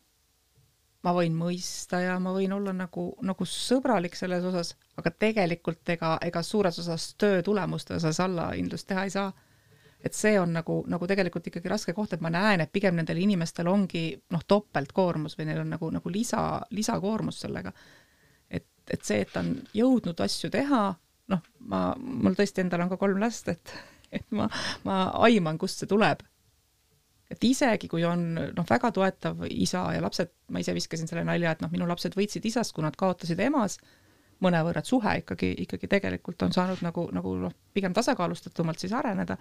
ma 1.07 1.13
võin 1.17 1.37
mõista 1.37 2.01
ja 2.03 2.17
ma 2.21 2.33
võin 2.37 2.53
olla 2.53 2.73
nagu, 2.77 3.07
nagu 3.25 3.47
sõbralik 3.49 4.17
selles 4.19 4.45
osas, 4.45 4.75
aga 5.01 5.13
tegelikult 5.25 5.95
ega, 5.97 6.17
ega 6.25 6.43
suures 6.45 6.79
osas 6.83 7.15
töö 7.21 7.41
tulemuste 7.45 7.97
osas 7.97 8.21
allahindlust 8.21 8.89
teha 8.91 9.07
ei 9.07 9.15
saa. 9.15 9.33
et 10.05 10.17
see 10.17 10.39
on 10.41 10.53
nagu, 10.57 10.79
nagu 10.89 11.07
tegelikult 11.07 11.47
ikkagi 11.51 11.69
raske 11.69 11.93
koht, 11.93 12.15
et 12.15 12.23
ma 12.25 12.31
näen, 12.33 12.63
et 12.63 12.71
pigem 12.73 12.95
nendel 12.97 13.19
inimestel 13.21 13.69
ongi 13.69 14.15
noh, 14.33 14.45
topeltkoormus 14.49 15.37
või 15.37 15.51
neil 15.51 15.61
on 15.61 15.75
nagu, 15.75 15.91
nagu 15.93 16.13
lisa, 16.13 16.63
lisakoormus 16.71 17.41
sellega. 17.45 17.73
et, 18.51 18.67
et 18.89 19.05
see, 19.05 19.21
et 19.21 19.37
on 19.37 19.55
jõudnud 19.77 20.21
asju 20.21 20.51
teha, 20.51 20.83
noh, 21.29 21.43
ma, 21.61 21.83
mul 21.97 22.37
tõesti 22.37 22.65
endal 22.65 22.87
on 22.87 22.93
ka 22.93 23.01
kolm 23.01 23.21
last, 23.21 23.49
et, 23.49 23.75
et 24.13 24.25
ma, 24.33 24.49
ma 24.85 25.03
aiman, 25.29 25.61
kust 25.61 25.85
see 25.85 25.89
tuleb 25.89 26.25
et 27.31 27.45
isegi 27.47 27.89
kui 27.91 28.05
on 28.07 28.27
noh, 28.35 28.67
väga 28.69 28.91
toetav 28.95 29.45
isa 29.51 29.85
ja 29.95 30.03
lapsed, 30.03 30.33
ma 30.51 30.63
ise 30.63 30.75
viskasin 30.77 31.11
selle 31.11 31.25
nalja, 31.27 31.55
et 31.55 31.65
noh, 31.65 31.71
minu 31.73 31.89
lapsed 31.89 32.17
võitsid 32.19 32.47
isast, 32.51 32.75
kui 32.75 32.85
nad 32.85 32.97
kaotasid 32.99 33.41
emas, 33.47 33.79
mõnevõrra, 34.45 34.83
et 34.83 34.89
suhe 34.89 35.17
ikkagi, 35.21 35.53
ikkagi 35.67 35.91
tegelikult 35.91 36.43
on 36.47 36.55
saanud 36.57 36.83
nagu, 36.85 37.07
nagu 37.15 37.35
noh, 37.45 37.55
pigem 37.77 37.95
tasakaalustatumalt 37.97 38.83
siis 38.83 38.95
areneda. 38.97 39.37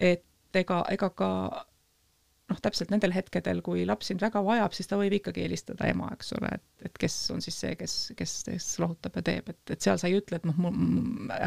et 0.00 0.24
ega, 0.56 0.84
ega 0.90 1.10
ka 1.12 1.30
noh, 2.50 2.58
täpselt 2.62 2.90
nendel 2.90 3.14
hetkedel, 3.14 3.60
kui 3.66 3.84
laps 3.86 4.10
sind 4.10 4.22
väga 4.24 4.42
vajab, 4.46 4.74
siis 4.74 4.88
ta 4.90 4.98
võib 4.98 5.14
ikkagi 5.20 5.44
eelistada 5.44 5.86
ema, 5.90 6.08
eks 6.16 6.32
ole, 6.38 6.50
et, 6.56 6.86
et 6.88 7.00
kes 7.04 7.16
on 7.34 7.44
siis 7.44 7.58
see, 7.62 7.76
kes, 7.78 7.96
kes, 8.18 8.36
kes 8.48 8.68
lohutab 8.82 9.20
ja 9.20 9.26
teeb, 9.30 9.52
et, 9.52 9.60
et 9.76 9.84
seal 9.84 10.00
sa 10.00 10.10
ei 10.10 10.18
ütle, 10.18 10.40
et 10.40 10.48
noh, 10.48 10.70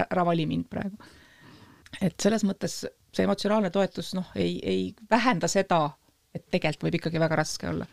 ära 0.05 0.25
vali 0.27 0.45
mind 0.49 0.69
praegu. 0.71 0.99
et 2.01 2.15
selles 2.21 2.45
mõttes 2.47 2.83
see 3.15 3.27
emotsionaalne 3.27 3.69
toetus 3.73 4.13
noh, 4.17 4.31
ei, 4.35 4.57
ei 4.63 4.87
vähenda 5.09 5.49
seda, 5.51 5.85
et 6.33 6.45
tegelikult 6.51 6.87
võib 6.87 6.97
ikkagi 6.99 7.21
väga 7.21 7.37
raske 7.43 7.69
olla. 7.69 7.87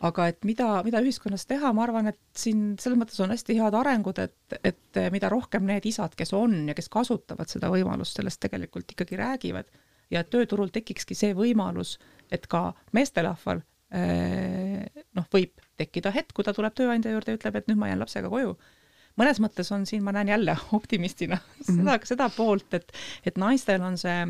aga 0.00 0.26
et 0.32 0.44
mida, 0.48 0.66
mida 0.84 1.02
ühiskonnas 1.04 1.44
teha, 1.44 1.74
ma 1.76 1.82
arvan, 1.84 2.08
et 2.08 2.20
siin 2.36 2.78
selles 2.80 2.96
mõttes 2.96 3.20
on 3.20 3.34
hästi 3.34 3.58
head 3.58 3.74
arengud, 3.76 4.18
et, 4.22 4.60
et 4.64 5.00
mida 5.12 5.28
rohkem 5.28 5.66
need 5.68 5.84
isad, 5.90 6.14
kes 6.16 6.32
on 6.32 6.70
ja 6.70 6.74
kes 6.74 6.88
kasutavad 6.88 7.52
seda 7.52 7.68
võimalust, 7.68 8.16
sellest 8.16 8.40
tegelikult 8.40 8.96
ikkagi 8.96 9.18
räägivad 9.20 9.68
ja 10.10 10.24
et 10.24 10.30
tööturul 10.32 10.72
tekikski 10.72 11.14
see 11.14 11.36
võimalus, 11.36 11.98
et 12.32 12.48
ka 12.48 12.70
meesterahval 12.96 13.60
eh, 13.92 14.88
noh, 15.16 15.28
võib 15.32 15.52
tekkida 15.76 16.14
hetk, 16.16 16.32
kui 16.32 16.48
ta 16.48 16.56
tuleb 16.56 16.74
tööandja 16.76 17.12
juurde 17.12 17.34
ja 17.34 17.40
ütleb, 17.40 17.60
et 17.60 17.68
nüüd 17.68 17.80
ma 17.80 17.92
jään 17.92 18.00
lapsega 18.00 18.32
koju 18.32 18.56
mõnes 19.18 19.40
mõttes 19.42 19.70
on 19.74 19.86
siin, 19.86 20.04
ma 20.04 20.14
näen 20.16 20.28
jälle 20.28 20.56
optimistina 20.78 21.38
seda 21.60 21.76
mm, 21.76 21.86
-hmm. 21.88 22.08
seda 22.12 22.30
poolt, 22.36 22.74
et, 22.74 22.92
et 23.26 23.38
naistel 23.38 23.82
on 23.82 23.98
see 23.98 24.24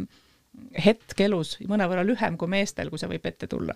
hetk 0.85 1.21
elus 1.21 1.57
mõnevõrra 1.69 2.05
lühem 2.07 2.37
kui 2.39 2.51
meestel, 2.51 2.91
kui 2.91 2.99
see 2.99 3.11
võib 3.11 3.27
ette 3.27 3.47
tulla. 3.47 3.75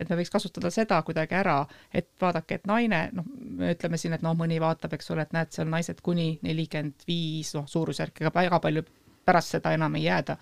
et 0.00 0.10
me 0.10 0.16
võiks 0.16 0.30
kasutada 0.30 0.70
seda 0.70 0.98
kuidagi 1.02 1.34
ära, 1.34 1.64
et 1.94 2.08
vaadake, 2.20 2.54
et 2.54 2.66
naine, 2.68 3.08
noh, 3.16 3.24
me 3.56 3.70
ütleme 3.72 3.96
siin, 3.96 4.12
et 4.12 4.22
noh, 4.22 4.34
mõni 4.36 4.58
vaatab, 4.60 4.92
eks 4.92 5.10
ole, 5.10 5.24
et 5.24 5.32
näed, 5.32 5.48
seal 5.54 5.70
naised 5.72 6.02
kuni 6.04 6.38
nelikümmend 6.42 7.06
viis, 7.08 7.54
noh, 7.56 7.64
suurusjärk, 7.68 8.20
ega 8.20 8.32
väga 8.34 8.60
palju 8.60 8.84
pärast 9.26 9.56
seda 9.56 9.72
enam 9.72 9.96
ei 9.96 10.04
jääda 10.04 10.36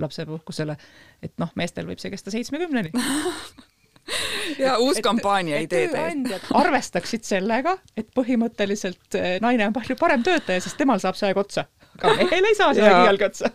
lapsepuhkusele. 0.00 0.76
et 1.22 1.36
noh, 1.38 1.52
meestel 1.54 1.86
võib 1.86 2.00
see 2.00 2.10
kesta 2.10 2.32
seitsmekümneni 2.32 2.92
ja 4.58 4.78
uus 4.78 5.00
kampaania 5.02 5.60
idee 5.64 5.88
täiesti. 5.88 6.38
arvestaksid 6.54 7.24
sellega, 7.26 7.76
et 7.96 8.10
põhimõtteliselt 8.16 9.18
eh, 9.18 9.36
naine 9.44 9.68
on 9.68 9.76
palju 9.76 9.96
parem 10.00 10.24
töötaja, 10.26 10.62
sest 10.64 10.78
temal 10.80 11.02
saab 11.02 11.18
see 11.18 11.30
aeg 11.30 11.40
otsa, 11.40 11.66
aga 11.98 12.16
mehel 12.20 12.50
ei 12.50 12.58
saa 12.58 12.74
see 12.76 12.84
aeg 12.84 13.06
iialgi 13.06 13.28
otsa. 13.30 13.52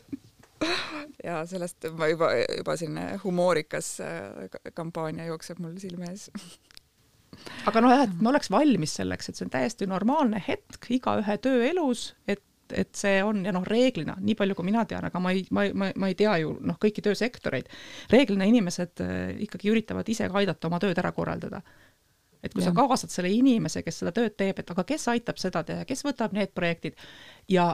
Ja 1.23 1.37
sellest 1.47 1.85
ma 1.95 2.09
juba, 2.11 2.33
juba 2.35 2.75
selline 2.79 3.19
humoorikas 3.23 3.93
eh, 4.03 4.59
kampaania 4.75 5.29
jookseb 5.29 5.61
mul 5.63 5.77
silme 5.79 6.11
ees. 6.11 6.27
Aga 7.69 7.79
noh, 7.83 7.93
jah, 7.93 8.03
et 8.07 8.19
me 8.19 8.31
oleks 8.33 8.49
valmis 8.51 8.97
selleks, 8.99 9.29
et 9.29 9.39
see 9.39 9.45
on 9.47 9.53
täiesti 9.53 9.87
normaalne 9.87 10.41
hetk 10.43 10.89
igaühe 10.91 11.37
tööelus, 11.39 12.09
et 12.27 12.43
et 12.77 12.95
see 12.97 13.19
on 13.25 13.43
ja 13.45 13.53
noh, 13.55 13.65
reeglina, 13.67 14.15
nii 14.21 14.35
palju 14.39 14.57
kui 14.57 14.67
mina 14.67 14.85
tean, 14.89 15.05
aga 15.09 15.21
ma 15.23 15.33
ei, 15.35 15.43
ma, 15.55 15.65
ma, 15.73 15.91
ma 15.95 16.09
ei 16.09 16.17
tea 16.19 16.37
ju 16.43 16.55
noh, 16.65 16.79
kõiki 16.81 17.03
töösektoreid, 17.05 17.69
reeglina 18.13 18.47
inimesed 18.49 19.03
äh, 19.05 19.13
ikkagi 19.45 19.71
üritavad 19.73 20.09
ise 20.09 20.29
ka 20.29 20.41
aidata 20.41 20.69
oma 20.69 20.81
tööd 20.81 20.97
ära 21.01 21.11
korraldada. 21.15 21.61
et 22.43 22.53
kui 22.53 22.63
ja. 22.63 22.69
sa 22.69 22.75
kaasad 22.75 23.11
selle 23.11 23.31
inimese, 23.35 23.83
kes 23.83 24.01
seda 24.01 24.13
tööd 24.15 24.37
teeb, 24.39 24.59
et 24.61 24.69
aga 24.71 24.85
kes 24.87 25.07
aitab 25.11 25.39
seda 25.41 25.63
teha, 25.67 25.85
kes 25.85 26.05
võtab 26.07 26.35
need 26.35 26.53
projektid 26.55 26.95
ja 27.51 27.73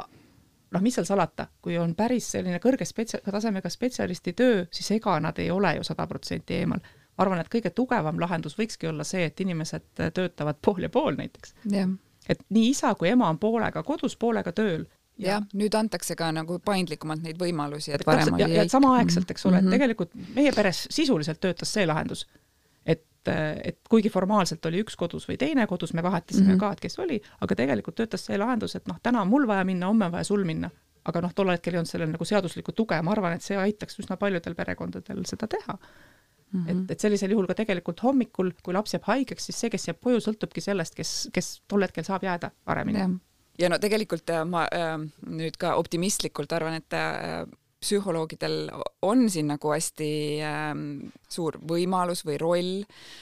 noh, 0.76 0.82
mis 0.82 0.96
seal 0.98 1.06
salata, 1.06 1.48
kui 1.62 1.78
on 1.78 1.94
päris 1.96 2.32
selline 2.36 2.60
kõrge 2.64 2.88
spetsia-, 2.88 3.22
tasemega 3.26 3.70
spetsialisti 3.70 4.34
töö, 4.34 4.64
siis 4.74 4.92
ega 4.98 5.20
nad 5.24 5.38
ei 5.40 5.52
ole 5.54 5.76
ju 5.78 5.86
sada 5.88 6.08
protsenti 6.08 6.62
eemal. 6.62 6.82
ma 7.16 7.24
arvan, 7.24 7.40
et 7.40 7.52
kõige 7.52 7.72
tugevam 7.72 8.18
lahendus 8.20 8.58
võikski 8.60 8.90
olla 8.90 9.06
see, 9.08 9.30
et 9.30 9.40
inimesed 9.40 9.86
töötavad 10.18 10.58
pool 10.62 10.84
ja 10.84 10.90
pool 10.90 11.16
näiteks. 11.16 11.56
jah 11.72 11.94
et 12.30 12.46
nii 12.50 12.70
isa 12.70 12.94
kui 12.96 13.10
ema 13.10 13.30
on 13.30 13.40
poolega 13.40 13.84
kodus, 13.84 14.16
poolega 14.18 14.52
tööl 14.52 14.86
jah, 15.22 15.44
nüüd 15.56 15.76
antakse 15.78 16.16
ka 16.20 16.30
nagu 16.36 16.58
paindlikumalt 16.64 17.24
neid 17.24 17.40
võimalusi, 17.40 17.94
et 17.96 18.06
varem 18.08 18.34
oli 18.36 18.44
ja, 18.44 18.64
ja 18.64 18.66
samaaegselt, 18.72 19.32
eks 19.32 19.46
ole 19.46 19.60
mm, 19.60 19.60
-hmm. 19.60 19.60
et 19.60 19.66
mhm. 19.66 19.76
tegelikult 19.76 20.36
meie 20.36 20.52
peres 20.56 20.88
sisuliselt 20.92 21.40
töötas 21.40 21.74
see 21.74 21.86
lahendus, 21.88 22.26
et, 22.86 23.06
et 23.64 23.80
kuigi 23.90 24.10
formaalselt 24.10 24.66
oli 24.66 24.84
üks 24.84 24.98
kodus 25.00 25.28
või 25.30 25.38
teine 25.42 25.68
kodus, 25.68 25.94
me 25.94 26.04
vahetasime 26.04 26.48
mm 26.48 26.54
-hmm. 26.56 26.60
ka, 26.60 26.72
et 26.72 26.80
kes 26.80 27.00
oli, 27.00 27.22
aga 27.42 27.56
tegelikult 27.56 27.96
töötas 27.96 28.26
see 28.26 28.38
lahendus, 28.38 28.76
et 28.76 28.88
noh, 28.88 29.00
täna 29.04 29.22
on 29.22 29.32
mul 29.32 29.48
vaja 29.48 29.64
minna, 29.64 29.88
homme 29.88 30.06
on 30.06 30.12
vaja 30.12 30.24
sul 30.24 30.44
minna. 30.44 30.70
aga 31.06 31.22
noh, 31.22 31.34
tol 31.36 31.50
hetkel 31.54 31.74
ei 31.74 31.78
olnud 31.78 31.90
sellel 31.90 32.10
nagu 32.10 32.26
seaduslikku 32.26 32.72
tuge, 32.72 33.02
ma 33.02 33.12
arvan, 33.12 33.34
et 33.34 33.42
see 33.42 33.58
aitaks 33.58 34.00
üsna 34.00 34.18
paljudel 34.18 34.56
perekondadel 34.56 35.22
seda 35.30 35.48
teha 35.48 35.78
Mm 36.56 36.66
-hmm. 36.66 36.84
et, 36.86 36.92
et 36.92 37.00
sellisel 37.00 37.32
juhul 37.32 37.48
ka 37.48 37.54
tegelikult 37.54 38.02
hommikul, 38.04 38.52
kui 38.64 38.74
laps 38.74 38.94
jääb 38.96 39.04
haigeks, 39.10 39.46
siis 39.50 39.60
see, 39.60 39.70
kes 39.74 39.88
jääb 39.90 40.00
koju, 40.04 40.22
sõltubki 40.24 40.62
sellest, 40.62 40.96
kes, 40.96 41.14
kes 41.34 41.62
tol 41.68 41.84
hetkel 41.84 42.04
saab 42.08 42.24
jääda 42.24 42.52
paremini. 42.66 43.20
ja 43.60 43.70
no 43.70 43.78
tegelikult 43.80 44.30
äh, 44.30 44.46
ma 44.46 44.66
äh, 44.68 44.98
nüüd 45.28 45.58
ka 45.58 45.76
optimistlikult 45.76 46.52
arvan, 46.52 46.74
et 46.82 46.94
äh, 46.94 47.46
psühholoogidel 47.86 48.70
on 49.06 49.28
siin 49.30 49.52
nagu 49.54 49.72
hästi 49.72 50.10
ähm, 50.46 50.84
suur 51.30 51.60
võimalus 51.70 52.26
või 52.26 52.40
roll, 52.42 52.74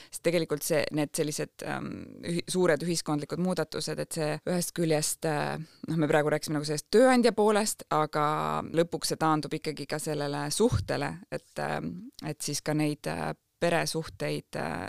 sest 0.08 0.24
tegelikult 0.24 0.64
see, 0.64 0.82
need 0.96 1.12
sellised 1.16 1.64
ähm, 1.68 1.90
ühi, 2.24 2.44
suured 2.48 2.82
ühiskondlikud 2.86 3.42
muudatused, 3.44 4.00
et 4.00 4.18
see 4.18 4.30
ühest 4.48 4.74
küljest 4.76 5.28
äh, 5.28 5.54
noh, 5.60 6.00
me 6.00 6.08
praegu 6.10 6.32
rääkisime 6.32 6.58
nagu 6.58 6.68
sellest 6.68 6.88
tööandja 6.94 7.34
poolest, 7.36 7.86
aga 7.94 8.26
lõpuks 8.72 9.12
see 9.12 9.20
taandub 9.20 9.54
ikkagi 9.60 9.88
ka 9.90 10.00
sellele 10.02 10.46
suhtele, 10.54 11.14
et 11.32 11.62
äh,, 11.62 11.80
et 12.24 12.40
siis 12.40 12.62
ka 12.64 12.72
neid 12.76 13.06
äh, 13.10 13.32
peresuhteid 13.60 14.56
äh, 14.56 14.88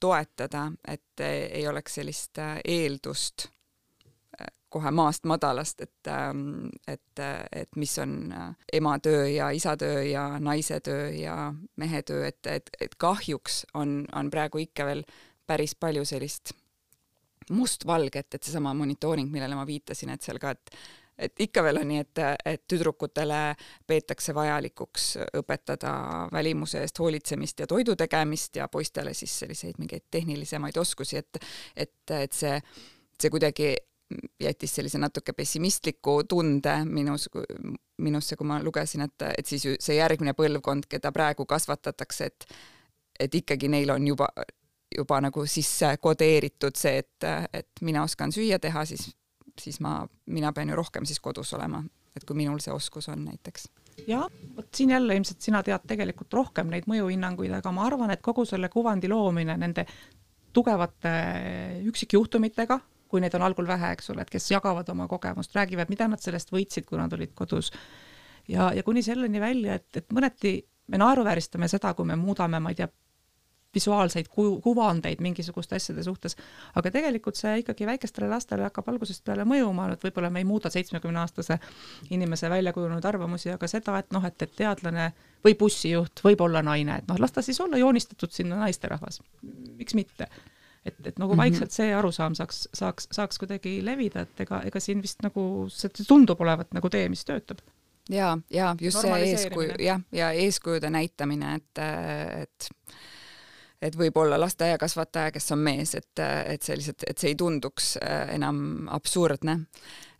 toetada, 0.00 0.72
et 0.86 1.20
äh, 1.20 1.48
ei 1.60 1.68
oleks 1.68 1.98
sellist 1.98 2.38
äh, 2.38 2.58
eeldust 2.64 3.48
kohe 4.68 4.90
maast 4.90 5.24
madalast, 5.24 5.80
et, 5.80 6.10
ähm, 6.12 6.68
et, 6.86 7.22
et 7.52 7.76
mis 7.76 7.98
on 7.98 8.32
äh, 8.32 8.50
ema 8.72 8.98
töö 8.98 9.26
ja 9.28 9.50
isa 9.50 9.76
töö 9.76 10.02
ja 10.04 10.28
naise 10.38 10.80
töö 10.84 11.10
ja 11.16 11.54
mehe 11.76 12.02
töö, 12.02 12.26
et, 12.28 12.46
et, 12.46 12.70
et 12.80 12.94
kahjuks 13.00 13.64
on, 13.74 14.04
on 14.12 14.30
praegu 14.30 14.60
ikka 14.62 14.86
veel 14.86 15.04
päris 15.46 15.74
palju 15.74 16.04
sellist 16.04 16.52
mustvalget, 17.50 18.34
et 18.34 18.42
seesama 18.42 18.74
monitooring, 18.76 19.30
millele 19.32 19.56
ma 19.56 19.64
viitasin, 19.66 20.12
et 20.12 20.22
seal 20.22 20.40
ka, 20.42 20.56
et 20.56 20.80
et 21.18 21.40
ikka 21.42 21.64
veel 21.66 21.80
on 21.80 21.88
nii, 21.90 22.02
et, 22.04 22.20
et 22.46 22.62
tüdrukutele 22.70 23.40
peetakse 23.90 24.30
vajalikuks 24.34 25.06
õpetada 25.40 25.92
välimuse 26.30 26.84
eest 26.84 27.00
hoolitsemist 27.02 27.64
ja 27.64 27.66
toidu 27.66 27.96
tegemist 27.98 28.56
ja 28.56 28.68
poistele 28.70 29.14
siis 29.18 29.34
selliseid 29.40 29.80
mingeid 29.82 30.06
tehnilisemaid 30.10 30.76
oskusi, 30.78 31.18
et 31.18 31.40
et, 31.74 32.14
et 32.20 32.32
see, 32.32 32.60
see 33.18 33.34
kuidagi 33.34 33.72
jättis 34.40 34.74
sellise 34.74 34.98
natuke 34.98 35.32
pessimistliku 35.36 36.22
tunde 36.28 36.78
minus, 36.84 37.28
minusse, 37.98 38.36
kui 38.36 38.46
ma 38.48 38.62
lugesin, 38.62 39.04
et, 39.04 39.26
et 39.38 39.46
siis 39.46 39.66
see 39.80 39.98
järgmine 39.98 40.32
põlvkond, 40.38 40.88
keda 40.88 41.12
praegu 41.12 41.46
kasvatatakse, 41.46 42.32
et 42.32 42.48
et 43.18 43.34
ikkagi 43.34 43.68
neil 43.68 43.90
on 43.90 44.06
juba, 44.06 44.28
juba 44.96 45.20
nagu 45.20 45.42
sisse 45.50 45.96
kodeeritud 46.00 46.76
see, 46.78 47.02
et, 47.02 47.26
et 47.52 47.82
mina 47.82 48.04
oskan 48.06 48.32
süüa 48.34 48.60
teha, 48.62 48.84
siis, 48.86 49.08
siis 49.58 49.80
ma, 49.84 50.00
mina 50.26 50.52
pean 50.54 50.70
ju 50.70 50.78
rohkem 50.78 51.06
siis 51.08 51.20
kodus 51.20 51.52
olema, 51.58 51.82
et 52.16 52.24
kui 52.24 52.38
minul 52.38 52.62
see 52.62 52.74
oskus 52.74 53.10
on 53.12 53.24
näiteks. 53.26 53.68
Jah, 54.06 54.28
vot 54.56 54.68
siin 54.74 54.92
jälle 54.94 55.16
ilmselt 55.18 55.42
sina 55.42 55.62
tead 55.66 55.82
tegelikult 55.90 56.32
rohkem 56.38 56.70
neid 56.70 56.86
mõjuhinnanguid, 56.86 57.56
aga 57.58 57.72
ma 57.74 57.88
arvan, 57.88 58.14
et 58.14 58.22
kogu 58.22 58.44
selle 58.46 58.70
kuvandi 58.70 59.10
loomine 59.10 59.58
nende 59.58 59.84
tugevate 60.54 61.10
üksikjuhtumitega, 61.90 62.78
kui 63.08 63.22
neid 63.24 63.34
on 63.38 63.44
algul 63.46 63.68
vähe, 63.68 63.92
eks 63.96 64.12
ole, 64.14 64.24
et 64.24 64.30
kes 64.32 64.50
jagavad 64.52 64.88
oma 64.92 65.08
kogemust, 65.08 65.54
räägivad, 65.56 65.90
mida 65.92 66.08
nad 66.08 66.22
sellest 66.22 66.52
võitsid, 66.54 66.86
kui 66.88 67.00
nad 67.00 67.12
olid 67.12 67.34
kodus. 67.34 67.72
ja, 68.48 68.72
ja 68.74 68.82
kuni 68.82 69.02
selleni 69.02 69.40
välja, 69.40 69.74
et, 69.80 69.88
et 69.96 70.12
mõneti 70.12 70.58
me 70.88 71.00
naeruvääristame 71.00 71.68
seda, 71.68 71.94
kui 71.94 72.08
me 72.08 72.16
muudame, 72.16 72.60
ma 72.60 72.72
ei 72.72 72.78
tea, 72.78 72.88
visuaalseid 73.74 74.28
ku-, 74.32 74.60
kuvandeid 74.64 75.20
mingisuguste 75.20 75.76
asjade 75.76 76.02
suhtes, 76.04 76.36
aga 76.78 76.90
tegelikult 76.94 77.36
see 77.38 77.58
ikkagi 77.62 77.86
väikestele 77.88 78.28
lastele 78.30 78.64
hakkab 78.66 78.88
algusest 78.92 79.24
peale 79.26 79.44
mõjuma, 79.48 79.90
et 79.92 80.04
võib-olla 80.04 80.30
me 80.32 80.42
ei 80.42 80.48
muuda 80.48 80.72
seitsmekümneaastase 80.72 81.58
inimese 82.16 82.50
välja 82.50 82.72
kujunenud 82.76 83.04
arvamusi, 83.04 83.52
aga 83.52 83.68
seda, 83.70 83.98
et 84.00 84.12
noh, 84.16 84.24
et, 84.24 84.40
et 84.42 84.54
teadlane 84.62 85.10
või 85.44 85.56
bussijuht 85.60 86.24
võib 86.24 86.46
olla 86.48 86.64
naine, 86.64 87.02
et 87.02 87.10
noh, 87.10 87.20
las 87.20 87.34
ta 87.36 87.44
siis 87.44 87.60
olla 87.60 87.80
joonistatud 87.80 88.32
sinna 88.32 88.62
naisterahvas, 88.64 89.20
miks 89.76 89.98
mitte 89.98 90.30
et, 90.90 91.00
et 91.06 91.18
nagu 91.18 91.32
-hmm. 91.32 91.44
vaikselt 91.44 91.74
see 91.74 91.94
arusaam 91.94 92.34
saaks, 92.38 92.68
saaks, 92.74 93.08
saaks 93.12 93.38
kuidagi 93.38 93.78
levida, 93.84 94.26
et 94.26 94.46
ega, 94.46 94.62
ega 94.64 94.80
siin 94.80 95.02
vist 95.02 95.22
nagu 95.22 95.66
see 95.72 95.90
tundub 96.08 96.40
olevat 96.40 96.72
nagu 96.76 96.90
tee, 96.90 97.08
mis 97.08 97.24
töötab 97.28 97.62
ja, 98.10 98.38
ja 98.50 98.76
just 98.80 99.00
see 99.00 99.20
eeskuju, 99.30 99.78
jah, 99.78 100.00
ja 100.12 100.32
eeskujude 100.32 100.90
näitamine, 100.90 101.54
et, 101.60 101.84
et 102.42 102.70
et 103.82 103.94
võib-olla 103.94 104.38
lasteaiakasvataja, 104.40 105.32
kes 105.34 105.52
on 105.54 105.60
mees, 105.62 105.94
et, 105.94 106.22
et 106.50 106.62
sellised, 106.66 107.04
et 107.06 107.18
see 107.18 107.32
ei 107.32 107.38
tunduks 107.38 107.92
äh, 108.02 108.32
enam 108.34 108.88
absurdne. 108.90 109.60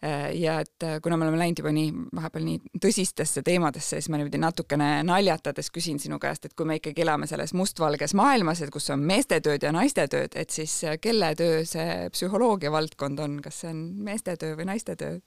Äh, 0.04 0.36
ja 0.38 0.60
et 0.60 0.82
äh, 0.82 1.00
kuna 1.02 1.16
me 1.16 1.24
oleme 1.26 1.40
läinud 1.40 1.58
juba 1.58 1.72
nii 1.74 1.88
vahepeal 2.14 2.44
nii 2.46 2.82
tõsistesse 2.84 3.42
teemadesse, 3.42 3.96
siis 3.96 4.06
ma 4.12 4.20
niimoodi 4.20 4.38
natukene 4.38 4.90
naljatades 5.02 5.72
küsin 5.74 5.98
sinu 5.98 6.20
käest, 6.22 6.46
et 6.46 6.54
kui 6.54 6.68
me 6.70 6.76
ikkagi 6.78 7.02
elame 7.02 7.26
selles 7.26 7.50
mustvalges 7.58 8.14
maailmas, 8.14 8.62
et 8.62 8.70
kus 8.70 8.86
on 8.94 9.02
meeste 9.02 9.40
tööd 9.42 9.66
ja 9.66 9.72
naiste 9.74 10.04
tööd, 10.06 10.36
et 10.38 10.54
siis 10.54 10.76
kelle 11.02 11.32
töö 11.38 11.64
see 11.66 11.96
psühholoogia 12.14 12.70
valdkond 12.70 13.24
on, 13.24 13.40
kas 13.42 13.58
see 13.64 13.72
on 13.72 13.82
meeste 14.06 14.36
töö 14.38 14.54
või 14.60 14.68
naiste 14.70 14.94
töö? 15.00 15.18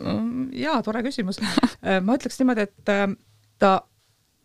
Mm, 0.00 0.48
jaa, 0.64 0.80
tore 0.84 1.04
küsimus 1.04 1.42
ma 1.84 2.16
ütleks 2.16 2.40
niimoodi, 2.40 2.64
et 2.64 2.96
ta 3.60 3.74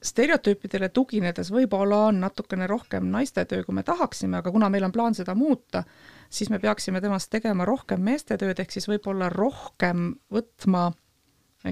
stereotüüpidele 0.04 0.90
tuginedes 0.90 1.52
võib-olla 1.54 2.08
on 2.10 2.20
natukene 2.24 2.68
rohkem 2.68 3.08
naiste 3.14 3.46
töö, 3.46 3.64
kui 3.64 3.76
me 3.78 3.84
tahaksime, 3.88 4.40
aga 4.42 4.52
kuna 4.52 4.70
meil 4.74 4.88
on 4.88 4.94
plaan 4.94 5.16
seda 5.16 5.36
muuta, 5.38 5.84
siis 6.32 6.50
me 6.50 6.60
peaksime 6.60 7.02
temast 7.04 7.32
tegema 7.34 7.66
rohkem 7.68 8.02
meeste 8.04 8.38
tööd, 8.40 8.60
ehk 8.60 8.72
siis 8.74 8.88
võib-olla 8.90 9.30
rohkem 9.34 10.14
võtma 10.32 10.90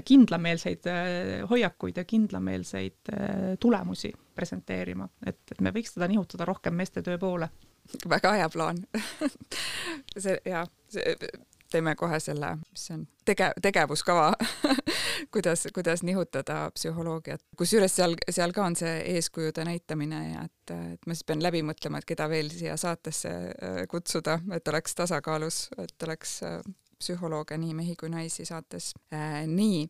kindlameelseid 0.06 0.86
äh, 0.86 1.48
hoiakuid 1.50 1.96
ja 1.98 2.04
kindlameelseid 2.06 3.12
äh, 3.12 3.38
tulemusi 3.60 4.12
presenteerima, 4.34 5.08
et, 5.26 5.40
et 5.50 5.60
me 5.60 5.72
võiks 5.74 5.96
teda 5.96 6.08
nihutada 6.08 6.46
rohkem 6.46 6.76
meeste 6.78 7.02
töö 7.02 7.18
poole. 7.18 7.50
väga 8.08 8.32
hea 8.38 8.48
plaan. 8.48 8.84
See 10.22 10.36
ja 10.44 10.66
see 10.88 11.16
teeme 11.70 11.94
kohe 11.94 12.20
selle, 12.20 12.56
mis 12.70 12.86
see 12.86 12.96
on, 12.98 13.06
tege-, 13.26 13.52
tegevuskava 13.62 14.32
kuidas, 15.32 15.66
kuidas 15.74 16.02
nihutada 16.02 16.70
psühholoogiat. 16.74 17.42
kusjuures 17.56 17.96
seal, 17.96 18.16
seal 18.30 18.52
ka 18.56 18.64
on 18.64 18.76
see 18.76 18.94
eeskujude 19.14 19.64
näitamine 19.64 20.20
ja 20.32 20.44
et, 20.48 20.74
et 20.94 21.06
ma 21.06 21.16
siis 21.16 21.26
pean 21.28 21.42
läbi 21.42 21.62
mõtlema, 21.66 22.00
et 22.00 22.08
keda 22.08 22.28
veel 22.30 22.50
siia 22.52 22.76
saatesse 22.80 23.30
äh, 23.30 23.80
kutsuda, 23.90 24.40
et 24.56 24.68
oleks 24.68 24.94
tasakaalus, 24.98 25.62
et 25.78 26.08
oleks 26.08 26.40
äh, 26.46 26.60
psühholooge, 27.00 27.58
nii 27.60 27.74
mehi 27.76 27.96
kui 27.98 28.10
naisi 28.12 28.46
saates 28.48 28.92
äh,. 29.14 29.42
nii, 29.48 29.86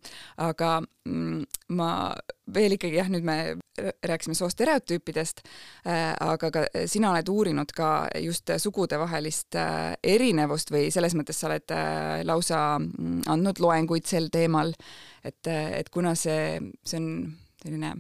aga 0.46 0.78
mm, 0.80 1.42
ma 1.76 1.90
veel 2.54 2.76
ikkagi 2.76 2.98
jah, 3.00 3.10
nüüd 3.12 3.26
me 3.26 3.36
rääkisime 4.06 4.36
soostereotüüpidest 4.38 5.42
äh,, 5.44 6.14
aga 6.14 6.50
ka 6.54 6.64
sina 6.90 7.12
oled 7.14 7.32
uurinud 7.32 7.74
ka 7.76 7.90
just 8.22 8.52
sugudevahelist 8.62 9.58
äh, 9.58 9.94
erinevust 10.14 10.72
või 10.74 10.88
selles 10.94 11.16
mõttes 11.18 11.40
sa 11.40 11.50
oled 11.50 11.74
äh, 11.74 12.20
lausa 12.28 12.62
mm, 12.78 13.26
andnud 13.30 13.62
loenguid 13.62 14.08
sel 14.08 14.30
teemal, 14.32 14.74
et, 15.24 15.46
et 15.50 15.90
kuna 15.92 16.14
see, 16.18 16.58
see 16.84 17.02
on 17.02 17.12
selline 17.60 17.94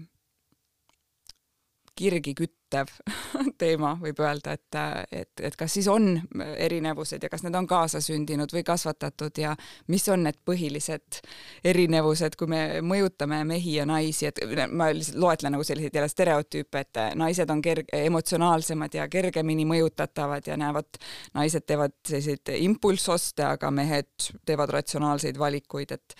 kirgi 1.98 2.34
küttev 2.38 2.90
teema, 3.60 3.92
võib 4.00 4.20
öelda, 4.22 4.54
et, 4.56 4.78
et, 5.12 5.42
et 5.50 5.56
kas 5.58 5.74
siis 5.76 5.88
on 5.90 6.12
erinevused 6.56 7.22
ja 7.22 7.30
kas 7.32 7.44
need 7.44 7.56
on 7.58 7.66
kaasasündinud 7.70 8.52
või 8.54 8.62
kasvatatud 8.66 9.40
ja 9.42 9.54
mis 9.92 10.06
on 10.12 10.24
need 10.26 10.38
põhilised 10.46 11.20
erinevused, 11.64 12.36
kui 12.40 12.50
me 12.50 12.62
mõjutame 12.86 13.42
mehi 13.48 13.76
ja 13.78 13.86
naisi, 13.88 14.30
et 14.30 14.40
ma 14.70 14.90
lihtsalt 14.94 15.20
loetlen 15.20 15.56
nagu 15.56 15.66
selliseid 15.66 15.98
jälle 15.98 16.12
stereotüüpe, 16.12 16.84
et 16.84 17.02
naised 17.20 17.50
on 17.50 17.62
kerg-, 17.64 17.90
emotsionaalsemad 18.06 18.94
ja 18.96 19.08
kergemini 19.12 19.66
mõjutatavad 19.68 20.46
ja 20.48 20.56
näevad, 20.60 21.00
naised 21.34 21.66
teevad 21.66 21.96
selliseid 22.06 22.54
impulssoste, 22.60 23.44
aga 23.56 23.70
mehed 23.74 24.30
teevad 24.46 24.72
ratsionaalseid 24.78 25.38
valikuid, 25.38 25.98
et 25.98 26.18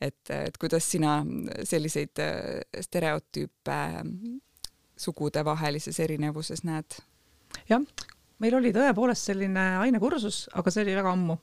et, 0.00 0.30
et 0.30 0.58
kuidas 0.58 0.86
sina 0.92 1.18
selliseid 1.66 2.20
stereotüüpe 2.84 3.78
sugudevahelises 4.98 6.00
erinevuses 6.04 6.64
näed? 6.68 6.98
jah, 7.68 7.82
meil 8.42 8.58
oli 8.58 8.72
tõepoolest 8.74 9.30
selline 9.30 9.64
ainekursus, 9.82 10.46
aga 10.58 10.72
see 10.72 10.84
oli 10.84 10.98
väga 10.98 11.14
ammu. 11.16 11.38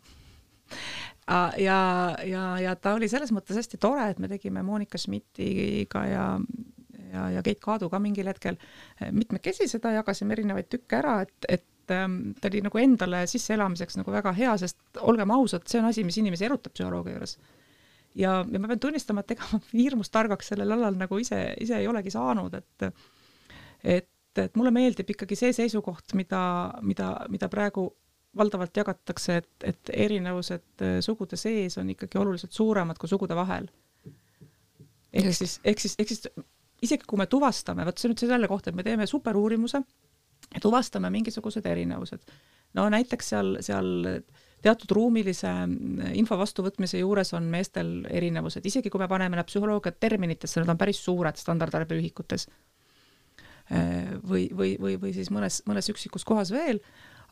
ja, 1.62 1.80
ja, 2.26 2.46
ja 2.62 2.76
ta 2.76 2.94
oli 2.98 3.10
selles 3.10 3.34
mõttes 3.34 3.58
hästi 3.58 3.82
tore, 3.82 4.10
et 4.12 4.22
me 4.22 4.30
tegime 4.32 4.64
Monika 4.64 5.02
Schmidtiga 5.02 6.06
ja 6.10 6.30
ja, 7.16 7.30
ja 7.38 7.44
Keit 7.46 7.62
Kaadu 7.64 7.90
ka 7.92 8.00
mingil 8.02 8.28
hetkel 8.30 8.58
mitmekesi 9.16 9.68
seda, 9.72 9.94
jagasime 9.96 10.36
erinevaid 10.36 10.70
tükke 10.72 11.00
ära, 11.00 11.20
et, 11.26 11.50
et 11.58 11.94
ähm, 11.96 12.34
ta 12.42 12.50
oli 12.52 12.64
nagu 12.66 12.82
endale 12.82 13.24
sisseelamiseks 13.32 14.00
nagu 14.02 14.14
väga 14.14 14.34
hea, 14.38 14.56
sest 14.62 15.02
olgem 15.02 15.32
ausad, 15.36 15.68
see 15.70 15.82
on 15.82 15.90
asi, 15.92 16.06
mis 16.08 16.20
inimesi 16.22 16.48
erutab 16.48 16.76
psühholoogia 16.76 17.18
juures. 17.18 17.38
ja, 18.16 18.38
ja 18.52 18.62
ma 18.62 18.72
pean 18.72 18.84
tunnistama, 18.88 19.26
et 19.26 19.36
ega 19.38 19.50
ma 19.54 19.62
hirmus 19.84 20.12
targaks 20.14 20.54
sellel 20.54 20.76
alal 20.78 20.98
nagu 21.00 21.20
ise, 21.22 21.42
ise 21.62 21.80
ei 21.80 21.92
olegi 21.92 22.14
saanud, 22.14 22.58
et 22.60 22.90
et, 23.84 24.10
et 24.38 24.58
mulle 24.58 24.72
meeldib 24.76 25.10
ikkagi 25.16 25.38
see 25.40 25.54
seisukoht, 25.56 26.16
mida, 26.18 26.42
mida, 26.82 27.12
mida 27.32 27.50
praegu 27.52 27.90
valdavalt 28.38 28.78
jagatakse, 28.78 29.38
et, 29.42 29.68
et 29.72 29.92
erinevused 30.06 30.84
äh, 30.84 30.98
sugude 31.06 31.40
sees 31.40 31.78
on 31.80 31.90
ikkagi 31.94 32.20
oluliselt 32.20 32.56
suuremad 32.56 33.00
kui 33.00 33.10
sugude 33.10 33.36
vahel. 33.38 33.70
ehk 35.16 35.32
siis, 35.34 35.60
ehk 35.64 35.80
siis, 35.80 35.96
ehk 36.00 36.12
siis 36.12 36.28
isegi 36.84 37.08
kui 37.08 37.20
me 37.20 37.30
tuvastame, 37.32 37.86
vot 37.88 37.98
see 38.00 38.12
nüüd 38.12 38.26
selle 38.26 38.50
kohta, 38.52 38.72
et 38.72 38.76
me 38.76 38.84
teeme 38.84 39.08
superuurimuse 39.08 39.80
ja 39.80 40.62
tuvastame 40.62 41.10
mingisugused 41.14 41.66
erinevused. 41.66 42.28
no 42.76 42.90
näiteks 42.92 43.32
seal, 43.32 43.56
seal 43.64 44.20
teatud 44.66 44.92
ruumilise 44.98 45.48
mm, 45.48 46.12
info 46.20 46.36
vastuvõtmise 46.38 47.00
juures 47.00 47.32
on 47.38 47.48
meestel 47.48 48.02
erinevused, 48.10 48.66
isegi 48.66 48.92
kui 48.92 49.00
me 49.00 49.08
paneme 49.08 49.40
need 49.40 49.48
psühholoogia 49.48 49.96
terminitesse, 49.96 50.60
need 50.60 50.76
on 50.76 50.82
päris 50.82 51.00
suured 51.06 51.40
standardarbeühikutes 51.40 52.50
Äh, 52.50 52.75
või, 53.70 54.46
või, 54.54 54.76
või, 54.82 54.96
või 55.02 55.12
siis 55.16 55.32
mõnes, 55.34 55.64
mõnes 55.66 55.90
üksikus 55.90 56.26
kohas 56.28 56.52
veel, 56.54 56.82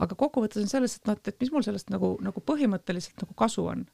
aga 0.01 0.15
kokkuvõttes 0.17 0.63
on 0.63 0.71
selles, 0.71 0.97
et 0.97 1.09
noh, 1.09 1.17
et, 1.17 1.33
et 1.33 1.43
mis 1.43 1.51
mul 1.53 1.65
sellest 1.65 1.91
nagu, 1.93 2.15
nagu 2.23 2.41
põhimõtteliselt 2.45 3.25
nagu 3.25 3.35
kasu 3.37 3.67
on. 3.73 3.85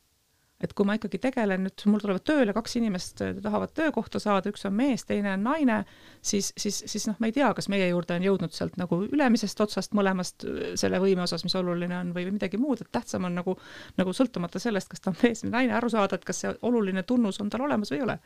et 0.59 0.73
kui 0.75 0.83
ma 0.83 0.97
ikkagi 0.97 1.21
tegelen 1.23 1.61
nüüd, 1.63 1.83
mul 1.87 2.01
tulevad 2.03 2.23
tööle 2.27 2.51
kaks 2.51 2.73
inimest, 2.75 3.21
äh, 3.23 3.29
tahavad 3.39 3.71
töökohta 3.71 4.19
saada, 4.19 4.51
üks 4.51 4.65
on 4.67 4.73
mees, 4.75 5.05
teine 5.07 5.31
on 5.37 5.45
naine, 5.47 5.77
siis, 6.19 6.49
siis, 6.59 6.81
siis 6.83 7.05
noh, 7.07 7.15
ma 7.23 7.29
ei 7.29 7.35
tea, 7.37 7.47
kas 7.55 7.69
meie 7.71 7.85
juurde 7.87 8.17
on 8.19 8.25
jõudnud 8.27 8.51
sealt 8.51 8.75
nagu 8.75 8.99
ülemisest 9.05 9.63
otsast 9.63 9.95
mõlemast 9.95 10.43
äh, 10.43 10.73
selle 10.81 10.99
võime 10.99 11.23
osas, 11.23 11.45
mis 11.47 11.55
oluline 11.55 11.95
on, 12.01 12.11
või 12.11 12.27
midagi 12.27 12.59
muud, 12.59 12.83
et 12.83 12.91
tähtsam 12.91 13.29
on 13.29 13.39
nagu, 13.39 13.55
nagu 13.95 14.15
sõltumata 14.19 14.59
sellest, 14.59 14.91
kas 14.91 15.05
ta 15.05 15.13
on 15.13 15.17
mees 15.23 15.45
või 15.45 15.55
naine, 15.55 15.77
aru 15.79 15.93
saada, 15.95 16.19
et 16.19 16.27
kas 16.27 16.43
see 16.43 16.51
oluline 16.67 17.07
tunnus 17.07 17.39
on 17.39 17.55
tal 17.55 17.63
olemas 17.69 17.95
või 17.95 18.01
ei 18.01 18.07
ole. 18.09 18.19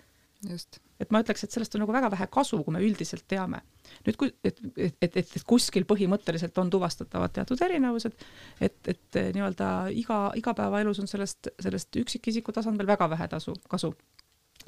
Et 1.04 1.12
ma 1.12 1.22
ütleks, 1.24 1.44
et 1.46 1.56
sellest 1.56 1.76
on 1.76 1.84
nagu 1.84 1.94
väga 1.96 2.10
vähe 2.14 2.28
kasu, 2.32 2.62
kui 2.64 2.76
me 2.76 2.82
üldiselt 2.84 3.26
teame. 3.28 3.62
nüüd, 4.08 4.18
kui, 4.20 4.32
et, 4.44 4.60
et, 4.78 4.96
et, 5.02 5.18
et, 5.20 5.36
kuskil 5.48 5.86
põhimõtteliselt 5.90 6.58
on 6.62 6.72
tuvastatavad 6.74 7.34
teatud 7.36 7.62
erinevused, 7.62 8.16
et, 8.64 8.78
et 8.88 9.20
nii-öelda 9.36 9.70
iga, 10.00 10.20
igapäevaelus 10.40 11.02
on 11.04 11.12
sellest, 11.12 11.52
sellest 11.62 12.00
üksikisiku 12.04 12.56
tasandil 12.56 12.88
väga 12.88 13.10
vähe 13.12 13.28
tasu, 13.32 13.56
kasu 13.70 13.94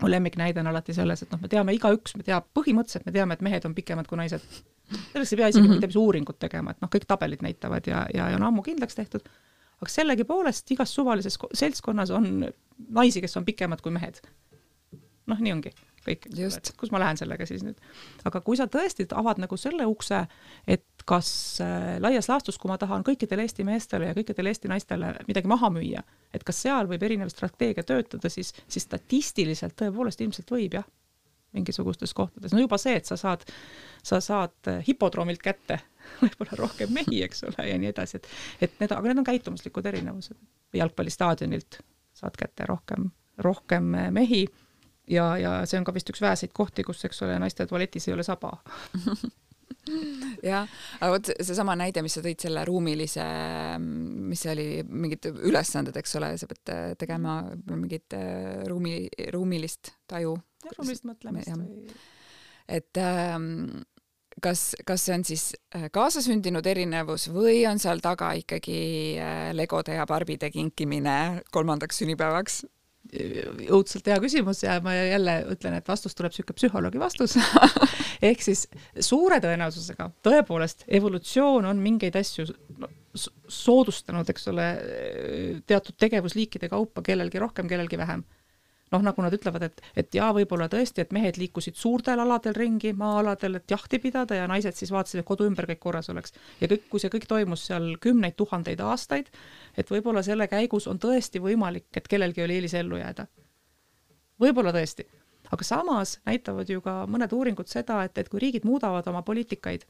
mu 0.02 0.12
lemmiknäide 0.12 0.60
on 0.60 0.68
alati 0.68 0.94
selles, 0.94 1.24
et 1.24 1.32
noh, 1.32 1.40
me 1.42 1.50
teame 1.52 1.76
igaüks, 1.76 2.18
me 2.20 2.26
teab, 2.28 2.48
põhimõtteliselt 2.58 3.06
me 3.08 3.14
teame, 3.16 3.38
et 3.38 3.44
mehed 3.46 3.68
on 3.68 3.76
pikemad 3.78 4.10
kui 4.10 4.20
naised. 4.20 4.44
selleks 5.14 5.34
ei 5.34 5.38
pea 5.40 5.48
isegi 5.48 5.64
mm 5.64 5.70
-hmm. 5.70 5.80
mitte 5.80 5.88
mis 5.88 5.96
uuringut 5.96 6.40
tegema, 6.40 6.72
et 6.72 6.82
noh, 6.82 6.92
kõik 6.92 7.08
tabelid 7.08 7.42
näitavad 7.42 7.88
ja, 7.88 8.06
ja, 8.14 8.30
ja 8.30 8.36
on 8.36 8.44
ammu 8.44 8.62
kindlaks 8.62 8.96
tehtud, 8.96 9.30
aga 9.82 9.92
sellegipoolest 9.92 10.72
igas 10.72 10.96
suvalises 10.96 11.38
seltskonnas 11.54 12.12
on 12.12 12.46
naisi, 12.90 13.22
kes 13.22 13.38
on 13.38 13.46
pikemad 13.46 13.82
kui 13.82 13.92
mehed 13.92 14.20
noh, 15.32 15.42
nii 15.42 15.54
ongi. 15.56 15.74
Kõik, 16.06 16.28
kus 16.78 16.92
ma 16.94 17.00
lähen 17.02 17.18
sellega 17.18 17.48
siis 17.50 17.64
nüüd. 17.66 17.80
aga 18.30 18.42
kui 18.46 18.58
sa 18.60 18.68
tõesti 18.70 19.08
avad 19.18 19.40
nagu 19.42 19.58
selle 19.58 19.88
ukse, 19.90 20.20
et 20.70 20.86
kas 21.10 21.30
äh, 21.66 21.96
laias 22.02 22.30
laastus, 22.30 22.60
kui 22.62 22.70
ma 22.70 22.78
tahan 22.82 23.06
kõikidele 23.06 23.46
Eesti 23.46 23.66
meestele 23.66 24.12
ja 24.12 24.18
kõikidele 24.18 24.54
Eesti 24.54 24.70
naistele 24.70 25.16
midagi 25.26 25.50
maha 25.50 25.72
müüa, 25.74 26.04
et 26.34 26.46
kas 26.46 26.62
seal 26.62 26.90
võib 26.92 27.02
erinev 27.08 27.32
strateegia 27.34 27.86
töötada, 27.88 28.30
siis, 28.30 28.54
siis 28.68 28.86
statistiliselt 28.86 29.74
tõepoolest 29.82 30.22
ilmselt 30.22 30.54
võib 30.54 30.78
jah 30.78 30.86
mingisugustes 31.56 32.14
kohtades, 32.14 32.54
no 32.54 32.60
juba 32.60 32.78
see, 32.82 32.98
et 33.00 33.08
sa 33.08 33.16
saad, 33.20 33.46
sa 34.04 34.20
saad 34.24 34.70
hipodroomilt 34.88 35.42
kätte 35.42 35.80
võib-olla 36.22 36.60
rohkem 36.60 36.92
mehi, 36.94 37.22
eks 37.26 37.46
ole, 37.50 37.70
ja 37.70 37.78
nii 37.82 37.92
edasi, 37.94 38.20
et 38.20 38.68
et 38.68 38.80
need, 38.82 38.94
aga 38.94 39.10
need 39.10 39.24
on 39.24 39.30
käitumuslikud 39.32 39.88
erinevused. 39.90 40.38
jalgpallistaadionilt 40.76 41.80
saad 42.16 42.38
kätte 42.40 42.68
rohkem, 42.70 43.10
rohkem 43.42 43.96
mehi 44.16 44.46
ja, 45.08 45.26
ja 45.38 45.56
see 45.70 45.80
on 45.80 45.88
ka 45.88 45.94
vist 45.96 46.10
üks 46.12 46.22
väheseid 46.24 46.54
kohti, 46.56 46.86
kus, 46.88 47.04
eks 47.08 47.22
ole, 47.26 47.40
naiste 47.42 47.68
tualetis 47.70 48.08
ei 48.10 48.16
ole 48.16 48.26
saba 48.28 48.58
jah, 50.46 50.66
aga 51.00 51.12
vot 51.14 51.32
seesama 51.36 51.76
näide, 51.80 52.04
mis 52.06 52.16
sa 52.18 52.24
tõid 52.26 52.42
selle 52.42 52.66
ruumilise, 52.68 53.26
mis 53.82 54.44
see 54.46 54.54
oli, 54.54 54.68
mingid 54.90 55.30
ülesanded, 55.32 55.96
eks 56.02 56.18
ole, 56.20 56.34
sa 56.42 56.50
pead 56.50 56.74
tegema 57.02 57.40
mingit 57.72 58.16
äh, 58.18 58.64
ruumi, 58.70 59.06
ruumilist 59.34 59.96
taju. 60.10 60.38
ruumilist 60.78 61.10
mõtlemist 61.10 61.54
või? 61.54 61.98
et 62.66 62.98
ähm, 62.98 63.84
kas, 64.42 64.72
kas 64.88 65.06
see 65.06 65.16
on 65.16 65.26
siis 65.28 65.44
äh, 65.76 65.88
kaasasündinud 65.94 66.66
erinevus 66.68 67.30
või 67.34 67.62
on 67.70 67.82
seal 67.82 68.02
taga 68.04 68.34
ikkagi 68.40 68.80
äh, 69.22 69.52
legode 69.58 69.98
ja 69.98 70.08
barbide 70.10 70.50
kinkimine 70.54 71.44
kolmandaks 71.54 72.02
sünnipäevaks? 72.02 72.64
Õudselt 73.14 74.08
hea 74.10 74.18
küsimus 74.24 74.64
ja 74.64 74.80
ma 74.84 74.96
jälle 74.96 75.36
ütlen, 75.54 75.78
et 75.78 75.88
vastus 75.88 76.16
tuleb 76.18 76.34
niisugune 76.34 76.58
psühholoogi 76.58 77.02
vastus 77.02 77.36
ehk 78.30 78.42
siis 78.44 78.66
suure 79.00 79.40
tõenäosusega 79.44 80.10
tõepoolest 80.26 80.88
evolutsioon 81.00 81.70
on 81.70 81.84
mingeid 81.84 82.18
asju 82.20 82.48
no, 82.82 82.90
soodustanud, 83.16 84.30
eks 84.32 84.50
ole, 84.52 84.66
teatud 85.68 85.96
tegevusliikide 86.02 86.70
kaupa, 86.72 87.06
kellelgi 87.06 87.40
rohkem, 87.40 87.70
kellelgi 87.72 88.00
vähem 88.02 88.26
noh, 88.94 89.04
nagu 89.04 89.24
nad 89.26 89.34
ütlevad, 89.36 89.66
et, 89.68 89.82
et 89.98 90.16
jaa, 90.16 90.30
võib-olla 90.36 90.68
tõesti, 90.72 91.04
et 91.04 91.14
mehed 91.16 91.40
liikusid 91.42 91.78
suurtel 91.80 92.22
aladel 92.22 92.56
ringi, 92.58 92.94
maa-aladel, 92.98 93.60
et 93.60 93.72
jahti 93.72 94.00
pidada 94.04 94.38
ja 94.38 94.48
naised 94.50 94.78
siis 94.78 94.94
vaatasid, 94.94 95.22
et 95.22 95.28
kodu 95.28 95.48
ümber 95.50 95.68
kõik 95.72 95.82
korras 95.88 96.10
oleks. 96.14 96.36
ja 96.62 96.70
kõik, 96.72 96.86
kui 96.92 97.02
see 97.02 97.12
kõik 97.14 97.28
toimus 97.30 97.66
seal 97.70 97.96
kümneid 98.02 98.38
tuhandeid 98.40 98.84
aastaid, 98.86 99.32
et 99.78 99.92
võib-olla 99.92 100.24
selle 100.24 100.48
käigus 100.48 100.88
on 100.88 101.00
tõesti 101.02 101.42
võimalik, 101.44 101.90
et 101.98 102.08
kellelgi 102.08 102.44
oli 102.44 102.60
eelis 102.60 102.74
ellu 102.74 103.00
jääda. 103.00 103.28
võib-olla 104.40 104.74
tõesti, 104.76 105.06
aga 105.52 105.64
samas 105.64 106.20
näitavad 106.26 106.70
ju 106.70 106.82
ka 106.82 107.04
mõned 107.08 107.34
uuringud 107.34 107.70
seda, 107.72 108.04
et, 108.04 108.18
et 108.18 108.30
kui 108.30 108.40
riigid 108.40 108.66
muudavad 108.68 109.08
oma 109.08 109.22
poliitikaid, 109.22 109.86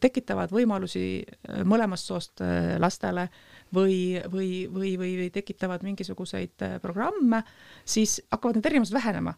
tekitavad 0.00 0.52
võimalusi 0.54 1.04
äh, 1.22 1.62
mõlemast 1.66 2.10
soost 2.10 2.42
äh, 2.44 2.76
lastele 2.78 3.28
või, 3.74 4.18
või, 4.30 4.66
või, 4.70 4.94
või, 5.00 5.12
või 5.22 5.30
tekitavad 5.34 5.82
mingisuguseid 5.86 6.66
äh, 6.66 6.76
programme, 6.82 7.42
siis 7.84 8.20
hakkavad 8.30 8.58
need 8.58 8.70
erinevused 8.70 8.94
vähenema. 8.94 9.34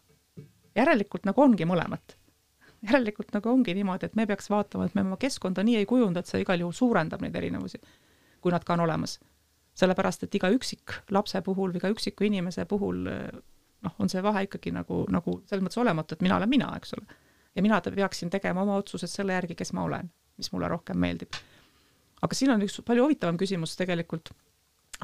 järelikult 0.75 1.25
nagu 1.25 1.41
ongi 1.41 1.65
mõlemat. 1.65 2.15
järelikult 2.81 3.33
nagu 3.33 3.49
ongi 3.49 3.73
niimoodi, 3.73 4.05
et 4.05 4.15
me 4.15 4.27
peaks 4.27 4.49
vaatama, 4.49 4.85
et 4.85 4.95
me 4.95 5.01
oma 5.01 5.17
keskkonda 5.17 5.63
nii 5.63 5.75
ei 5.81 5.85
kujunda, 5.85 6.19
et 6.19 6.27
see 6.27 6.41
igal 6.41 6.59
juhul 6.59 6.73
suurendab 6.73 7.21
neid 7.21 7.35
erinevusi, 7.35 7.81
kui 8.41 8.51
nad 8.51 8.63
ka 8.63 8.73
on 8.73 8.85
olemas 8.85 9.19
sellepärast 9.77 10.25
et 10.27 10.35
iga 10.35 10.49
üksik 10.51 10.93
lapse 11.15 11.41
puhul 11.45 11.71
või 11.71 11.81
iga 11.81 11.91
üksiku 11.93 12.27
inimese 12.27 12.65
puhul 12.69 13.07
noh, 13.85 13.95
on 13.99 14.11
see 14.11 14.21
vahe 14.23 14.45
ikkagi 14.47 14.73
nagu, 14.75 15.03
nagu 15.13 15.39
selles 15.49 15.65
mõttes 15.65 15.81
olematu, 15.81 16.15
et 16.15 16.25
mina 16.25 16.37
olen 16.37 16.51
mina, 16.51 16.69
eks 16.77 16.95
ole. 16.97 17.19
ja 17.55 17.63
mina 17.65 17.81
peaksin 17.81 18.29
tegema 18.29 18.63
oma 18.65 18.77
otsused 18.81 19.09
selle 19.11 19.33
järgi, 19.37 19.57
kes 19.59 19.73
ma 19.77 19.85
olen, 19.87 20.11
mis 20.37 20.51
mulle 20.53 20.69
rohkem 20.71 20.99
meeldib. 20.99 21.39
aga 22.21 22.37
siin 22.37 22.53
on 22.53 22.63
üks 22.65 22.81
palju 22.85 23.07
huvitavam 23.07 23.37
küsimus 23.41 23.75
tegelikult, 23.79 24.33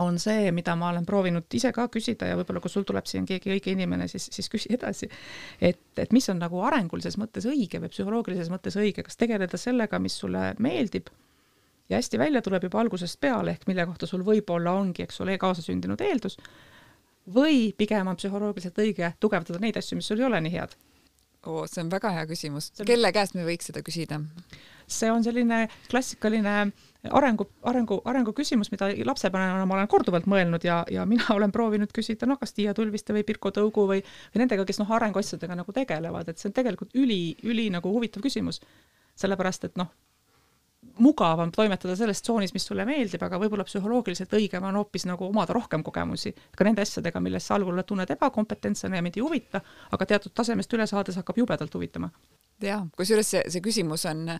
on 0.04 0.20
see, 0.22 0.52
mida 0.54 0.76
ma 0.78 0.92
olen 0.92 1.06
proovinud 1.06 1.56
ise 1.58 1.72
ka 1.74 1.88
küsida 1.94 2.28
ja 2.30 2.38
võib-olla 2.38 2.62
kui 2.62 2.70
sul 2.70 2.86
tuleb 2.86 3.08
siin 3.10 3.26
keegi 3.26 3.56
õige 3.56 3.74
inimene, 3.74 4.08
siis, 4.08 4.28
siis 4.34 4.50
küsi 4.50 4.70
edasi. 4.74 5.10
et, 5.62 5.82
et 5.98 6.14
mis 6.14 6.30
on 6.30 6.38
nagu 6.44 6.62
arengulises 6.70 7.18
mõttes 7.18 7.48
õige 7.50 7.82
või 7.82 7.90
psühholoogilises 7.94 8.52
mõttes 8.54 8.78
õige, 8.78 9.04
kas 9.08 9.18
tegeleda 9.18 9.58
sellega, 9.58 10.00
mis 10.00 10.20
sulle 10.22 10.52
meeldib 10.60 11.10
ja 11.90 12.00
hästi 12.00 12.20
välja 12.20 12.42
tuleb 12.42 12.68
juba 12.68 12.82
algusest 12.84 13.20
peale, 13.20 13.56
ehk 13.56 13.68
mille 13.68 13.86
kohta 13.86 14.10
sul 14.10 14.26
võib-olla 14.28 14.74
ongi, 14.80 15.06
eks 15.08 15.22
ole, 15.24 15.38
kaasasündinud 15.42 16.02
eeldus, 16.02 16.38
või 17.34 17.72
pigem 17.78 18.08
on 18.08 18.20
psühholoogiliselt 18.20 18.78
õige 18.84 19.14
tugevdada 19.20 19.60
neid 19.64 19.80
asju, 19.80 20.00
mis 20.00 20.08
sul 20.08 20.24
ei 20.24 20.30
ole 20.30 20.42
nii 20.44 20.56
head? 20.58 20.78
oo, 21.48 21.64
see 21.70 21.84
on 21.84 21.92
väga 21.92 22.12
hea 22.16 22.26
küsimus. 22.28 22.72
kelle 22.86 23.12
käest 23.16 23.36
me 23.38 23.46
võiks 23.48 23.70
seda 23.70 23.84
küsida? 23.86 24.20
see 24.88 25.10
on 25.12 25.24
selline 25.24 25.68
klassikaline 25.92 26.56
arengu, 27.20 27.48
arengu, 27.68 28.00
arengu 28.08 28.34
küsimus, 28.36 28.72
mida 28.72 28.90
lapsevanemana 29.06 29.66
ma 29.68 29.76
olen 29.78 29.90
korduvalt 29.92 30.28
mõelnud 30.32 30.64
ja, 30.64 30.82
ja 30.92 31.06
mina 31.06 31.28
olen 31.38 31.52
proovinud 31.52 31.92
küsida 31.96 32.30
noh, 32.30 32.40
kas 32.40 32.56
Tiia 32.56 32.74
Tulviste 32.78 33.16
või 33.16 33.26
Pirko 33.28 33.52
Tõugu 33.56 33.88
või, 33.92 34.04
või 34.34 34.44
nendega, 34.44 34.66
kes 34.68 34.82
noh, 34.82 34.92
arenguasjadega 35.00 35.60
nagu 35.60 35.76
tegelevad, 35.76 36.32
et 36.32 36.40
see 36.40 36.50
on 36.52 36.58
tegelikult 36.58 36.96
üli, 36.96 37.36
üli 37.44 37.70
nagu 37.74 37.92
huvitav 37.94 38.24
küsimus. 38.24 38.62
sellepärast 39.18 39.64
et 39.66 39.80
noh, 39.80 39.92
mugavam 41.04 41.52
toimetada 41.52 41.96
selles 41.96 42.22
tsoonis, 42.22 42.54
mis 42.54 42.66
sulle 42.66 42.86
meeldib, 42.86 43.24
aga 43.24 43.40
võib-olla 43.42 43.66
psühholoogiliselt 43.68 44.34
õigem 44.40 44.66
on 44.68 44.80
hoopis 44.82 45.08
nagu 45.10 45.28
omada 45.30 45.56
rohkem 45.58 45.84
kogemusi. 45.84 46.34
Ka 46.58 46.68
nende 46.68 46.86
asjadega, 46.86 47.22
milles 47.24 47.48
sa 47.48 47.56
algul 47.56 47.84
tunned 47.88 48.10
ebakompetentsena 48.18 49.00
ja 49.00 49.06
mind 49.06 49.20
ei 49.20 49.26
huvita, 49.26 49.62
aga 49.92 50.10
teatud 50.14 50.34
tasemest 50.34 50.74
üle 50.74 50.88
saades 50.88 51.20
hakkab 51.20 51.44
jubedalt 51.44 51.74
huvitama 51.74 52.12
jaa, 52.64 52.80
kusjuures 52.98 53.30
see, 53.34 53.42
see 53.54 53.62
küsimus 53.64 54.06
on 54.10 54.24
äh, 54.34 54.40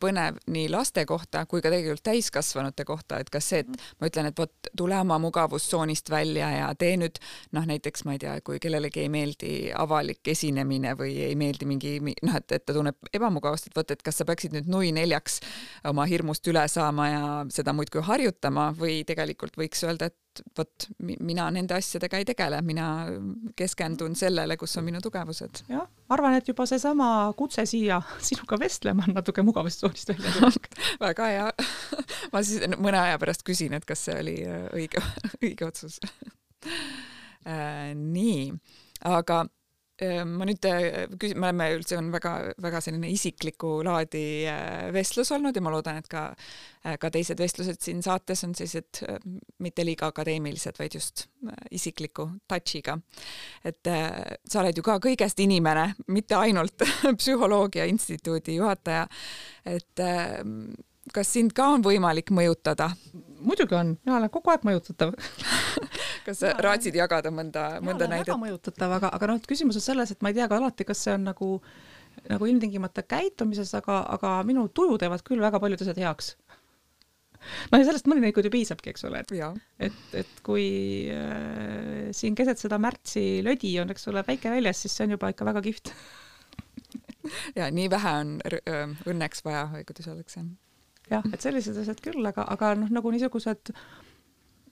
põnev 0.00 0.38
nii 0.50 0.68
laste 0.72 1.04
kohta 1.08 1.44
kui 1.50 1.62
ka 1.64 1.72
tegelikult 1.72 2.04
täiskasvanute 2.06 2.86
kohta, 2.88 3.20
et 3.20 3.30
kas 3.32 3.50
see, 3.52 3.62
et 3.64 3.68
mhm. 3.68 3.90
ma 4.00 4.10
ütlen, 4.10 4.30
et 4.30 4.40
vot 4.40 4.70
tule 4.76 4.98
oma 5.00 5.18
mugavustsoonist 5.22 6.10
välja 6.12 6.50
ja 6.54 6.70
tee 6.78 6.96
nüüd 7.00 7.20
noh, 7.56 7.66
näiteks 7.68 8.06
ma 8.08 8.16
ei 8.16 8.22
tea, 8.22 8.36
kui 8.46 8.60
kellelegi 8.62 9.04
ei 9.04 9.12
meeldi 9.12 9.52
avalik 9.76 10.32
esinemine 10.32 10.94
või 10.98 11.16
ei 11.28 11.36
meeldi 11.38 11.68
mingi 11.68 11.96
noh, 12.00 12.38
et, 12.38 12.56
et 12.56 12.66
ta 12.66 12.76
tunneb 12.76 13.12
ebamugavust, 13.12 13.70
et 13.70 13.76
vot, 13.76 13.90
et 13.90 14.02
kas 14.06 14.20
sa 14.20 14.28
peaksid 14.28 14.56
nüüd 14.56 14.70
nui 14.70 14.94
neljaks 14.96 15.40
oma 15.90 16.06
hirmust 16.10 16.46
üle 16.50 16.66
saama 16.70 17.10
ja 17.10 17.22
seda 17.52 17.74
muudkui 17.76 18.04
harjutama 18.06 18.70
või 18.78 19.02
tegelikult 19.08 19.58
võiks 19.60 19.84
öelda, 19.84 20.10
et 20.10 20.44
vot 20.56 20.86
mina 21.00 21.48
nende 21.52 21.74
asjadega 21.76 22.20
ei 22.20 22.28
tegele, 22.28 22.60
mina 22.62 22.86
keskendun 23.58 24.14
sellele, 24.18 24.56
kus 24.60 24.76
on 24.78 24.86
minu 24.86 25.02
tugevused. 25.02 25.64
jah, 25.68 25.88
arvan, 26.14 26.34
et 26.38 26.48
juba 26.48 26.66
seesama 26.68 27.08
kutse 27.38 27.64
siia 27.68 28.00
sinuga 28.30 28.58
vestlema 28.60 29.06
on 29.08 29.16
natuke 29.18 29.44
mugavustsoonist 29.46 30.12
välja 30.12 30.34
tulnud 30.36 30.68
väga 31.06 31.30
hea. 31.34 31.48
ma 32.32 32.42
siis 32.46 32.66
mõne 32.78 33.00
aja 33.00 33.20
pärast 33.22 33.46
küsin, 33.46 33.76
et 33.76 33.86
kas 33.88 34.06
see 34.08 34.18
oli 34.20 34.36
äh, 34.46 34.66
õige, 34.76 35.04
õige 35.40 35.68
otsus. 35.68 36.00
Äh, 37.46 37.92
nii, 37.96 38.50
aga 39.08 39.44
ma 40.00 40.46
nüüd 40.48 40.64
äh, 40.68 41.06
küsin, 41.20 41.38
me 41.40 41.50
oleme 41.50 41.66
üldse, 41.76 41.98
on 42.00 42.10
väga-väga 42.12 42.80
selline 42.84 43.10
isiklikku 43.12 43.80
laadi 43.86 44.24
äh, 44.48 44.88
vestlus 44.94 45.32
olnud 45.36 45.56
ja 45.56 45.62
ma 45.64 45.72
loodan, 45.74 46.00
et 46.00 46.08
ka, 46.10 46.26
äh, 46.84 46.96
ka 47.00 47.10
teised 47.12 47.40
vestlused 47.40 47.80
siin 47.84 48.00
saates 48.04 48.44
on 48.46 48.54
sellised 48.56 49.02
mitte 49.60 49.84
liiga 49.84 50.10
akadeemilised, 50.10 50.78
vaid 50.80 50.96
just 50.96 51.26
isikliku 51.70 52.30
touch'iga. 52.50 52.98
et 53.64 53.84
sa 53.84 54.60
oled 54.62 54.76
ju 54.76 54.84
ka 54.84 54.98
kõigest 55.02 55.40
inimene, 55.44 55.90
mitte 56.08 56.36
ainult 56.38 56.86
psühholoogia 57.20 57.88
instituudi 57.90 58.56
juhataja. 58.56 59.06
et 59.68 60.06
kas 61.14 61.32
sind 61.34 61.54
ka 61.56 61.68
on 61.76 61.84
võimalik 61.84 62.32
mõjutada? 62.34 62.90
muidugi 63.40 63.74
on, 63.76 63.94
mina 64.04 64.18
olen 64.18 64.30
kogu 64.32 64.52
aeg 64.52 64.66
mõjutatav 64.68 65.14
kas 66.26 66.42
sa 66.42 66.52
raatsid 66.60 66.96
jagada 66.98 67.32
mõnda, 67.34 67.64
mõnda 67.84 68.08
näidet? 68.10 68.28
väga 68.28 68.38
mõjutatav, 68.42 68.94
aga, 68.98 69.10
aga 69.16 69.30
noh, 69.32 69.40
küsimus 69.48 69.78
on 69.80 69.84
selles, 69.84 70.12
et 70.12 70.22
ma 70.22 70.32
ei 70.32 70.38
tea 70.38 70.48
ka 70.50 70.60
alati, 70.60 70.86
kas 70.88 71.02
see 71.06 71.16
on 71.16 71.26
nagu, 71.30 71.50
nagu 72.28 72.50
ilmtingimata 72.50 73.04
käitumises, 73.08 73.72
aga, 73.78 74.02
aga 74.16 74.38
minu 74.46 74.66
tuju 74.74 75.00
teevad 75.00 75.24
küll 75.26 75.42
väga 75.42 75.60
paljud 75.62 75.84
asjad 75.84 76.00
heaks. 76.04 76.34
no 77.72 77.80
ja 77.80 77.88
sellest 77.88 78.08
mõnikord 78.10 78.48
ju 78.48 78.52
piisabki, 78.52 78.92
eks 78.92 79.06
ole, 79.08 79.24
et, 79.24 79.60
et, 79.88 80.00
et 80.22 80.40
kui 80.46 80.66
äh, 81.14 82.10
siin 82.16 82.36
keset 82.38 82.60
seda 82.60 82.80
märtsi 82.82 83.40
lödi 83.46 83.72
on, 83.80 83.92
eks 83.94 84.10
ole, 84.12 84.24
päike 84.26 84.52
väljas, 84.52 84.84
siis 84.84 84.96
see 84.96 85.08
on 85.08 85.16
juba 85.16 85.32
ikka 85.32 85.48
väga 85.48 85.64
kihvt 85.64 85.94
ja 87.58 87.70
nii 87.72 87.88
vähe 87.92 88.18
on 88.24 88.36
õnneks 89.08 89.46
vaja 89.46 89.70
või 89.72 89.86
kuidas 89.88 90.12
öeldakse 90.12 90.44
jah, 91.10 91.26
et 91.32 91.42
sellised 91.42 91.76
asjad 91.82 92.00
küll, 92.04 92.22
aga, 92.26 92.46
aga 92.54 92.74
noh, 92.78 92.90
nagu 92.94 93.12
niisugused 93.12 93.72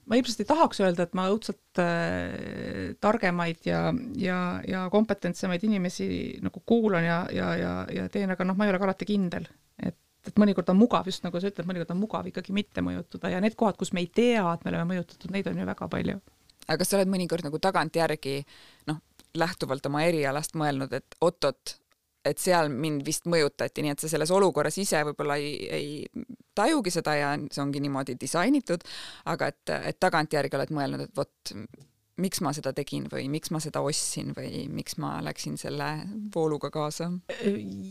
ma 0.08 0.16
ilmselt 0.16 0.42
ei 0.42 0.48
tahaks 0.48 0.80
öelda, 0.82 1.04
et 1.04 1.14
ma 1.18 1.26
õudselt 1.32 1.80
äh, 1.82 2.94
targemaid 3.02 3.66
ja, 3.68 3.88
ja, 4.20 4.38
ja 4.66 4.84
kompetentsemaid 4.92 5.64
inimesi 5.68 6.08
nagu 6.44 6.62
kuulan 6.66 7.04
ja, 7.04 7.18
ja, 7.34 7.48
ja, 7.58 7.72
ja 7.92 8.06
teen, 8.12 8.32
aga 8.32 8.46
noh, 8.48 8.56
ma 8.58 8.66
ei 8.66 8.72
ole 8.72 8.80
ka 8.80 8.88
alati 8.88 9.08
kindel. 9.08 9.48
et, 9.82 9.98
et 10.28 10.40
mõnikord 10.40 10.72
on 10.72 10.80
mugav, 10.80 11.08
just 11.08 11.26
nagu 11.26 11.40
sa 11.40 11.50
ütled, 11.52 11.68
mõnikord 11.68 11.92
on 11.94 12.00
mugav 12.00 12.30
ikkagi 12.30 12.56
mitte 12.56 12.84
mõjutada 12.84 13.32
ja 13.34 13.42
need 13.44 13.58
kohad, 13.58 13.76
kus 13.80 13.92
me 13.96 14.04
ei 14.04 14.10
tea, 14.12 14.46
et 14.54 14.64
me 14.64 14.72
oleme 14.72 14.94
mõjutatud, 14.94 15.32
neid 15.34 15.50
on 15.50 15.60
ju 15.60 15.68
väga 15.68 15.90
palju. 15.92 16.16
aga 16.66 16.78
kas 16.80 16.92
sa 16.92 17.00
oled 17.00 17.12
mõnikord 17.12 17.44
nagu 17.44 17.60
tagantjärgi 17.68 18.38
noh, 18.88 19.02
lähtuvalt 19.36 19.86
oma 19.90 20.06
erialast 20.08 20.56
mõelnud, 20.56 20.94
et 20.96 21.20
oot-oot, 21.20 21.76
et 22.24 22.40
seal 22.42 22.70
mind 22.72 23.04
vist 23.06 23.28
mõjutati, 23.30 23.84
nii 23.84 23.94
et 23.94 24.02
sa 24.02 24.10
selles 24.10 24.32
olukorras 24.34 24.78
ise 24.80 25.02
võib-olla 25.10 25.38
ei, 25.40 25.52
ei 25.68 26.24
tajugi 26.58 26.92
seda 26.92 27.14
ja 27.18 27.34
see 27.50 27.62
ongi 27.62 27.82
niimoodi 27.84 28.18
disainitud, 28.20 28.82
aga 29.30 29.52
et, 29.52 29.76
et 29.92 30.00
tagantjärgi 30.00 30.58
oled 30.58 30.74
mõelnud, 30.74 31.06
et 31.06 31.16
vot 31.16 31.54
miks 32.18 32.40
ma 32.42 32.52
seda 32.54 32.72
tegin 32.76 33.06
või 33.10 33.26
miks 33.30 33.52
ma 33.54 33.60
seda 33.62 33.80
ostsin 33.86 34.32
või 34.36 34.66
miks 34.72 34.98
ma 35.00 35.18
läksin 35.24 35.56
selle 35.60 35.86
vooluga 36.34 36.70
kaasa? 36.74 37.10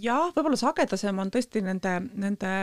jah, 0.03 0.31
võib-olla 0.35 0.59
sagedasem 0.59 1.23
on 1.23 1.31
tõesti 1.33 1.63
nende, 1.65 1.93
nende 2.19 2.53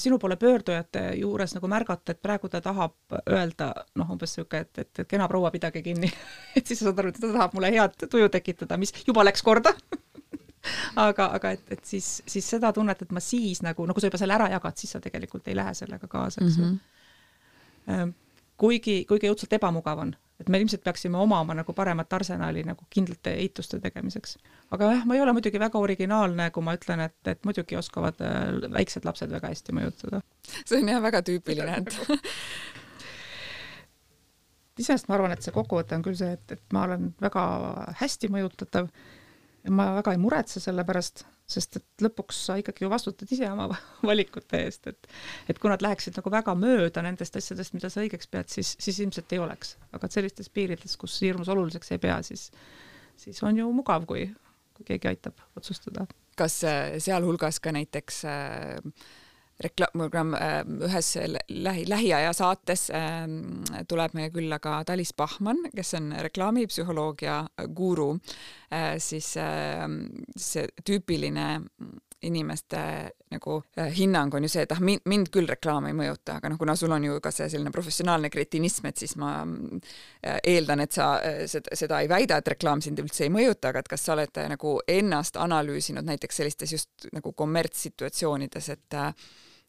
sinu 0.00 0.18
poole 0.20 0.38
pöördujate 0.40 1.04
juures 1.20 1.54
nagu 1.56 1.70
märgata, 1.70 2.14
et 2.14 2.22
praegu 2.22 2.48
ta 2.48 2.62
tahab 2.64 2.96
öelda 3.20 3.72
noh, 4.00 4.14
umbes 4.14 4.32
niisugune, 4.32 4.64
et, 4.64 4.84
et, 4.84 5.02
et 5.04 5.10
kena 5.10 5.28
proua, 5.28 5.52
pidage 5.52 5.84
kinni 5.84 6.10
et 6.56 6.64
siis 6.64 6.80
sa 6.80 6.88
saad 6.88 7.02
aru, 7.02 7.12
et 7.12 7.20
ta 7.20 7.32
tahab 7.32 7.56
mulle 7.56 7.72
head 7.76 8.06
tuju 8.06 8.30
tekitada, 8.32 8.80
mis 8.80 8.94
juba 9.06 9.26
läks 9.26 9.44
korda 9.44 9.74
aga, 11.08 11.30
aga 11.38 11.54
et, 11.56 11.66
et 11.76 11.84
siis, 11.84 12.08
siis 12.26 12.50
seda 12.56 12.72
tunnet, 12.76 13.02
et 13.02 13.12
ma 13.12 13.22
siis 13.24 13.62
nagu, 13.66 13.86
no 13.86 13.96
kui 13.96 14.04
sa 14.04 14.10
juba 14.10 14.20
selle 14.20 14.36
ära 14.36 14.50
jagad, 14.52 14.80
siis 14.80 14.96
sa 14.96 15.00
tegelikult 15.00 15.48
ei 15.48 15.58
lähe 15.58 15.74
sellega 15.74 16.08
kaasa, 16.08 16.44
eks 16.44 16.58
ju 16.58 16.64
mm 16.64 16.78
-hmm. 17.86 18.12
kuigi, 18.56 19.04
kuigi 19.08 19.30
õudselt 19.30 19.58
ebamugav 19.58 19.98
on 19.98 20.16
et 20.40 20.48
me 20.48 20.60
ilmselt 20.60 20.84
peaksime 20.84 21.18
omama 21.20 21.54
nagu 21.54 21.72
paremat 21.76 22.12
arsenali 22.16 22.62
nagu 22.64 22.84
kindlate 22.90 23.34
eituste 23.42 23.80
tegemiseks. 23.80 24.38
aga 24.70 24.92
jah, 24.94 25.06
ma 25.06 25.14
ei 25.14 25.20
ole 25.20 25.32
muidugi 25.36 25.60
väga 25.60 25.78
originaalne, 25.78 26.50
kui 26.50 26.62
ma 26.64 26.74
ütlen, 26.78 27.00
et, 27.04 27.28
et 27.28 27.44
muidugi 27.44 27.76
oskavad 27.76 28.14
äh, 28.24 28.70
väiksed 28.72 29.04
lapsed 29.04 29.30
väga 29.30 29.48
hästi 29.52 29.72
mõjutada. 29.76 30.22
see 30.64 30.80
on 30.80 30.88
jah 30.88 31.02
väga 31.02 31.22
tüüpiline, 31.26 31.76
et 31.82 31.98
iseenesest 34.80 35.08
ma 35.10 35.14
arvan, 35.18 35.32
et 35.36 35.44
see 35.44 35.52
kokkuvõte 35.54 35.94
on 35.98 36.04
küll 36.06 36.16
see, 36.16 36.32
et, 36.38 36.56
et 36.56 36.64
ma 36.72 36.86
olen 36.88 37.02
väga 37.20 37.42
hästi 38.00 38.26
mõjutatav 38.32 38.88
ja 39.64 39.74
ma 39.74 39.90
väga 39.98 40.14
ei 40.14 40.20
muretse 40.20 40.60
selle 40.62 40.84
pärast, 40.88 41.24
sest 41.50 41.80
et 41.80 42.04
lõpuks 42.04 42.44
sa 42.46 42.56
ikkagi 42.60 42.84
ju 42.84 42.90
vastutad 42.92 43.30
ise 43.34 43.48
oma 43.50 43.68
valikute 44.10 44.62
eest, 44.64 44.90
et 44.90 45.08
et 45.50 45.58
kui 45.60 45.72
nad 45.72 45.82
läheksid 45.84 46.16
nagu 46.18 46.32
väga 46.32 46.54
mööda 46.58 47.04
nendest 47.04 47.36
asjadest, 47.40 47.74
mida 47.76 47.90
sa 47.92 48.04
õigeks 48.04 48.30
pead, 48.30 48.50
siis, 48.52 48.74
siis 48.80 49.00
ilmselt 49.04 49.32
ei 49.34 49.42
oleks. 49.42 49.76
aga 49.92 50.06
et 50.06 50.18
sellistes 50.18 50.52
piirides, 50.52 50.96
kus 51.00 51.18
hirmus 51.24 51.50
oluliseks 51.52 51.92
ei 51.96 52.02
pea, 52.02 52.20
siis, 52.26 52.50
siis 53.20 53.42
on 53.46 53.58
ju 53.58 53.70
mugav, 53.74 54.06
kui, 54.08 54.28
kui 54.76 54.86
keegi 54.92 55.12
aitab 55.12 55.42
otsustada. 55.56 56.06
kas 56.40 56.62
äh, 56.64 56.96
sealhulgas 57.02 57.60
ka 57.60 57.72
näiteks 57.76 58.24
äh, 58.24 58.78
reklaam, 59.60 60.34
äh, 60.34 60.60
ühes 60.88 61.14
lähi, 61.48 61.84
lähiaja 61.88 62.32
saates 62.36 62.88
äh, 62.90 63.24
tuleb 63.88 64.16
meile 64.16 64.32
külla 64.34 64.60
ka 64.62 64.80
Talis 64.88 65.12
Bachmann, 65.16 65.66
kes 65.74 65.94
on 65.98 66.12
reklaamipsühholoogia 66.28 67.42
guru. 67.76 68.12
Äh,, 68.72 68.98
siis 68.98 69.36
äh, 69.36 69.88
see 70.36 70.68
tüüpiline 70.84 71.48
inimeste 72.22 73.10
nagu 73.30 73.62
äh, 73.76 73.88
hinnang 73.96 74.34
on 74.34 74.44
ju 74.44 74.48
see, 74.52 74.64
et 74.66 74.72
ah, 74.74 74.80
mind, 74.84 75.00
mind 75.08 75.30
küll 75.32 75.48
reklaam 75.48 75.86
ei 75.88 75.94
mõjuta, 75.96 76.36
aga 76.36 76.50
noh, 76.52 76.58
kuna 76.60 76.74
sul 76.76 76.92
on 76.92 77.04
ju 77.06 77.16
ka 77.24 77.32
see 77.32 77.48
selline 77.48 77.72
professionaalne 77.72 78.30
kretinism, 78.32 78.90
et 78.90 79.00
siis 79.00 79.16
ma 79.20 79.38
äh, 79.40 80.36
eeldan, 80.52 80.84
et 80.84 80.92
sa 80.92 81.10
seda, 81.48 81.76
seda 81.78 82.00
ei 82.02 82.10
väida, 82.12 82.40
et 82.40 82.52
reklaam 82.52 82.82
sind 82.84 83.00
üldse 83.00 83.24
ei 83.24 83.32
mõjuta, 83.32 83.70
aga 83.70 83.80
et 83.80 83.92
kas 83.92 84.04
sa 84.04 84.16
oled 84.16 84.42
nagu 84.52 84.74
ennast 84.88 85.40
analüüsinud 85.40 86.04
näiteks 86.10 86.42
sellistes 86.42 86.76
just 86.76 87.08
nagu 87.14 87.32
kommertssituatsioonides, 87.32 88.68
et 88.76 88.98
äh, 89.00 89.14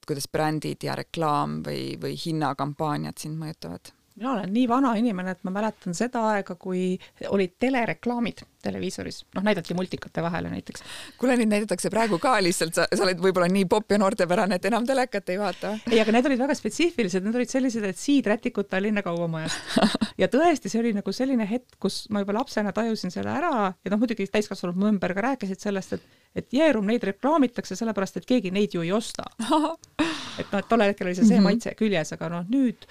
kuidas 0.07 0.27
brändid 0.31 0.83
ja 0.83 0.95
reklaam 0.97 1.61
või, 1.65 1.95
või 2.01 2.15
hinnakampaaniad 2.17 3.21
sind 3.21 3.39
mõjutavad? 3.41 3.93
Mina 4.21 4.35
olen 4.35 4.53
nii 4.53 4.67
vana 4.69 4.93
inimene, 4.99 5.33
et 5.35 5.43
ma 5.47 5.53
mäletan 5.55 5.97
seda 5.97 6.21
aega, 6.35 6.55
kui 6.61 6.93
olid 7.33 7.57
telereklaamid 7.59 8.45
televiisoris, 8.61 9.23
noh, 9.35 9.43
näidati 9.43 9.73
multikate 9.73 10.21
vahele 10.21 10.51
näiteks. 10.51 10.83
kuule, 11.17 11.35
neid 11.37 11.49
näidatakse 11.49 11.89
praegu 11.89 12.19
ka 12.21 12.35
lihtsalt, 12.43 12.77
sa, 12.77 12.85
sa 12.93 13.05
oled 13.07 13.21
võib-olla 13.23 13.49
nii 13.49 13.65
popp 13.69 13.91
ja 13.91 13.97
noortepärane, 14.01 14.59
et 14.59 14.67
enam 14.69 14.85
telekat 14.85 15.33
ei 15.33 15.39
vaata. 15.41 15.73
ei, 15.89 15.99
aga 16.03 16.13
need 16.13 16.29
olid 16.29 16.43
väga 16.43 16.57
spetsiifilised, 16.57 17.25
need 17.25 17.39
olid 17.41 17.49
sellised, 17.49 17.87
et 17.89 17.97
siidrätikud 17.97 18.69
Tallinna 18.69 19.01
Kaubamajast. 19.05 19.77
ja 20.21 20.29
tõesti, 20.31 20.69
see 20.69 20.83
oli 20.83 20.93
nagu 20.97 21.15
selline 21.15 21.47
hetk, 21.49 21.79
kus 21.81 22.03
ma 22.13 22.21
juba 22.21 22.37
lapsena 22.37 22.73
tajusin 22.75 23.13
selle 23.13 23.33
ära 23.33 23.71
ja 23.73 23.93
noh, 23.93 24.01
muidugi 24.01 24.29
täiskasvanud 24.29 24.77
mu 24.77 24.91
ümber 24.93 25.15
ka 25.17 25.31
rääkisid 25.31 25.69
sellest, 25.69 25.97
et 25.97 26.19
et 26.35 26.53
Jeerum 26.55 26.85
neid 26.87 27.03
reklaamitakse 27.03 27.75
sellepärast, 27.75 28.21
et 28.21 28.27
keegi 28.27 28.53
neid 28.55 28.71
ju 28.71 28.85
ei 28.85 28.93
osta. 28.95 29.25
et 30.39 30.47
noh, 30.53 30.61
et 30.61 30.69
tollel 30.69 30.93
hetkel 30.93 31.09
oli 31.09 31.15
see 31.17 31.25
see 31.25 31.35
mm 31.35 31.41
-hmm. 31.41 31.49
maitse 31.49 31.73
küljes, 31.75 32.13
aga 32.15 32.29
noh, 32.31 32.45
nüüd 32.47 32.87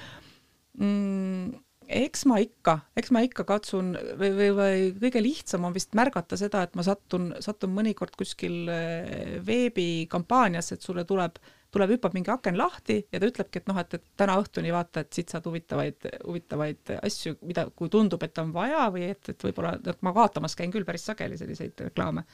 mm, 0.81 1.61
eks 1.91 2.25
ma 2.31 2.39
ikka, 2.43 2.77
eks 2.99 3.11
ma 3.15 3.23
ikka 3.27 3.45
katsun 3.49 3.95
või, 4.19 4.31
või, 4.37 4.51
või 4.57 4.83
kõige 5.01 5.23
lihtsam 5.25 5.67
on 5.67 5.75
vist 5.75 5.97
märgata 5.99 6.39
seda, 6.39 6.63
et 6.67 6.77
ma 6.79 6.85
sattun, 6.87 7.33
sattun 7.43 7.73
mõnikord 7.75 8.15
kuskil 8.19 8.69
eh, 8.71 9.39
veebikampaaniasse, 9.47 10.79
et 10.79 10.87
sulle 10.87 11.05
tuleb, 11.09 11.41
tuleb, 11.75 11.97
hüppab 11.97 12.15
mingi 12.17 12.33
aken 12.33 12.59
lahti 12.61 13.01
ja 13.03 13.21
ta 13.21 13.31
ütlebki, 13.31 13.63
et 13.63 13.71
noh, 13.71 13.81
et, 13.83 13.99
et 13.99 14.07
täna 14.23 14.39
õhtuni 14.41 14.73
vaata, 14.75 15.05
et 15.05 15.19
siit 15.19 15.35
saad 15.35 15.47
huvitavaid, 15.51 16.09
huvitavaid 16.27 16.95
asju, 17.01 17.37
mida, 17.49 17.67
kui 17.75 17.91
tundub, 17.93 18.23
et 18.27 18.39
on 18.43 18.55
vaja 18.55 18.87
või 18.95 19.11
et, 19.11 19.35
et 19.35 19.49
võib-olla, 19.51 19.77
et 19.81 20.07
ma 20.07 20.15
vaatamas 20.15 20.57
käin 20.59 20.73
küll 20.75 20.87
päris 20.87 21.09
sageli 21.11 21.39
selliseid 21.41 21.87
reklaame 21.91 22.27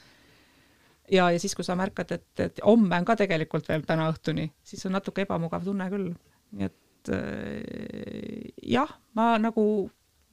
ja, 1.11 1.29
ja 1.31 1.39
siis, 1.41 1.55
kui 1.55 1.65
sa 1.65 1.77
märkad, 1.79 2.11
et, 2.13 2.29
et 2.43 2.65
homme 2.65 2.99
on 2.99 3.05
ka 3.07 3.17
tegelikult 3.19 3.69
veel 3.69 3.85
täna 3.87 4.09
õhtuni, 4.11 4.51
siis 4.65 4.85
on 4.85 4.97
natuke 4.97 5.25
ebamugav 5.25 5.65
tunne 5.65 5.87
küll. 5.89 6.11
nii 6.57 6.67
et 6.67 6.75
äh, 7.13 8.51
jah, 8.63 8.91
ma 9.17 9.35
nagu 9.41 9.63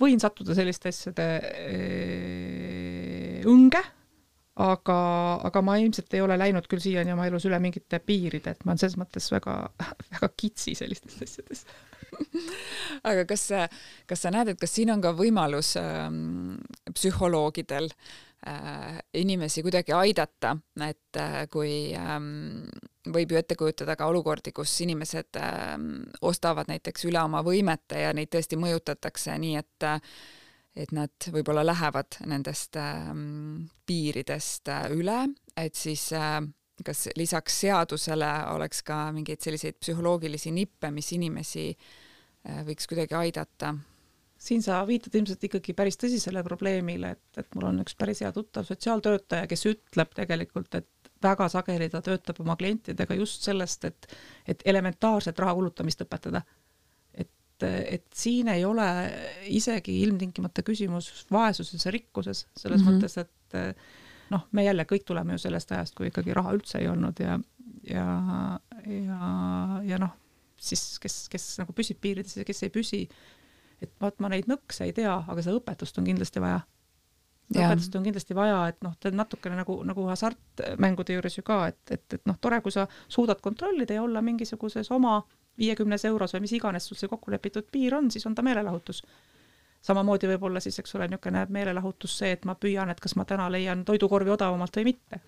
võin 0.01 0.20
sattuda 0.22 0.57
selliste 0.57 0.91
asjade 0.91 1.27
äh, 1.51 3.41
õnge, 3.51 3.83
aga, 4.64 4.99
aga 5.49 5.62
ma 5.66 5.79
ilmselt 5.83 6.14
ei 6.14 6.22
ole 6.25 6.39
läinud 6.41 6.66
küll 6.70 6.83
siiani 6.83 7.14
oma 7.14 7.27
elus 7.31 7.47
üle 7.49 7.59
mingite 7.62 7.99
piiride, 8.03 8.55
et 8.55 8.62
ma 8.64 8.72
olen 8.72 8.83
selles 8.83 8.99
mõttes 9.01 9.31
väga, 9.35 9.55
väga 10.16 10.29
kitsi 10.37 10.77
sellistes 10.79 11.18
asjades. 11.25 11.66
Aga 13.11 13.25
kas, 13.27 13.49
kas 14.07 14.20
sa 14.22 14.31
näed, 14.31 14.53
et 14.53 14.61
kas 14.61 14.70
siin 14.77 14.93
on 14.95 15.01
ka 15.03 15.11
võimalus 15.18 15.72
ähm, 15.81 16.61
psühholoogidel 16.95 17.91
Äh, 17.91 18.34
inimesi 19.14 19.62
kuidagi 19.62 19.92
aidata, 19.97 20.55
et 20.84 21.18
äh, 21.20 21.36
kui 21.53 21.95
ähm, 21.97 22.66
võib 23.14 23.32
ju 23.32 23.38
ette 23.40 23.57
kujutada 23.57 23.97
ka 23.97 24.09
olukordi, 24.11 24.53
kus 24.53 24.72
inimesed 24.84 25.38
ähm, 25.40 25.90
ostavad 26.22 26.68
näiteks 26.68 27.07
üle 27.09 27.22
oma 27.22 27.45
võimete 27.47 28.03
ja 28.05 28.12
neid 28.16 28.32
tõesti 28.34 28.59
mõjutatakse 28.61 29.38
nii, 29.40 29.61
et 29.62 29.88
et 30.74 30.90
nad 30.90 31.28
võib-olla 31.30 31.62
lähevad 31.62 32.16
nendest 32.26 32.76
ähm, 32.82 33.68
piiridest 33.86 34.68
äh, 34.74 34.88
üle, 34.90 35.20
et 35.57 35.78
siis 35.78 36.09
kas 36.84 37.05
lisaks 37.14 37.61
seadusele 37.62 38.30
oleks 38.51 38.82
ka 38.82 39.12
mingeid 39.14 39.40
selliseid 39.45 39.78
psühholoogilisi 39.78 40.51
nippe, 40.51 40.90
mis 40.90 41.12
inimesi 41.14 41.68
võiks 42.66 42.88
kuidagi 42.90 43.14
aidata 43.14 43.70
siin 44.45 44.62
sa 44.64 44.82
viitad 44.88 45.14
ilmselt 45.16 45.45
ikkagi 45.49 45.74
päris 45.76 45.99
tõsisele 46.01 46.42
probleemile, 46.47 47.14
et, 47.16 47.40
et 47.40 47.57
mul 47.57 47.70
on 47.70 47.80
üks 47.84 47.97
päris 47.99 48.20
hea 48.24 48.32
tuttav 48.34 48.66
sotsiaaltöötaja, 48.68 49.49
kes 49.51 49.66
ütleb 49.70 50.12
tegelikult, 50.16 50.74
et 50.78 51.11
väga 51.24 51.49
sageli 51.53 51.88
ta 51.92 52.03
töötab 52.05 52.42
oma 52.45 52.57
klientidega 52.61 53.16
just 53.16 53.47
sellest, 53.47 53.86
et, 53.88 54.09
et 54.49 54.64
elementaarset 54.68 55.38
raha 55.40 55.57
kulutamist 55.57 56.05
õpetada. 56.05 56.42
et, 57.14 57.64
et 57.64 58.07
siin 58.12 58.49
ei 58.53 58.64
ole 58.66 58.86
isegi 59.49 60.01
ilmtingimata 60.03 60.64
küsimus 60.66 61.26
vaesuses 61.32 61.86
ja 61.86 61.92
rikkuses, 61.95 62.47
selles 62.57 62.82
mm 62.82 62.88
-hmm. 62.88 62.99
mõttes, 62.99 63.18
et 63.18 63.76
noh, 64.30 64.47
me 64.53 64.64
jälle 64.64 64.84
kõik 64.88 65.07
tuleme 65.07 65.36
ju 65.36 65.38
sellest 65.38 65.72
ajast, 65.72 65.95
kui 65.95 66.11
ikkagi 66.11 66.34
raha 66.34 66.53
üldse 66.57 66.78
ei 66.80 66.88
olnud 66.88 67.20
ja, 67.20 67.38
ja, 67.88 68.07
ja, 68.86 69.30
ja 69.84 69.99
noh, 70.03 70.12
siis 70.61 70.99
kes, 71.03 71.24
kes 71.32 71.47
nagu 71.61 71.72
püsib 71.76 72.01
piirides 72.01 72.36
ja 72.36 72.45
kes 72.45 72.62
ei 72.66 72.72
püsi 72.74 73.03
et 73.85 73.93
vot 74.01 74.18
ma 74.20 74.30
neid 74.32 74.49
nõkse 74.51 74.89
ei 74.89 74.95
tea, 74.97 75.14
aga 75.28 75.43
seda 75.45 75.59
õpetust 75.61 76.01
on 76.01 76.09
kindlasti 76.09 76.43
vaja. 76.43 76.62
õpetust 77.55 77.97
on 77.99 78.05
kindlasti 78.07 78.37
vaja, 78.37 78.59
et 78.72 78.82
noh, 78.82 78.97
ta 79.01 79.12
natukene 79.12 79.57
nagu, 79.61 79.78
nagu 79.87 80.09
hasartmängude 80.09 81.18
juures 81.18 81.39
ju 81.39 81.45
ka, 81.47 81.66
et, 81.72 81.80
et, 81.91 82.05
et 82.18 82.26
noh, 82.26 82.39
tore, 82.41 82.61
kui 82.64 82.72
sa 82.72 82.87
suudad 83.09 83.41
kontrollida 83.45 83.99
ja 83.99 84.03
olla 84.03 84.22
mingisuguses 84.24 84.91
oma 84.95 85.20
viiekümnes 85.59 86.05
euros 86.05 86.35
või 86.35 86.45
mis 86.47 86.57
iganes 86.59 86.89
sul 86.89 86.99
see 86.99 87.11
kokku 87.11 87.32
lepitud 87.35 87.68
piir 87.70 87.95
on, 87.95 88.11
siis 88.11 88.26
on 88.26 88.35
ta 88.35 88.43
meelelahutus. 88.43 89.05
samamoodi 89.85 90.26
võib 90.26 90.43
olla 90.49 90.61
siis, 90.61 90.78
eks 90.78 90.95
ole, 90.95 91.09
niisugune 91.09 91.47
meelelahutus 91.49 92.18
see, 92.18 92.32
et 92.32 92.45
ma 92.45 92.55
püüan, 92.55 92.91
et 92.91 93.01
kas 93.01 93.16
ma 93.16 93.24
täna 93.24 93.51
leian 93.53 93.85
toidukorvi 93.85 94.30
odavamalt 94.30 94.76
või 94.76 94.85
mitte. 94.85 95.20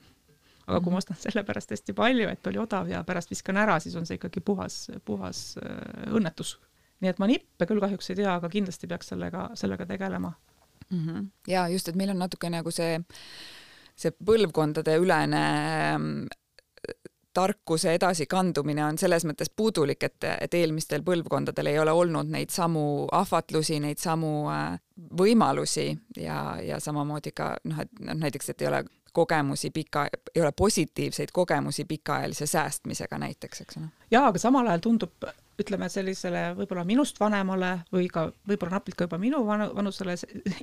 aga 0.67 0.81
kui 0.81 0.93
ma 0.93 0.99
ostan 0.99 1.17
sellepärast 1.21 1.71
hästi 1.71 1.93
palju, 1.93 2.29
et 2.29 2.47
oli 2.47 2.59
odav 2.59 2.89
ja 2.91 3.05
pärast 3.05 3.31
viskan 3.31 3.57
ära, 3.57 3.79
siis 3.81 3.95
on 3.97 4.07
see 4.07 4.19
ikkagi 4.19 4.41
puhas, 4.41 4.91
puhas 5.05 5.59
äh, 5.63 6.11
õnnetus 6.11 6.57
nii 7.01 7.13
et 7.13 7.19
ma 7.23 7.29
nippe 7.31 7.69
küll 7.69 7.83
kahjuks 7.83 8.11
ei 8.11 8.21
tea, 8.23 8.35
aga 8.35 8.51
kindlasti 8.53 8.89
peaks 8.91 9.13
sellega, 9.13 9.51
sellega 9.55 9.87
tegelema 9.87 10.33
mm. 10.91 11.07
-hmm. 11.07 11.27
ja 11.49 11.69
just, 11.69 11.89
et 11.89 11.95
meil 11.95 12.11
on 12.11 12.19
natuke 12.19 12.51
nagu 12.51 12.71
see, 12.71 12.99
see 13.97 14.13
põlvkondade 14.31 14.97
ülene 15.03 15.45
ähm, 15.93 16.11
tarkuse 17.37 17.93
edasikandumine 17.95 18.85
on 18.85 18.99
selles 18.99 19.25
mõttes 19.29 19.51
puudulik, 19.57 20.03
et, 20.03 20.25
et 20.41 20.55
eelmistel 20.55 21.03
põlvkondadel 21.05 21.69
ei 21.69 21.79
ole 21.79 21.93
olnud 21.93 22.31
neid 22.33 22.53
samu 22.55 23.07
ahvatlusi, 23.13 23.81
neid 23.81 24.01
samu 24.01 24.49
äh, 24.49 24.79
võimalusi 25.21 25.91
ja, 26.17 26.57
ja 26.65 26.81
samamoodi 26.81 27.35
ka 27.37 27.57
noh, 27.65 27.83
et 27.85 27.93
noh, 28.01 28.17
näiteks, 28.25 28.55
et 28.55 28.65
ei 28.65 28.71
ole 28.71 28.85
kogemusi 29.17 29.71
pika, 29.71 30.07
ei 30.35 30.43
ole 30.43 30.53
positiivseid 30.53 31.33
kogemusi 31.33 31.85
pikaajalise 31.85 32.47
säästmisega 32.47 33.19
näiteks, 33.19 33.61
eks 33.61 33.81
ole. 33.81 33.93
jaa, 34.11 34.27
aga 34.29 34.41
samal 34.41 34.73
ajal 34.73 34.85
tundub 34.89 35.29
ütleme 35.61 35.89
sellisele 35.93 36.43
võib-olla 36.59 36.85
minust 36.89 37.21
vanemale 37.21 37.73
või 37.93 38.09
ka 38.13 38.27
võib-olla 38.49 38.79
napilt 38.79 38.99
ka 38.99 39.09
juba 39.09 39.19
minu 39.21 39.43
vanu, 39.47 39.71
vanusele 39.77 40.17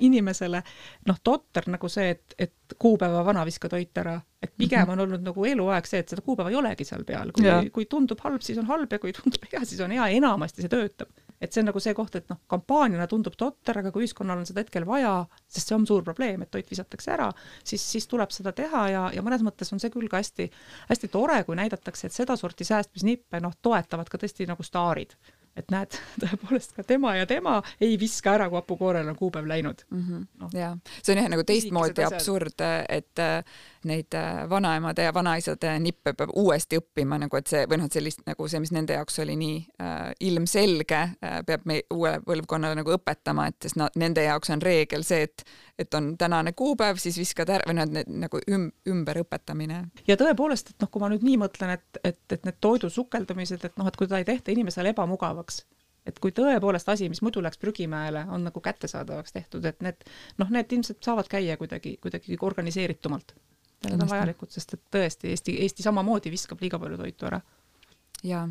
inimesele 0.06 0.62
noh, 1.10 1.20
totter 1.24 1.70
nagu 1.74 1.90
see, 1.90 2.14
et, 2.14 2.38
et 2.38 2.78
kuupäeva 2.80 3.24
vana 3.26 3.46
viska 3.48 3.72
toit 3.72 4.04
ära, 4.04 4.16
et 4.42 4.54
pigem 4.58 4.86
mhm. 4.86 4.94
on 4.94 5.06
olnud 5.08 5.28
nagu 5.32 5.50
eluaeg 5.50 5.90
see, 5.90 6.04
et 6.04 6.14
seda 6.14 6.26
kuupäeva 6.26 6.54
ei 6.54 6.60
olegi 6.62 6.88
seal 6.88 7.06
peal, 7.08 7.34
kui, 7.36 7.50
kui 7.74 7.90
tundub 7.90 8.22
halb, 8.26 8.42
siis 8.46 8.62
on 8.62 8.70
halb 8.70 8.94
ja 8.94 9.02
kui 9.02 9.16
tundub 9.16 9.50
hea, 9.52 9.64
siis 9.66 9.82
on 9.86 9.96
hea, 9.96 10.10
enamasti 10.20 10.66
see 10.66 10.74
töötab 10.74 11.12
et 11.44 11.52
see 11.52 11.64
on 11.64 11.70
nagu 11.70 11.82
see 11.84 11.94
koht, 11.98 12.16
et 12.20 12.30
noh, 12.32 12.40
kampaaniana 12.52 13.08
tundub 13.12 13.36
totter, 13.40 13.82
aga 13.82 13.92
kui 13.92 14.06
ühiskonnal 14.06 14.40
on 14.42 14.48
seda 14.48 14.64
hetkel 14.64 14.88
vaja, 14.88 15.14
sest 15.52 15.72
see 15.72 15.78
on 15.78 15.88
suur 15.90 16.06
probleem, 16.08 16.46
et 16.46 16.52
toit 16.54 16.70
visatakse 16.72 17.14
ära, 17.14 17.30
siis, 17.68 17.84
siis 17.84 18.08
tuleb 18.12 18.32
seda 18.36 18.56
teha 18.56 18.84
ja, 18.94 19.04
ja 19.16 19.26
mõnes 19.26 19.44
mõttes 19.46 19.74
on 19.76 19.84
see 19.84 19.92
küll 19.94 20.10
ka 20.12 20.24
hästi, 20.24 20.50
hästi 20.92 21.12
tore, 21.14 21.42
kui 21.48 21.60
näidatakse, 21.60 22.08
et 22.08 22.16
sedasorti 22.16 22.68
säästmisnippe 22.68 23.44
noh, 23.44 23.56
toetavad 23.62 24.12
ka 24.12 24.22
tõesti 24.24 24.48
nagu 24.50 24.64
staarid 24.64 25.18
et 25.58 25.70
näed, 25.74 25.98
tõepoolest 26.24 26.74
ka 26.78 26.86
tema 26.88 27.16
ja 27.18 27.28
tema 27.30 27.60
ei 27.82 27.98
viska 28.00 28.34
ära, 28.38 28.50
kui 28.50 28.58
hapukoorel 28.60 29.10
on 29.12 29.18
kuupäev 29.18 29.48
läinud 29.48 29.86
mm. 29.90 30.02
-hmm. 30.02 30.26
No. 30.40 30.50
ja 30.54 30.78
see 31.02 31.16
on 31.16 31.22
jah 31.22 31.30
nagu 31.30 31.44
teistmoodi 31.44 32.04
absurd, 32.04 32.64
et 32.90 33.20
äh, 33.20 33.44
neid 33.84 34.14
äh, 34.14 34.50
vanaemade 34.50 35.04
ja 35.04 35.14
vanaisade 35.14 35.80
nippe 35.80 36.14
peab 36.14 36.30
uuesti 36.36 36.78
õppima 36.78 37.20
nagu, 37.20 37.38
et 37.38 37.48
see 37.48 37.66
või 37.70 37.78
noh, 37.82 37.86
et 37.86 38.00
sellist 38.00 38.26
nagu 38.26 38.48
see, 38.48 38.60
mis 38.60 38.72
nende 38.72 38.94
jaoks 38.94 39.20
oli 39.20 39.36
nii 39.36 39.58
äh, 39.82 40.12
ilmselge 40.20 41.02
äh,, 41.02 41.44
peab 41.46 41.66
me 41.66 41.82
uuele 41.94 42.22
põlvkonnale 42.26 42.76
nagu 42.76 42.96
õpetama, 42.98 43.48
et 43.48 43.62
sest 43.62 43.76
no, 43.76 43.90
nende 43.96 44.24
jaoks 44.24 44.50
on 44.50 44.62
reegel 44.62 45.04
see, 45.04 45.24
et 45.30 45.46
et 45.80 45.94
on 45.94 46.18
tänane 46.18 46.52
kuupäev, 46.52 46.98
siis 47.02 47.18
viskad 47.18 47.50
ära 47.50 47.66
või 47.68 47.78
noh, 47.80 47.88
nagu 48.08 48.40
üm, 48.52 48.68
ümberõpetamine. 48.90 49.80
ja 50.08 50.18
tõepoolest, 50.20 50.70
et 50.70 50.84
noh, 50.84 50.90
kui 50.92 51.02
ma 51.02 51.10
nüüd 51.10 51.26
nii 51.26 51.38
mõtlen, 51.42 51.74
et, 51.78 52.00
et, 52.04 52.20
et 52.36 52.46
need 52.46 52.60
toidu 52.62 52.90
sukeldumised, 52.94 53.66
et 53.66 53.80
noh, 53.82 53.90
et 53.90 53.98
kui 53.98 54.10
ta 54.10 54.20
ei 54.22 54.28
tehta 54.28 54.54
inimesele 54.54 54.94
ebamugavaks, 54.94 55.43
et 56.06 56.20
kui 56.20 56.34
tõepoolest 56.36 56.90
asi, 56.92 57.08
mis 57.10 57.22
muidu 57.24 57.42
läks 57.44 57.60
prügimäele, 57.62 58.26
on 58.36 58.44
nagu 58.48 58.64
kättesaadavaks 58.64 59.36
tehtud, 59.36 59.66
et 59.66 59.82
need 59.86 60.04
noh, 60.42 60.50
need 60.52 60.72
ilmselt 60.76 61.04
saavad 61.04 61.30
käia 61.32 61.58
kuidagi, 61.58 61.98
kuidagi 62.04 62.38
organiseeritumalt. 62.42 63.36
Need 63.84 64.00
on 64.00 64.08
vajalikud, 64.08 64.52
sest 64.52 64.78
et 64.78 64.84
tõesti 64.96 65.32
Eesti, 65.34 65.58
Eesti 65.66 65.84
samamoodi 65.84 66.32
viskab 66.32 66.62
liiga 66.64 66.80
palju 66.80 67.00
toitu 67.00 67.28
ära. 67.28 67.42
jaa 68.24 68.46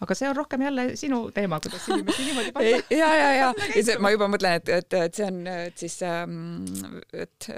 aga 0.00 0.14
see 0.16 0.28
on 0.28 0.36
rohkem 0.36 0.62
jälle 0.62 0.84
sinu 0.96 1.30
teema, 1.34 1.60
kuidas 1.60 1.88
inimesi 1.88 2.24
niimoodi 2.24 2.52
panna. 2.52 2.70
ja, 2.90 3.14
ja, 3.14 3.32
ja, 3.34 3.54
ja 3.76 3.84
see, 3.84 3.98
ma 4.00 4.10
juba 4.14 4.28
mõtlen, 4.32 4.60
et, 4.60 4.68
et, 4.68 4.96
et 5.00 5.18
see 5.18 5.26
on, 5.28 5.40
et 5.50 5.84
siis, 5.84 5.98
ähm, 6.08 6.64
et 7.12 7.50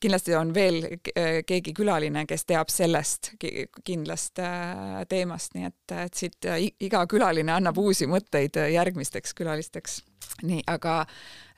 kindlasti 0.00 0.34
on 0.36 0.52
veel 0.54 0.82
keegi 1.46 1.72
külaline, 1.76 2.26
kes 2.28 2.44
teab 2.48 2.70
sellest 2.72 3.32
kindlast 3.84 4.42
äh, 4.42 5.00
teemast, 5.08 5.54
nii 5.56 5.68
et, 5.70 5.96
et 6.06 6.14
siit 6.24 6.50
iga 6.80 7.04
külaline 7.10 7.54
annab 7.56 7.78
uusi 7.80 8.08
mõtteid 8.10 8.58
järgmisteks 8.72 9.34
külalisteks. 9.36 10.00
Nii, 10.46 10.62
aga 10.68 10.98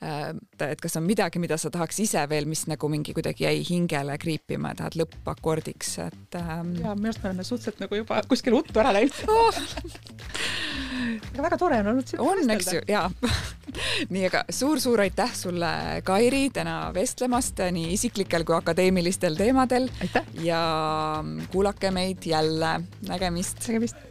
äh, 0.01 0.29
et 0.65 0.81
kas 0.81 0.97
on 0.99 1.05
midagi, 1.07 1.41
mida 1.41 1.57
sa 1.59 1.71
tahaks 1.73 1.99
ise 2.05 2.23
veel, 2.31 2.47
mis 2.49 2.65
nagu 2.71 2.89
mingi 2.91 3.15
kuidagi 3.15 3.45
jäi 3.47 3.63
hingele 3.67 4.17
kriipima, 4.21 4.73
tahad 4.77 4.97
lõppakordiks, 4.99 5.95
et 6.07 6.39
ähm.... 6.39 6.75
ja 6.81 6.95
minu 6.95 7.11
arust 7.11 7.23
me 7.23 7.31
oleme 7.31 7.47
suhteliselt 7.47 7.83
nagu 7.83 8.01
juba 8.01 8.21
kuskile 8.29 8.61
uttu 8.61 8.81
ära 8.81 8.93
läinud 8.95 9.19
oh. 9.27 9.61
aga 11.33 11.45
väga 11.47 11.59
tore 11.59 11.81
on 11.83 11.93
olnud 11.93 12.13
on, 12.23 12.43
eks 12.55 12.73
ju, 12.77 12.83
jaa 12.89 13.07
nii, 14.13 14.25
aga 14.29 14.43
suur-suur 14.53 15.03
aitäh 15.03 15.33
sulle, 15.35 15.71
Kairi, 16.07 16.47
täna 16.53 16.77
vestlemast 16.95 17.61
nii 17.75 17.93
isiklikel 17.95 18.45
kui 18.47 18.57
akadeemilistel 18.57 19.37
teemadel. 19.39 19.89
ja 20.43 20.61
kuulake 21.51 21.91
meid 21.95 22.25
jälle, 22.29 22.79
nägemist. 23.07 23.61
nägemist 23.67 24.08